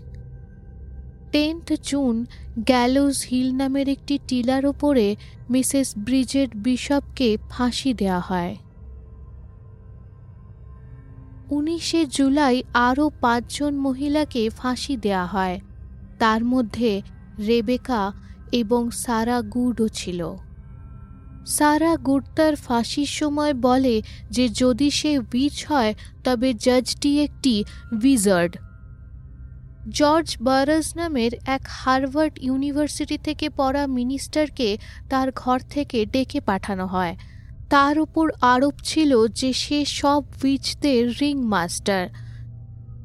টেন্থ 1.31 1.67
জুন 1.83 2.25
গ্যালোজ 2.57 3.25
হিল 3.25 3.49
নামের 3.55 3.89
একটি 3.89 4.19
টিলার 4.27 4.65
ওপরে 4.65 5.15
মিসেস 5.49 5.93
ব্রিজেট 5.97 6.49
বিশপকে 6.55 7.37
ফাঁসি 7.49 7.93
দেওয়া 7.93 8.19
হয়। 8.19 8.55
উনিশে 11.51 12.05
জুলাই 12.05 12.63
আরও 12.73 13.05
পাঁচজন 13.21 13.73
মহিলাকে 13.75 14.49
ফাঁসি 14.49 14.97
দেওয়া 14.97 15.25
হয়। 15.25 15.59
তার 16.19 16.45
মধ্যে 16.45 17.01
রেবেকা 17.47 18.11
এবং 18.51 18.91
সারা 18.91 19.41
গুডও 19.41 19.87
ছিল। 19.87 20.35
সারা 21.45 21.97
গুড 21.97 22.23
তার 22.35 22.55
ফাঁসির 22.55 23.05
সময় 23.05 23.53
বলে 23.53 24.01
যে 24.31 24.49
যদি 24.49 24.89
সে 24.89 25.17
উইচ 25.17 25.65
হয়, 25.65 25.93
তবে 26.23 26.53
জাজটি 26.53 27.23
একটি 27.23 27.63
উইজার্ড 28.03 28.57
জর্জ 29.89 30.37
বারাস 30.41 30.97
নামের 30.97 31.31
এক 31.45 31.61
হার্ভার্ড 31.67 32.39
ইউনিভার্সিটি 32.41 33.17
থেকে 33.17 33.49
পড়া 33.49 33.87
মিনিস্টারকে 33.87 34.77
তার 35.09 35.31
ঘর 35.35 35.59
থেকে 35.59 36.05
ডেকে 36.05 36.39
পাঠানো 36.41 36.85
হয়। 36.85 37.17
তার 37.69 37.99
উপর 37.99 38.31
আরোপ 38.41 38.73
ছিল 38.83 39.27
যে 39.27 39.53
সে 39.53 39.85
সব 39.85 40.23
উইচদের 40.43 41.13
রিং 41.21 41.43
মাস্টার 41.43 42.07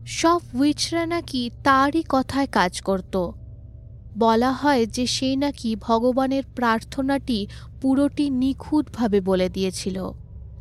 সব 0.07 0.40
উইচরা 0.55 1.07
নাকি 1.07 1.50
তারই 1.64 2.03
কথায় 2.09 2.46
কাজ 2.46 2.80
করত। 2.80 3.30
বলা 4.18 4.53
হয় 4.53 4.86
যে 4.86 5.07
সে 5.07 5.36
নাকি 5.36 5.76
ভগবানের 5.76 6.42
প্রার্থনাটি 6.55 7.46
পুরোটি 7.80 8.30
নিখুঁতভাবে 8.30 9.20
বলে 9.20 9.48
দিয়েছিল। 9.48 10.11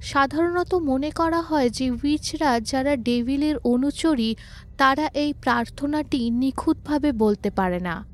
সাধারণত 0.02 0.74
মনে 0.74 1.10
করা 1.10 1.42
হয় 1.42 1.70
যে 1.70 1.92
উইচরা 1.92 2.60
যারা 2.60 2.96
ডেভিলের 2.96 3.58
অনুচরী, 3.58 4.36
তারা 4.78 5.08
এই 5.08 5.34
প্রার্থনাটি 5.34 6.30
নিখুঁতভাবে 6.30 7.12
বলতে 7.12 7.50
পারে 7.50 7.80
না। 7.80 8.06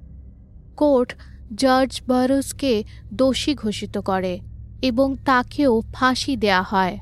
কোর্ট 0.77 1.13
জর্জ 1.55 2.01
বারোসকে 2.07 2.83
দোষী 3.13 3.55
ঘোষিত 3.55 3.97
করে 3.97 4.39
এবং 4.81 5.15
তাকেও 5.25 5.81
ফাঁসি 5.93 6.35
দেয়া 6.35 6.61
হয়। 6.61 6.99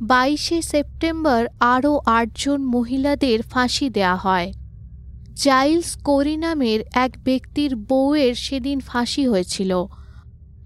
বাইশে 0.00 0.62
সেপ্টেম্বর 0.62 1.46
আরও 1.60 2.00
আটজন 2.06 2.64
মহিলাদের 2.64 3.42
ফাঁসি 3.42 3.90
দেয়া 3.90 4.16
হয়। 4.16 4.52
জাইলস 5.34 6.02
কোরি 6.02 6.36
নামের 6.36 6.80
এক 6.92 7.10
ব্যক্তির 7.24 7.76
বউয়ের 7.76 8.34
সেদিন 8.34 8.80
ফাঁসি 8.80 9.28
হয়েছিল। 9.28 9.84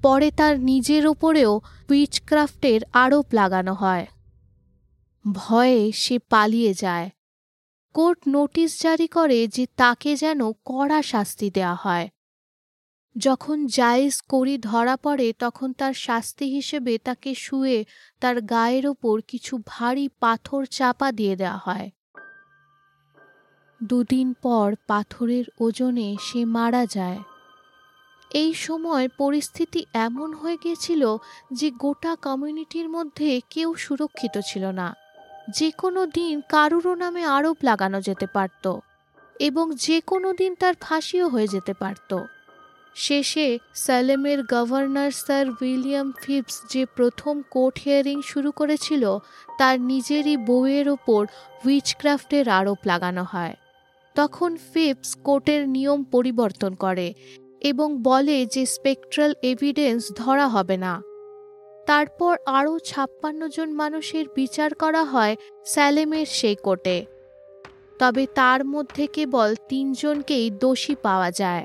পরে 0.02 0.30
তার 0.30 0.60
নিজের 0.60 1.06
ওপরেও 1.06 1.60
উইচক্রাফটের 1.90 2.80
আরোপ 2.92 3.26
লাগানো 3.32 3.74
হয়। 3.74 4.06
ভয়ে 5.34 5.92
সে 5.92 6.18
পালিয়ে 6.18 6.74
যায়। 6.74 7.10
কোর্ট 7.94 8.28
নোটিশ 8.28 8.82
জারি 8.82 9.06
করে 9.06 9.46
যে 9.46 9.66
তাকে 9.76 10.16
যেন 10.16 10.52
কড়া 10.52 11.02
শাস্তি 11.02 11.50
দেওয়া 11.50 11.74
হয়। 11.74 12.08
যখন 13.16 13.66
জায়েজ 13.66 14.20
করি 14.28 14.58
ধরা 14.58 14.96
পড়ে, 14.96 15.32
তখন 15.38 15.72
তার 15.72 15.92
শাস্তি 15.92 16.44
হিসেবে 16.44 16.98
তাকে 16.98 17.34
শুয়ে 17.34 17.84
তার 18.20 18.40
গায়ের 18.40 18.86
ওপর 18.86 19.20
কিছু 19.28 19.62
ভারী 19.66 20.08
পাথর 20.20 20.64
চাপা 20.64 21.12
দিয়ে 21.12 21.36
দেওয়া 21.36 21.56
হয়। 21.56 21.90
দুদিন 23.82 24.34
পর 24.42 24.74
পাথরের 24.86 25.44
ওজনে 25.60 26.16
সে 26.22 26.44
মারা 26.44 26.86
যায়। 26.86 27.18
এই 28.30 28.54
সময় 28.54 29.08
পরিস্থিতি 29.18 29.86
এমন 29.92 30.32
হয়ে 30.32 30.56
গিয়েছিল 30.64 31.16
যে 31.52 31.70
গোটা 31.70 32.16
কমিউনিটির 32.16 32.88
মধ্যে 32.88 33.40
কেউ 33.50 33.74
সুরক্ষিত 33.74 34.38
ছিল 34.38 34.64
না। 34.70 34.96
যে 35.50 35.70
কোনো 35.70 36.06
দিন 36.06 36.40
কারুরও 36.48 36.94
নামে 36.94 37.24
আরোপ 37.24 37.56
লাগানো 37.64 38.00
যেতে 38.00 38.26
পারত 38.26 38.78
এবং 39.40 39.72
যে 39.74 40.00
কোনো 40.00 40.32
দিন 40.32 40.54
তার 40.54 40.74
ফাঁসিও 40.80 41.28
হয়ে 41.28 41.48
যেতে 41.48 41.74
পারত। 41.74 42.18
শেষে 42.94 43.58
স্যালেমের 43.74 44.44
গভর্নর 44.44 45.10
স্যার 45.10 45.48
উইলিয়াম 45.50 46.12
ফিপস 46.22 46.62
যে 46.70 46.86
প্রথম 46.96 47.42
কোর্ট 47.50 47.78
হিয়ারিং 47.78 48.22
শুরু 48.22 48.52
করেছিল, 48.52 49.18
তার 49.58 49.80
নিজেরই 49.80 50.36
বউয়ের 50.36 50.88
ওপর 50.88 51.26
উইচক্রাফটের 51.64 52.48
আরোপ 52.48 52.78
লাগানো 52.86 53.24
হয়। 53.24 53.56
তখন 54.14 54.56
ফিপস 54.74 55.16
কোর্টের 55.24 55.68
নিয়ম 55.68 56.04
পরিবর্তন 56.04 56.74
করে 56.74 57.14
এবং 57.60 58.02
বলে 58.02 58.46
যে 58.46 58.66
স্পেকট্রাল 58.66 59.34
এভিডেন্স 59.42 60.12
ধরা 60.16 60.48
হবে 60.48 60.76
না। 60.76 61.02
তারপর 61.86 62.36
আরও 62.46 62.78
ছাপ্পান্ন 62.78 63.48
জন 63.48 63.72
মানুষের 63.72 64.24
বিচার 64.34 64.74
করা 64.74 65.04
হয় 65.04 65.36
স্যালেমের 65.64 66.26
সেই 66.26 66.54
কোর্টে। 66.54 67.06
তবে 67.98 68.26
তার 68.34 68.64
মধ্যে 68.64 69.06
কেবল 69.06 69.54
তিনজনকেই 69.68 70.50
দোষী 70.50 70.94
পাওয়া 71.02 71.30
যায়। 71.30 71.64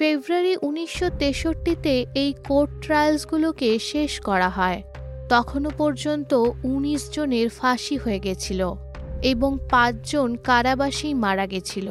ফেব্রুয়ারি 0.00 0.56
উনিশশো 0.62 1.10
তেষট্টিতে 1.18 2.06
এই 2.14 2.34
কোর্ট 2.48 2.70
ট্রায়ালসগুলোকে 2.86 3.78
শেষ 3.78 4.20
করা 4.20 4.48
হয়। 4.48 4.82
তখনও 5.28 5.70
পর্যন্ত 5.78 6.34
উনিশ 6.64 7.10
জনের 7.12 7.48
ফাঁসি 7.48 7.96
হয়ে 7.96 8.18
গেছিল 8.18 8.74
এবং 9.22 9.58
পাঁচজন 9.70 10.34
কারাবাসী 10.34 11.14
মারা 11.14 11.46
গেছিল। 11.46 11.88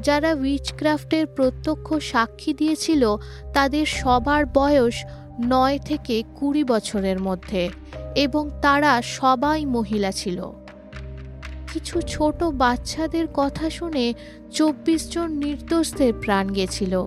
যারা 0.00 0.34
উইচক্রাফ্টের 0.34 1.26
প্রত্যক্ষ 1.26 1.94
সাক্ষী 1.98 2.52
দিয়েছিল, 2.54 3.16
তাদের 3.54 3.86
সবার 3.86 4.46
বয়স 4.46 5.04
নয় 5.46 5.78
থেকে 5.78 6.22
কুড়ি 6.36 6.64
বছরের 6.64 7.20
মধ্যে 7.20 7.68
এবং 8.14 8.50
তারা 8.62 9.02
সবাই 9.02 9.66
মহিলা 9.66 10.10
ছিল। 10.10 10.52
কিছু 11.72 12.00
ছোট 12.00 12.42
বাচ্চাদের 12.42 13.26
কথা 13.34 13.70
শুনে 13.70 14.14
চব্বিশ 14.50 15.10
জন 15.10 15.32
নির্দোষদের 15.32 16.12
প্রাণ 16.20 16.48
গেছিল। 16.48 17.06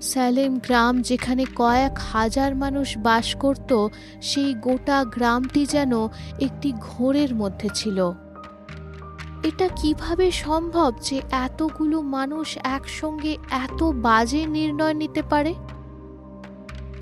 স্যালেম 0.00 0.58
গ্রাম 0.58 1.02
যেখানে 1.02 1.44
কয়েক 1.56 1.98
হাজার 1.98 2.54
মানুষ 2.54 2.98
বাস 2.98 3.36
করত, 3.36 3.88
সেই 4.22 4.54
গোটা 4.54 5.04
গ্রামটি 5.04 5.66
যেন 5.66 5.92
একটি 6.40 6.72
ঘোরের 6.80 7.34
মধ্যে 7.34 7.68
ছিল। 7.74 8.12
এটা 9.44 9.68
কীভাবে 9.76 10.30
সম্ভব 10.30 10.94
যে 11.02 11.22
এতগুলো 11.30 12.02
মানুষ 12.02 12.58
একসঙ্গে 12.64 13.36
এত 13.50 13.82
বাজে 13.82 14.46
নির্ণয় 14.46 14.94
নিতে 14.94 15.22
পারে? 15.22 15.54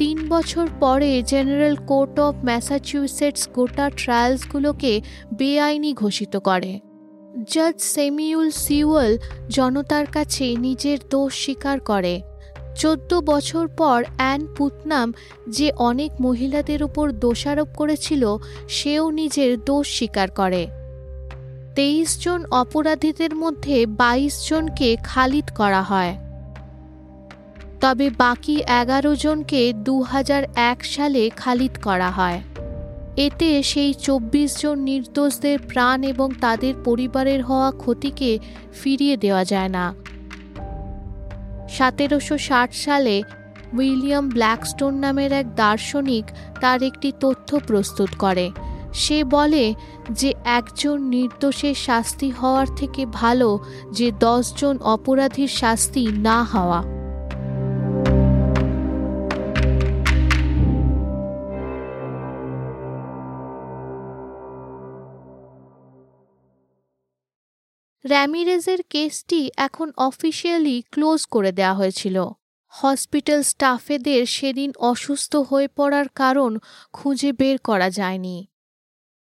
তিন 0.03 0.29
বছর 0.29 0.67
পরে 0.81 1.23
জেনারেল 1.23 1.77
কোর্ট 1.77 2.21
অফ 2.21 2.35
ম্যাসাচুসেটস 2.45 3.49
গোটা 3.53 3.91
ট্রায়ালসগুলোকে 3.97 5.01
বেআইনি 5.35 5.95
ঘোষিত 5.95 6.37
করে। 6.37 6.81
জাজ 7.47 7.81
সেমিউল 7.81 8.51
সিওয়েল 8.51 9.19
জনতার 9.49 10.07
কাছে 10.07 10.57
নিজের 10.57 10.99
দোষ 11.11 11.45
স্বীকার 11.45 11.81
করে। 11.81 12.23
চোদ্দ 12.77 13.15
বছর 13.15 13.69
পর 13.69 14.05
অ্যান 14.17 14.47
পুতনাম 14.57 15.15
যে 15.49 15.73
অনেক 15.79 16.11
মহিলাদের 16.21 16.83
উপর 16.83 17.13
দোষারোপ 17.13 17.69
করেছিল, 17.77 18.37
সেও 18.69 19.11
নিজের 19.11 19.65
দোষ 19.65 19.87
স্বীকার 19.99 20.31
করে। 20.31 20.67
তেইশ 21.75 22.25
জন 22.25 22.45
অপরাধীদের 22.51 23.37
মধ্যে 23.37 23.87
বাইশ 23.87 24.49
জনকে 24.49 24.97
খালিদ 25.05 25.51
করা 25.57 25.83
হয়। 25.83 26.32
তবে 27.83 28.11
বাকি 28.11 28.63
এগারো 28.67 29.15
জনকে 29.15 29.73
দু 29.73 30.03
হাজার 30.03 30.43
এক 30.57 30.85
সালে 30.85 31.31
খালিদ 31.37 31.83
করা 31.83 32.11
হয়। 32.11 32.43
এতে 33.17 33.63
সেই 33.63 33.95
চব্বিশ 33.95 34.61
জন 34.61 34.79
নির্দোষদের 34.79 35.59
প্রাণ 35.59 36.03
এবং 36.03 36.31
তাদের 36.41 36.75
পরিবারের 36.85 37.45
হওয়া 37.45 37.71
ক্ষতিকে 37.71 38.39
ফিরিয়ে 38.83 39.17
দেওয়া 39.17 39.45
যায় 39.45 39.69
না। 39.69 39.95
সতেরোশো 41.69 42.39
ষাট 42.39 42.75
সালে 42.75 43.23
উইলিয়াম 43.73 44.29
ব্ল্যাকস্টোন 44.29 44.95
নামের 44.95 45.33
এক 45.33 45.55
দার্শনিক 45.55 46.25
তার 46.61 46.83
একটি 46.83 47.13
তথ্য 47.21 47.61
প্রস্তুত 47.67 48.09
করে। 48.19 48.51
সে 48.95 49.25
বলে 49.25 49.75
যে, 50.11 50.35
একজন 50.45 51.03
নির্দোষের 51.03 51.75
শাস্তি 51.75 52.31
হওয়ার 52.31 52.67
থেকে 52.77 53.07
ভালো 53.07 53.59
যে 53.93 54.13
দশজন 54.21 54.79
অপরাধীর 54.79 55.49
শাস্তি 55.49 56.07
না 56.07 56.43
হওয়া। 56.43 57.02
র্যামিরেজের 68.05 68.81
কেসটি 68.91 69.51
এখন 69.57 69.93
অফিসিয়ালি 69.97 70.83
ক্লোজ 70.91 71.27
করে 71.27 71.53
দেওয়া 71.53 71.75
হয়েছিল। 71.75 72.17
হসপিটাল 72.73 73.43
স্টাফেদের 73.43 74.27
সেদিন 74.27 74.71
অসুস্থ 74.79 75.37
হয়ে 75.37 75.69
পড়ার 75.69 76.09
কারণ 76.15 76.59
খুঁজে 76.93 77.33
বের 77.33 77.59
করা 77.59 77.91
যায়নি। 77.91 78.47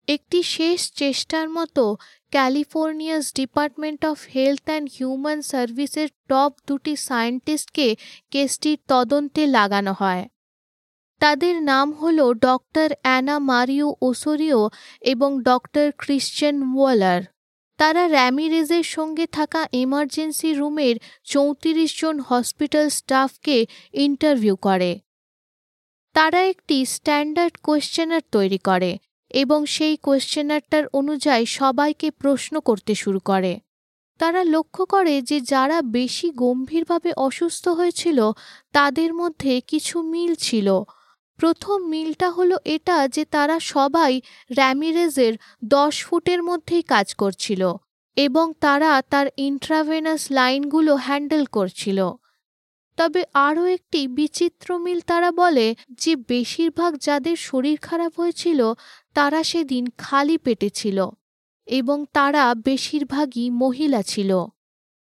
একটি 0.09 0.43
শেষ 0.43 0.93
চেষ্টার 0.93 1.51
মতো 1.51 1.97
California's 2.31 3.35
department 3.35 4.05
of 4.05 4.19
health 4.35 4.65
and 4.65 4.91
human 4.99 5.43
সার্ভিসের 5.43 6.09
টপ 6.29 6.53
দুটি 6.67 6.97
সায়েন্টিস্টকে 6.97 7.97
কেসটির 8.31 8.79
তদন্তে 8.89 9.47
লাগানো 9.47 9.93
হয়। 9.99 10.29
তাদের 11.21 11.63
নাম 11.63 11.93
হল 11.93 12.19
ডক্টর 12.35 12.89
অ্যানা 13.03 13.39
মারিও 13.39 13.89
ওসোরিও 14.03 14.71
এবং 15.01 15.43
ডক্টর 15.43 15.87
ক্রিশ্চিয়ান 15.99 16.57
ওয়ালার। 16.75 17.23
তারা 17.79 18.09
র্যামিরেজের 18.09 18.83
সঙ্গে 18.83 19.27
থাকা 19.27 19.69
এমার্জেন্সি 19.73 20.53
রুমের 20.53 20.97
চৌত্রিশ 21.25 22.01
জন 22.01 22.21
হসপিটাল 22.21 22.89
স্টাফকে 22.89 23.67
ইন্টারভিউ 23.93 24.57
করে। 24.57 25.01
তারা 26.15 26.41
একটি 26.43 26.85
স্ট্যান্ডার্ড 26.85 27.57
কোয়েশ্চেনার 27.63 28.21
তৈরি 28.33 28.59
করে 28.59 28.99
এবং 29.31 29.67
সেই 29.67 29.97
কোয়েশ্চেনারটার 29.97 30.85
অনুযায়ী 30.93 31.47
সবাইকে 31.47 32.11
প্রশ্ন 32.11 32.61
করতে 32.61 32.95
শুরু 32.95 33.21
করে। 33.21 33.61
তারা 34.19 34.45
লক্ষ্য 34.45 34.87
করে 34.87 35.23
যে 35.23 35.41
যারা 35.41 35.83
বেশি 35.83 36.31
গম্ভীরভাবে 36.31 37.13
অসুস্থ 37.13 37.69
হয়েছিল, 37.69 38.23
তাদের 38.73 39.15
মধ্যে 39.15 39.61
কিছু 39.61 40.03
মিল 40.03 40.35
ছিল। 40.35 40.83
প্রথম 41.43 41.79
মিলটা 41.83 42.31
হলো 42.31 42.57
এটা 42.65 43.09
যে 43.09 43.25
তারা 43.25 43.57
সবাই 43.61 44.21
র্যামিরেজের 44.51 45.35
দশ 45.65 45.95
ফুটের 46.05 46.43
মধ্যেই 46.43 46.83
কাজ 46.83 47.15
করছিল 47.15 47.63
এবং 48.17 48.47
তারা 48.61 49.03
তার 49.03 49.27
ইন্ট্রাভেনাস 49.37 50.23
লাইনগুলো 50.31 50.93
হ্যান্ডেল 50.97 51.45
করছিল। 51.47 51.99
তবে 52.99 53.23
আরও 53.35 53.65
একটি 53.67 54.01
বিচিত্র 54.09 54.79
মিল 54.79 55.01
তারা 55.01 55.31
বলে 55.33 55.67
যে 55.91 56.17
বেশিরভাগ 56.17 56.93
যাদের 56.97 57.37
শরীর 57.37 57.77
খারাপ 57.79 58.13
হয়েছিল 58.21 58.61
তারা 59.15 59.41
সেদিন 59.43 59.85
খালি 59.99 60.37
পেটে 60.39 60.71
ছিল 60.71 60.99
এবং 61.67 61.99
তারা 62.13 62.55
বেশিরভাগই 62.55 63.51
মহিলা 63.51 64.03
ছিল। 64.03 64.47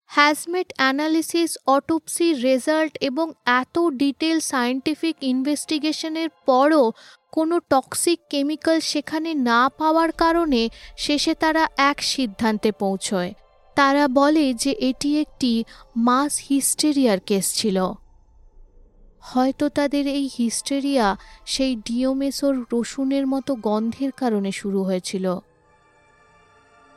হ্যাজমেট 0.10 0.74
অ্যানালিসিস 0.78 1.58
অটোপসি 1.68 2.34
রেজাল্ট 2.34 2.98
এবং 3.02 3.28
এত 3.46 3.76
ডিটেল 3.94 4.40
সায়েন্টিফিক 4.40 5.16
ইনভেস্টিগেশনের 5.22 6.30
পরও 6.46 6.92
কোনো 7.32 7.60
টক্সিক 7.70 8.20
কেমিক্যাল 8.30 8.80
সেখানে 8.80 9.34
না 9.34 9.70
পাওয়ার 9.78 10.12
কারণে 10.12 10.70
শেষে 10.98 11.34
তারা 11.34 11.68
এক 11.78 11.98
সিদ্ধান্তে 12.04 12.72
পৌঁছয়। 12.72 13.34
তারা 13.76 14.08
বলে 14.08 14.54
যে 14.54 14.72
এটি 14.72 15.10
একটি 15.20 15.64
মাস 15.98 16.34
হিস্টেরিয়ার 16.50 17.20
কেস 17.20 17.46
ছিল। 17.54 17.78
হয়তো 19.20 19.70
তাদের 19.70 20.08
এই 20.08 20.30
হিস্টেরিয়া 20.38 21.08
সেই 21.46 21.76
ডিওমেসোর 21.76 22.66
রসুনের 22.74 23.28
মতো 23.28 23.56
গন্ধের 23.56 24.12
কারণে 24.12 24.52
শুরু 24.52 24.80
হয়েছিল। 24.84 25.26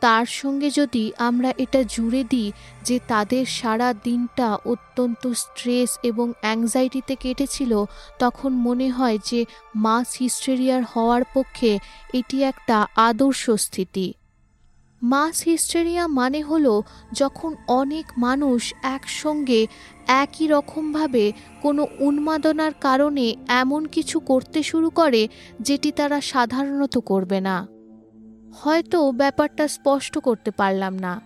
তার 0.00 0.26
সঙ্গে 0.26 0.70
যদি 0.70 1.12
আমরা 1.18 1.52
এটা 1.58 1.82
জুড়ে 1.82 2.24
দিই 2.24 2.52
যে 2.84 3.00
তাদের 3.08 3.46
সারা 3.46 3.92
দিনটা 3.92 4.58
অত্যন্ত 4.64 5.26
স্ট্রেস 5.32 5.98
এবং 6.02 6.32
অ্যাংজাইটিতে 6.40 7.16
কেটেছিল, 7.16 7.84
তখন 8.18 8.52
মনে 8.52 8.90
হয় 8.90 9.18
যে 9.24 9.44
মাস 9.74 10.16
হিস্টেরিয়ার 10.16 10.82
হওয়ার 10.82 11.22
পক্ষে 11.34 11.78
এটি 12.12 12.42
একটা 12.42 12.86
আদর্শ 12.96 13.50
স্থিতি। 13.50 14.14
মাস 15.02 15.42
হিস্টেরিয়া 15.42 16.08
মানে 16.08 16.42
হলো 16.42 16.82
যখন 17.12 17.56
অনেক 17.68 18.06
মানুষ 18.18 18.74
একসঙ্গে 18.82 19.66
একই 20.06 20.46
রকমভাবে 20.46 21.32
কোনো 21.62 21.86
উন্মাদনার 21.98 22.72
কারণে 22.80 23.34
এমন 23.48 23.86
কিছু 23.86 24.20
করতে 24.20 24.62
শুরু 24.62 24.90
করে 24.90 25.28
যেটি 25.60 25.92
তারা 25.92 26.20
সাধারণত 26.20 26.98
করবে 26.98 27.40
না। 27.40 27.77
হয়তো 28.54 29.12
ব্যাপারটা 29.12 29.68
স্পষ্ট 29.68 30.18
করতে 30.18 30.50
পারলাম 30.50 30.98
না। 30.98 31.20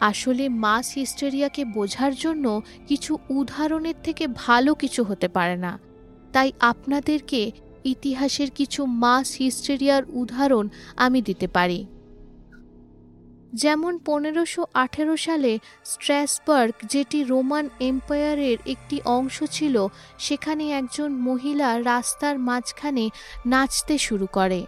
আসলে 0.00 0.48
মাস 0.48 0.92
হিস্টেরিয়াকে 0.92 1.64
বোঝার 1.64 2.14
জন্য 2.14 2.62
কিছু 2.88 3.18
উদাহরণের 3.30 3.94
থেকে 4.02 4.26
ভালো 4.26 4.74
কিছু 4.74 5.04
হতে 5.04 5.28
পারে 5.28 5.56
না। 5.56 5.78
তাই 6.32 6.52
আপনাদেরকে 6.60 7.52
ইতিহাসের 7.84 8.50
কিছু 8.50 8.86
মাস 8.86 9.36
হিস্টেরিয়ার 9.36 10.02
উদাহরণ 10.08 10.68
আমি 10.96 11.22
দিতে 11.22 11.46
পারি। 11.46 11.86
যেমন 13.54 13.98
পনেরোশো 13.98 14.66
আঠেরো 14.74 15.16
সালে 15.16 15.58
স্ট্র্যাসবার্গ, 15.84 16.72
যেটি 16.86 17.24
রোমান 17.24 17.68
এম্পায়ারের 17.80 18.58
একটি 18.66 19.00
অংশ 19.04 19.44
ছিল, 19.44 19.86
সেখানে 20.18 20.70
একজন 20.70 21.12
মহিলা 21.12 21.82
রাস্তার 21.82 22.38
মাঝখানে 22.38 23.10
নাচতে 23.46 23.98
শুরু 23.98 24.26
করে। 24.26 24.66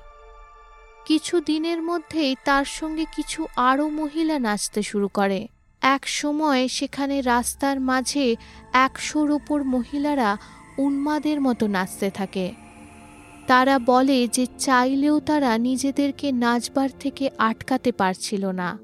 কিছু 1.04 1.40
দিনের 1.40 1.82
মধ্যেই 1.82 2.36
তার 2.44 2.64
সঙ্গে 2.64 3.04
কিছু 3.16 3.46
আরও 3.56 3.88
মহিলা 3.88 4.38
নাচতে 4.38 4.82
শুরু 4.82 5.08
করে। 5.08 5.48
এক 5.82 6.08
সময় 6.08 6.68
সেখানে 6.68 7.20
রাস্তার 7.20 7.80
মাঝে 7.80 8.36
একশোর 8.72 9.30
ওপর 9.30 9.64
মহিলারা 9.64 10.36
উন্মাদের 10.78 11.40
মতো 11.40 11.66
নাচতে 11.66 12.10
থাকে। 12.10 12.52
তারা 13.46 13.78
বলে 13.78 14.28
যে 14.28 14.46
চাইলেও 14.58 15.20
তারা 15.20 15.58
নিজেদেরকে 15.58 16.32
নাচবার 16.32 16.88
থেকে 17.00 17.30
আটকাতে 17.38 17.92
পারছিল 17.92 18.46
না। 18.46 18.78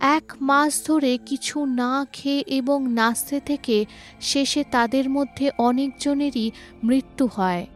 এক 0.00 0.32
মাস 0.40 0.86
ধরে 0.86 1.18
কিছু 1.26 1.64
না 1.64 2.06
খেয়ে 2.12 2.44
এবং 2.46 2.92
নাচতে 2.92 3.40
থেকে 3.40 3.86
শেষে 4.20 4.64
তাদের 4.70 5.10
মধ্যে 5.10 5.50
অনেকজনেরই 5.58 6.50
মৃত্যু 6.84 7.28
হয়। 7.34 7.66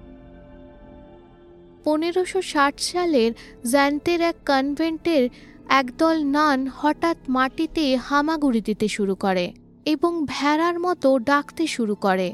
পনেরোশো 1.84 2.40
সালের 2.78 3.32
জ্যান্তের 3.70 4.20
এক 4.20 4.36
কনভেন্টের 4.46 5.24
একদল 5.68 6.16
নান 6.24 6.58
হঠাৎ 6.76 7.16
মাটিতে 7.28 7.96
হামাগুড়ি 7.96 8.60
দিতে 8.60 8.88
শুরু 8.88 9.14
করে 9.14 9.52
এবং 9.84 10.12
ভেড়ার 10.26 10.76
মতো 10.80 11.18
ডাকতে 11.18 11.66
শুরু 11.66 11.94
করে। 11.94 12.28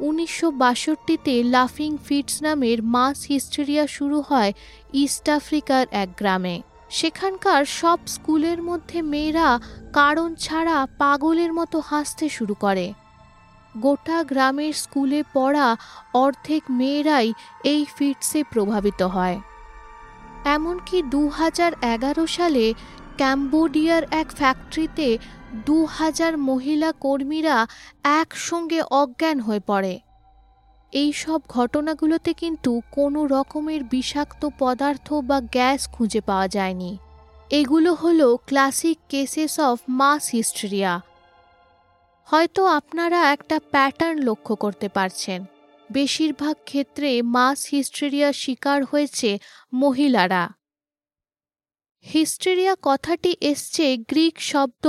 উনিশশো 0.00 0.50
বাষট্টিতে 0.50 1.34
লাফিং 1.44 1.96
ফিটস 2.06 2.42
নামের 2.42 2.78
মাস 2.82 3.18
হিস্টেরিয়া 3.26 3.86
শুরু 3.86 4.18
হয় 4.20 4.52
ইস্ট 4.92 5.28
আফ্রিকার 5.28 5.86
এক 5.90 6.08
গ্রামে। 6.18 6.56
সেখানকার 6.90 7.64
সব 7.64 7.98
স্কুলের 8.06 8.62
মধ্যে 8.62 9.02
মেয়েরা 9.02 9.48
কারণ 9.92 10.34
ছাড়া 10.34 10.86
পাগলের 10.98 11.52
মতো 11.52 11.78
হাসতে 11.80 12.28
শুরু 12.28 12.54
করে। 12.54 12.86
গোটা 13.80 14.24
গ্রামের 14.24 14.72
স্কুলে 14.72 15.22
পড়া 15.34 15.76
অর্ধেক 16.14 16.62
মেয়েরাই 16.70 17.32
এই 17.64 17.84
ফিটসে 17.96 18.44
প্রভাবিত 18.44 19.02
হয়। 19.02 19.40
এমনকি 20.44 21.02
দু 21.02 21.28
হাজার 21.28 21.72
এগারো 21.94 22.26
সালে 22.26 22.74
ক্যাম্বোডিয়ার 23.16 24.02
এক 24.10 24.28
ফ্যাক্টরিতে 24.30 25.18
দু 25.66 25.84
হাজার 25.84 26.38
মহিলা 26.38 26.92
কর্মীরা 26.92 27.66
একসঙ্গে 28.04 28.80
অজ্ঞান 28.90 29.40
হয়ে 29.40 29.62
পড়ে। 29.66 29.94
এই 30.92 31.12
সব 31.12 31.40
ঘটনাগুলোতে 31.48 32.32
কিন্তু 32.32 32.80
কোনো 32.92 33.26
রকমের 33.26 33.84
বিষাক্ত 33.84 34.48
পদার্থ 34.58 35.12
বা 35.12 35.40
গ্যাস 35.40 35.80
খুঁজে 35.92 36.20
পাওয়া 36.20 36.48
যায়নি। 36.48 36.98
এগুলো 37.50 37.94
হলো 37.94 38.28
classic 38.46 38.98
cases 39.08 39.54
of 39.60 39.78
mass 39.88 40.22
hysteria 40.30 40.92
হয়তো 42.28 42.64
আপনারা 42.64 43.32
একটা 43.32 43.60
প্যাটার্ন 43.70 44.22
লক্ষ্য 44.22 44.54
করতে 44.54 44.88
পারছেন। 44.88 45.44
বেশিরভাগ 45.90 46.56
ক্ষেত্রে 46.64 47.22
মাস 47.22 47.66
হিস্ট্রিয়ার 47.66 48.32
শিকার 48.32 48.84
হয়েছে 48.84 49.38
মহিলারা। 49.72 50.44
হিস্ট্রিয়া 52.06 52.74
কথাটি 52.82 53.36
এসছে 53.40 53.96
গ্রিক 53.96 54.40
শব্দ 54.40 54.84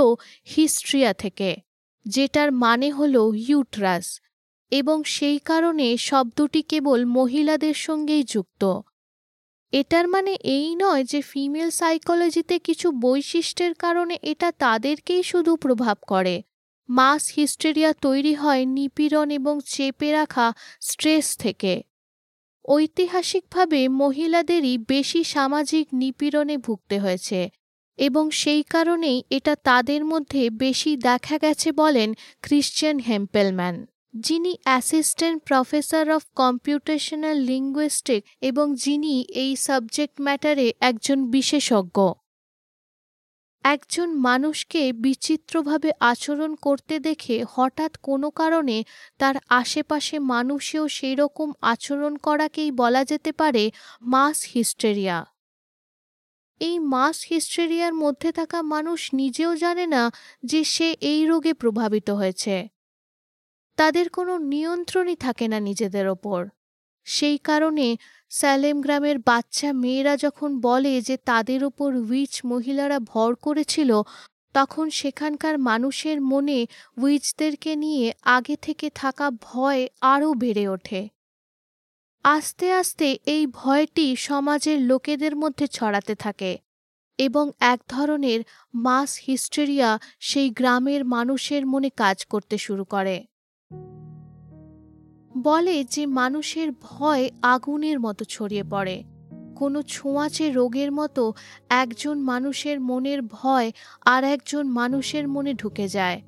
হিস্ট্রিয়া 0.46 1.14
থেকে, 1.14 1.58
যেটার 2.06 2.52
মানে 2.52 2.92
হল 2.92 3.16
ইউট্রাস, 3.50 4.22
এবং 4.72 5.04
সেই 5.04 5.40
কারণে 5.40 5.98
শব্দটি 5.98 6.62
কেবল 6.62 7.06
মহিলাদের 7.06 7.74
সঙ্গেই 7.74 8.24
যুক্ত। 8.24 8.64
এটার 9.74 10.08
মানে 10.08 10.34
এই 10.34 10.76
নয় 10.76 11.04
যে 11.04 11.22
ফিমেল 11.22 11.70
সাইকোলজিতে 11.70 12.60
কিছু 12.60 12.92
বৈশিষ্ট্যের 12.92 13.74
কারণে 13.74 14.16
এটা 14.24 14.52
তাদেরকেই 14.52 15.24
শুধু 15.24 15.56
প্রভাব 15.56 15.98
করে। 16.08 16.36
মাস 16.90 17.24
হিস্টেরিয়া 17.36 17.94
তৈরি 18.02 18.34
হয় 18.36 18.66
নিপীড়ন 18.66 19.28
এবং 19.32 19.56
চেপে 19.66 20.12
রাখা 20.12 20.48
স্ট্রেস 20.82 21.38
থেকে। 21.38 21.74
ঐতিহাসিকভাবে 22.66 23.88
মহিলাদেরই 23.88 24.78
বেশি 24.78 25.24
সামাজিক 25.24 25.86
নিপীড়নে 25.94 26.58
ভুগতে 26.58 27.00
হয়েছে 27.00 27.50
এবং 28.00 28.32
সেই 28.32 28.64
কারণেই 28.64 29.24
এটা 29.30 29.54
তাদের 29.56 30.06
মধ্যে 30.06 30.50
বেশি 30.50 30.92
দেখা 30.98 31.38
গেছে 31.38 31.72
বলেন 31.72 32.10
ক্রিশ্চিয়ান 32.42 32.98
হেম্পেলম্যান, 33.00 33.76
যিনি 34.20 34.52
assistant 34.64 35.40
professor 35.44 36.06
of 36.12 36.22
computational 36.36 37.38
linguistic 37.42 38.22
এবং 38.42 38.66
যিনি 38.76 39.14
এই 39.36 39.52
সাবজেক্ট 39.56 40.16
ম্যাটারে 40.22 40.68
একজন 40.80 41.20
বিশেষজ্ঞ। 41.32 41.98
একজন 43.64 44.16
মানুষকে 44.16 44.94
বিচিত্রভাবে 44.94 45.92
আচরণ 46.00 46.56
করতে 46.56 47.00
দেখে 47.00 47.46
হঠাৎ 47.50 47.98
কোনো 47.98 48.30
কারণে 48.30 48.84
তার 49.18 49.36
আশেপাশে 49.50 50.20
মানুষেও 50.20 50.88
সেই 50.88 51.16
রকম 51.16 51.52
আচরণ 51.62 52.16
করাকেই 52.18 52.72
বলা 52.72 53.06
যেতে 53.06 53.32
পারে 53.32 53.72
মাস 54.02 54.38
হিস্টেরিয়া। 54.44 55.26
এই 56.62 56.80
মাস 56.80 57.26
হিস্টেরিয়ার 57.30 57.94
মধ্যে 57.94 58.32
থাকা 58.32 58.62
মানুষ 58.62 59.10
নিজেও 59.14 59.56
জানে 59.56 59.86
না 59.86 60.12
যে 60.46 60.64
সে 60.64 60.96
এই 61.02 61.26
রোগে 61.26 61.54
প্রভাবিত 61.54 62.10
হয়েছে। 62.10 62.68
তাদের 63.78 64.10
কোনো 64.10 64.38
নিয়ন্ত্রণই 64.38 65.16
থাকে 65.16 65.48
না 65.48 65.60
নিজেদের 65.60 66.08
ওপর। 66.08 66.42
সেই 67.06 67.38
কারণে 67.38 67.98
স্যালেম 68.30 68.82
গ্রামের 68.82 69.20
বাচ্চা 69.20 69.74
মেয়েরা 69.74 70.18
যখন 70.18 70.60
বলে 70.60 71.02
যে 71.02 71.18
তাদের 71.18 71.64
ওপর 71.64 71.96
উইচ 71.96 72.42
মহিলারা 72.46 73.00
ভর 73.00 73.36
করেছিল, 73.36 74.02
তখন 74.54 74.90
সেখানকার 74.90 75.60
মানুষের 75.60 76.22
মনে 76.22 76.68
উইচদেরকে 76.98 77.76
নিয়ে 77.76 78.14
আগে 78.24 78.56
থেকে 78.62 78.90
থাকা 78.96 79.32
ভয় 79.32 79.88
আরও 80.02 80.34
বেড়ে 80.34 80.68
ওঠে। 80.68 81.10
আস্তে 82.24 82.72
আস্তে 82.72 83.18
এই 83.26 83.48
ভয়টি 83.48 84.16
সমাজের 84.16 84.82
লোকেদের 84.82 85.36
মধ্যে 85.36 85.68
ছড়াতে 85.68 86.16
থাকে 86.16 86.58
এবং 87.20 87.52
এক 87.60 87.80
ধরনের 87.88 88.40
মাস 88.74 89.22
হিস্টেরিয়া 89.28 90.00
সেই 90.20 90.50
গ্রামের 90.50 91.06
মানুষের 91.06 91.66
মনে 91.66 91.90
কাজ 91.90 92.26
করতে 92.26 92.58
শুরু 92.58 92.84
করে। 92.84 93.26
বলে 95.38 95.84
যে 95.84 96.06
মানুষের 96.06 96.72
ভয় 96.72 97.30
আগুনের 97.42 98.00
মতো 98.00 98.26
ছড়িয়ে 98.26 98.64
পড়ে। 98.64 99.04
কোনো 99.56 99.82
ছোঁয়াচে 99.82 100.52
রোগের 100.52 100.92
মতো 100.92 101.34
একজন 101.70 102.20
মানুষের 102.20 102.82
মনের 102.82 103.22
ভয় 103.22 103.72
আর 104.06 104.24
একজন 104.24 104.68
মানুষের 104.68 105.28
মনে 105.28 105.54
ঢুকে 105.54 105.88
যায়। 105.88 106.22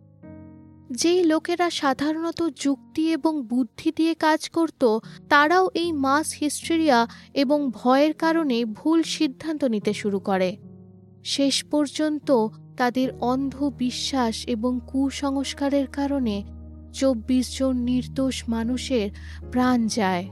যেই 0.92 1.24
লোকেরা 1.24 1.70
সাধারণত 1.70 2.50
যুক্তি 2.56 3.12
এবং 3.12 3.44
বুদ্ধি 3.44 3.92
দিয়ে 3.96 4.14
কাজ 4.14 4.50
করত, 4.50 5.00
তারাও 5.30 5.70
এই 5.74 5.92
মাস 5.92 6.38
হিস্ট্রিয়া 6.40 7.08
এবং 7.34 7.72
ভয়ের 7.72 8.14
কারণে 8.14 8.66
ভুল 8.66 9.04
সিদ্ধান্ত 9.04 9.64
নিতে 9.64 9.94
শুরু 9.94 10.20
করে। 10.20 10.58
শেষ 11.24 11.64
পর্যন্ত 11.64 12.48
তাদের 12.78 13.10
অন্ধ 13.20 13.70
বিশ্বাস 13.78 14.46
এবং 14.48 14.80
কুসংস্কারের 14.88 15.88
কারণে 15.88 16.61
চব্বিশ 16.94 17.58
জন 17.58 17.78
নির্দোষ 17.78 18.44
মানুষের 18.48 19.10
প্রাণ 19.52 19.88
যায়। 19.88 20.26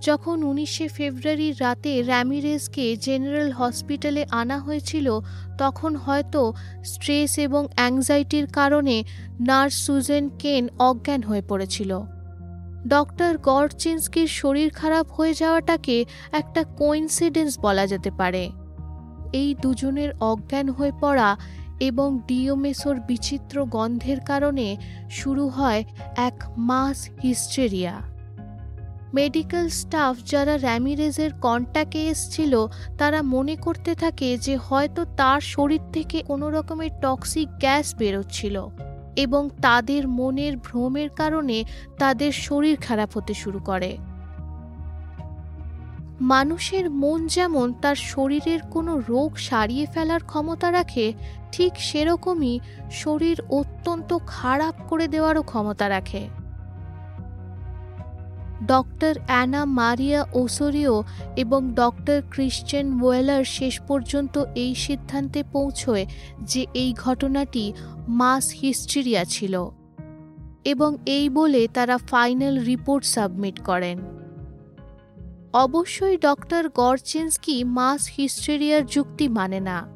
যখন 0.00 0.42
উনিশে 0.42 0.88
ফেব্রুয়ারির 0.88 1.54
রাতে 1.60 2.02
র্যামিরেজকে 2.02 2.96
জেনারেল 2.96 3.52
হসপিটালে 3.52 4.26
আনা 4.30 4.58
হয়েছিল, 4.58 5.20
তখন 5.58 5.96
হয়তো 5.96 6.52
স্ট্রেস 6.84 7.38
এবং 7.38 7.66
অ্যাংজাইটির 7.74 8.46
কারণে 8.46 9.04
নার্স 9.40 9.86
সুজেন 9.86 10.30
কেন 10.38 10.68
অজ্ঞান 10.78 11.22
হয়ে 11.22 11.42
পড়েছিল। 11.48 12.00
ডক্টর 12.88 13.38
গডচিন্সকির 13.38 14.26
শরীর 14.26 14.70
খারাপ 14.70 15.10
হয়ে 15.10 15.34
যাওয়াটাকে 15.34 16.04
একটা 16.32 16.64
কোইন্সিডেন্স 16.64 17.58
বলা 17.58 17.86
যেতে 17.86 18.10
পারে। 18.10 18.50
এই 19.32 19.54
দুজনের 19.62 20.10
অজ্ঞান 20.20 20.68
হয়ে 20.68 20.92
পড়া 21.00 21.36
এবং 21.80 22.20
ডিওমেসোর 22.26 23.00
বিচিত্র 23.00 23.64
গন্ধের 23.64 24.20
কারণে 24.20 24.76
শুরু 25.10 25.48
হয় 25.48 25.84
এক 26.16 26.44
মাস 26.56 27.08
হিস্টেরিয়া। 27.22 28.00
মেডিকেল 29.14 29.68
স্টাফ 29.68 30.16
যারা 30.26 30.56
র্যামিরেজের 30.56 31.30
কন্ট্যাক্টে 31.34 32.06
এসছিল, 32.06 32.66
তারা 32.98 33.22
মনে 33.22 33.56
করতে 33.56 33.94
থাকে 33.94 34.38
যে 34.38 34.56
হয়তো 34.56 35.04
তার 35.04 35.40
শরীর 35.40 35.80
থেকে 35.92 36.22
কোনো 36.22 36.50
রকমের 36.50 36.90
টক্সিক 37.02 37.48
গ্যাস 37.48 37.94
বেরোচ্ছিল 37.94 38.68
এবং 39.16 39.48
তাদের 39.62 40.08
মনের 40.08 40.56
ভ্রমের 40.56 41.08
কারণে 41.08 41.64
তাদের 41.98 42.32
শরীর 42.32 42.76
খারাপ 42.76 43.16
হতে 43.16 43.34
শুরু 43.34 43.58
করে। 43.58 43.98
মানুষের 46.20 46.90
মন 46.90 47.26
যেমন 47.26 47.72
তার 47.72 47.94
শরীরের 47.94 48.60
কোনো 48.70 49.02
রোগ 49.08 49.36
সারিয়ে 49.36 49.86
ফেলার 49.86 50.20
ক্ষমতা 50.24 50.72
রাখে, 50.72 51.12
ঠিক 51.52 51.72
সেরকমই 51.76 52.60
শরীর 52.90 53.42
অত্যন্ত 53.50 54.18
খারাপ 54.26 54.74
করে 54.88 55.08
দেওয়ারও 55.08 55.42
ক্ষমতা 55.42 55.88
রাখে। 55.88 56.28
ডক্টর 58.66 59.14
অ্যানা 59.26 59.64
মারিয়া 59.64 60.26
ওসোরিও 60.32 61.02
এবং 61.36 61.74
ডক্টর 61.74 62.22
ক্রিশ্চিয়ান 62.30 63.02
ওয়েলার 63.02 63.44
শেষ 63.44 63.80
পর্যন্ত 63.80 64.44
এই 64.54 64.74
সিদ্ধান্তে 64.74 65.42
পৌঁছয় 65.52 66.06
যে 66.42 66.66
এই 66.74 66.92
ঘটনাটি 66.92 67.72
মাস 68.08 68.50
হিস্ট্রিয়া 68.50 69.24
ছিল 69.24 69.70
এবং 70.64 70.96
এই 71.06 71.28
বলে 71.28 71.68
তারা 71.74 71.98
ফাইনাল 71.98 72.58
রিপোর্ট 72.60 73.04
সাবমিট 73.04 73.58
করেন। 73.58 74.15
অবশ্যই 75.56 76.16
ডক্টর 76.16 76.68
গরচেন্সকি 76.68 77.64
মাস 77.64 78.10
হিস্টেরিয়ার 78.16 78.86
যুক্তি 78.86 79.28
মানে 79.28 79.60
না। 79.60 79.86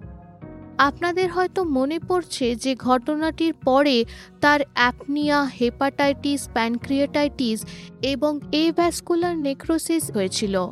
আপনাদের 0.78 1.32
হয়তো 1.32 1.64
মনে 1.64 1.98
পড়ছে 1.98 2.56
যে 2.56 2.74
ঘটনাটির 2.74 3.54
পরে 3.54 4.04
তার 4.40 4.60
অ্যাপনিয়া, 4.74 5.44
হেপাটাইটিস, 5.44 6.48
প্যানক্রিয়েটাইটিস 6.52 7.66
এবং 8.02 8.40
এভ্যাসকুলার 8.52 9.38
নেক্রোসিস 9.38 10.10
হয়েছিল। 10.10 10.70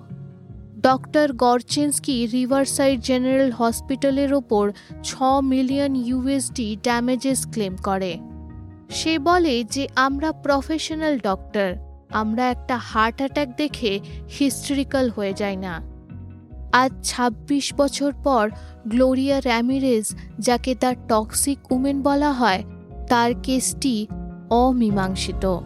ডক্টর 0.80 1.32
গরচেন্সকি 1.32 2.26
রিভারসাইড 2.26 3.00
জেনারেল 3.00 3.50
হসপিটালের 3.50 4.34
ওপর 4.34 4.72
ছ 5.04 5.22
মিলিয়ন 5.42 5.96
ইউএসডি 5.96 6.76
ড্যামেজেস 6.82 7.46
ক্লেম 7.52 7.76
করে। 7.76 8.18
সে 8.90 9.18
বলে 9.18 9.64
যে, 9.64 9.88
আমরা 9.96 10.32
প্রফেশনাল 10.32 11.18
ডক্টর। 11.18 11.87
আমরা 12.10 12.50
একটা 12.50 12.76
হার্ট 12.76 13.16
অ্যাটাক 13.16 13.48
দেখে 13.56 14.00
হিস্ট্রিক্যাল 14.38 15.10
হয়ে 15.10 15.32
যাই 15.32 15.56
না। 15.56 15.82
আজ 16.72 16.90
২৬ 17.02 17.74
বছর 17.76 18.12
পর 18.24 18.50
গ্লোরিয়া 18.86 19.40
র্যামিরেজ 19.40 20.14
যাকে 20.38 20.74
তার 20.74 20.94
টক্সিক 21.08 21.72
উমেন 21.72 22.02
বলা 22.02 22.32
হয়, 22.32 22.64
তার 23.08 23.30
কেসটি 23.42 24.06
অমীমাংসিত। 24.50 25.58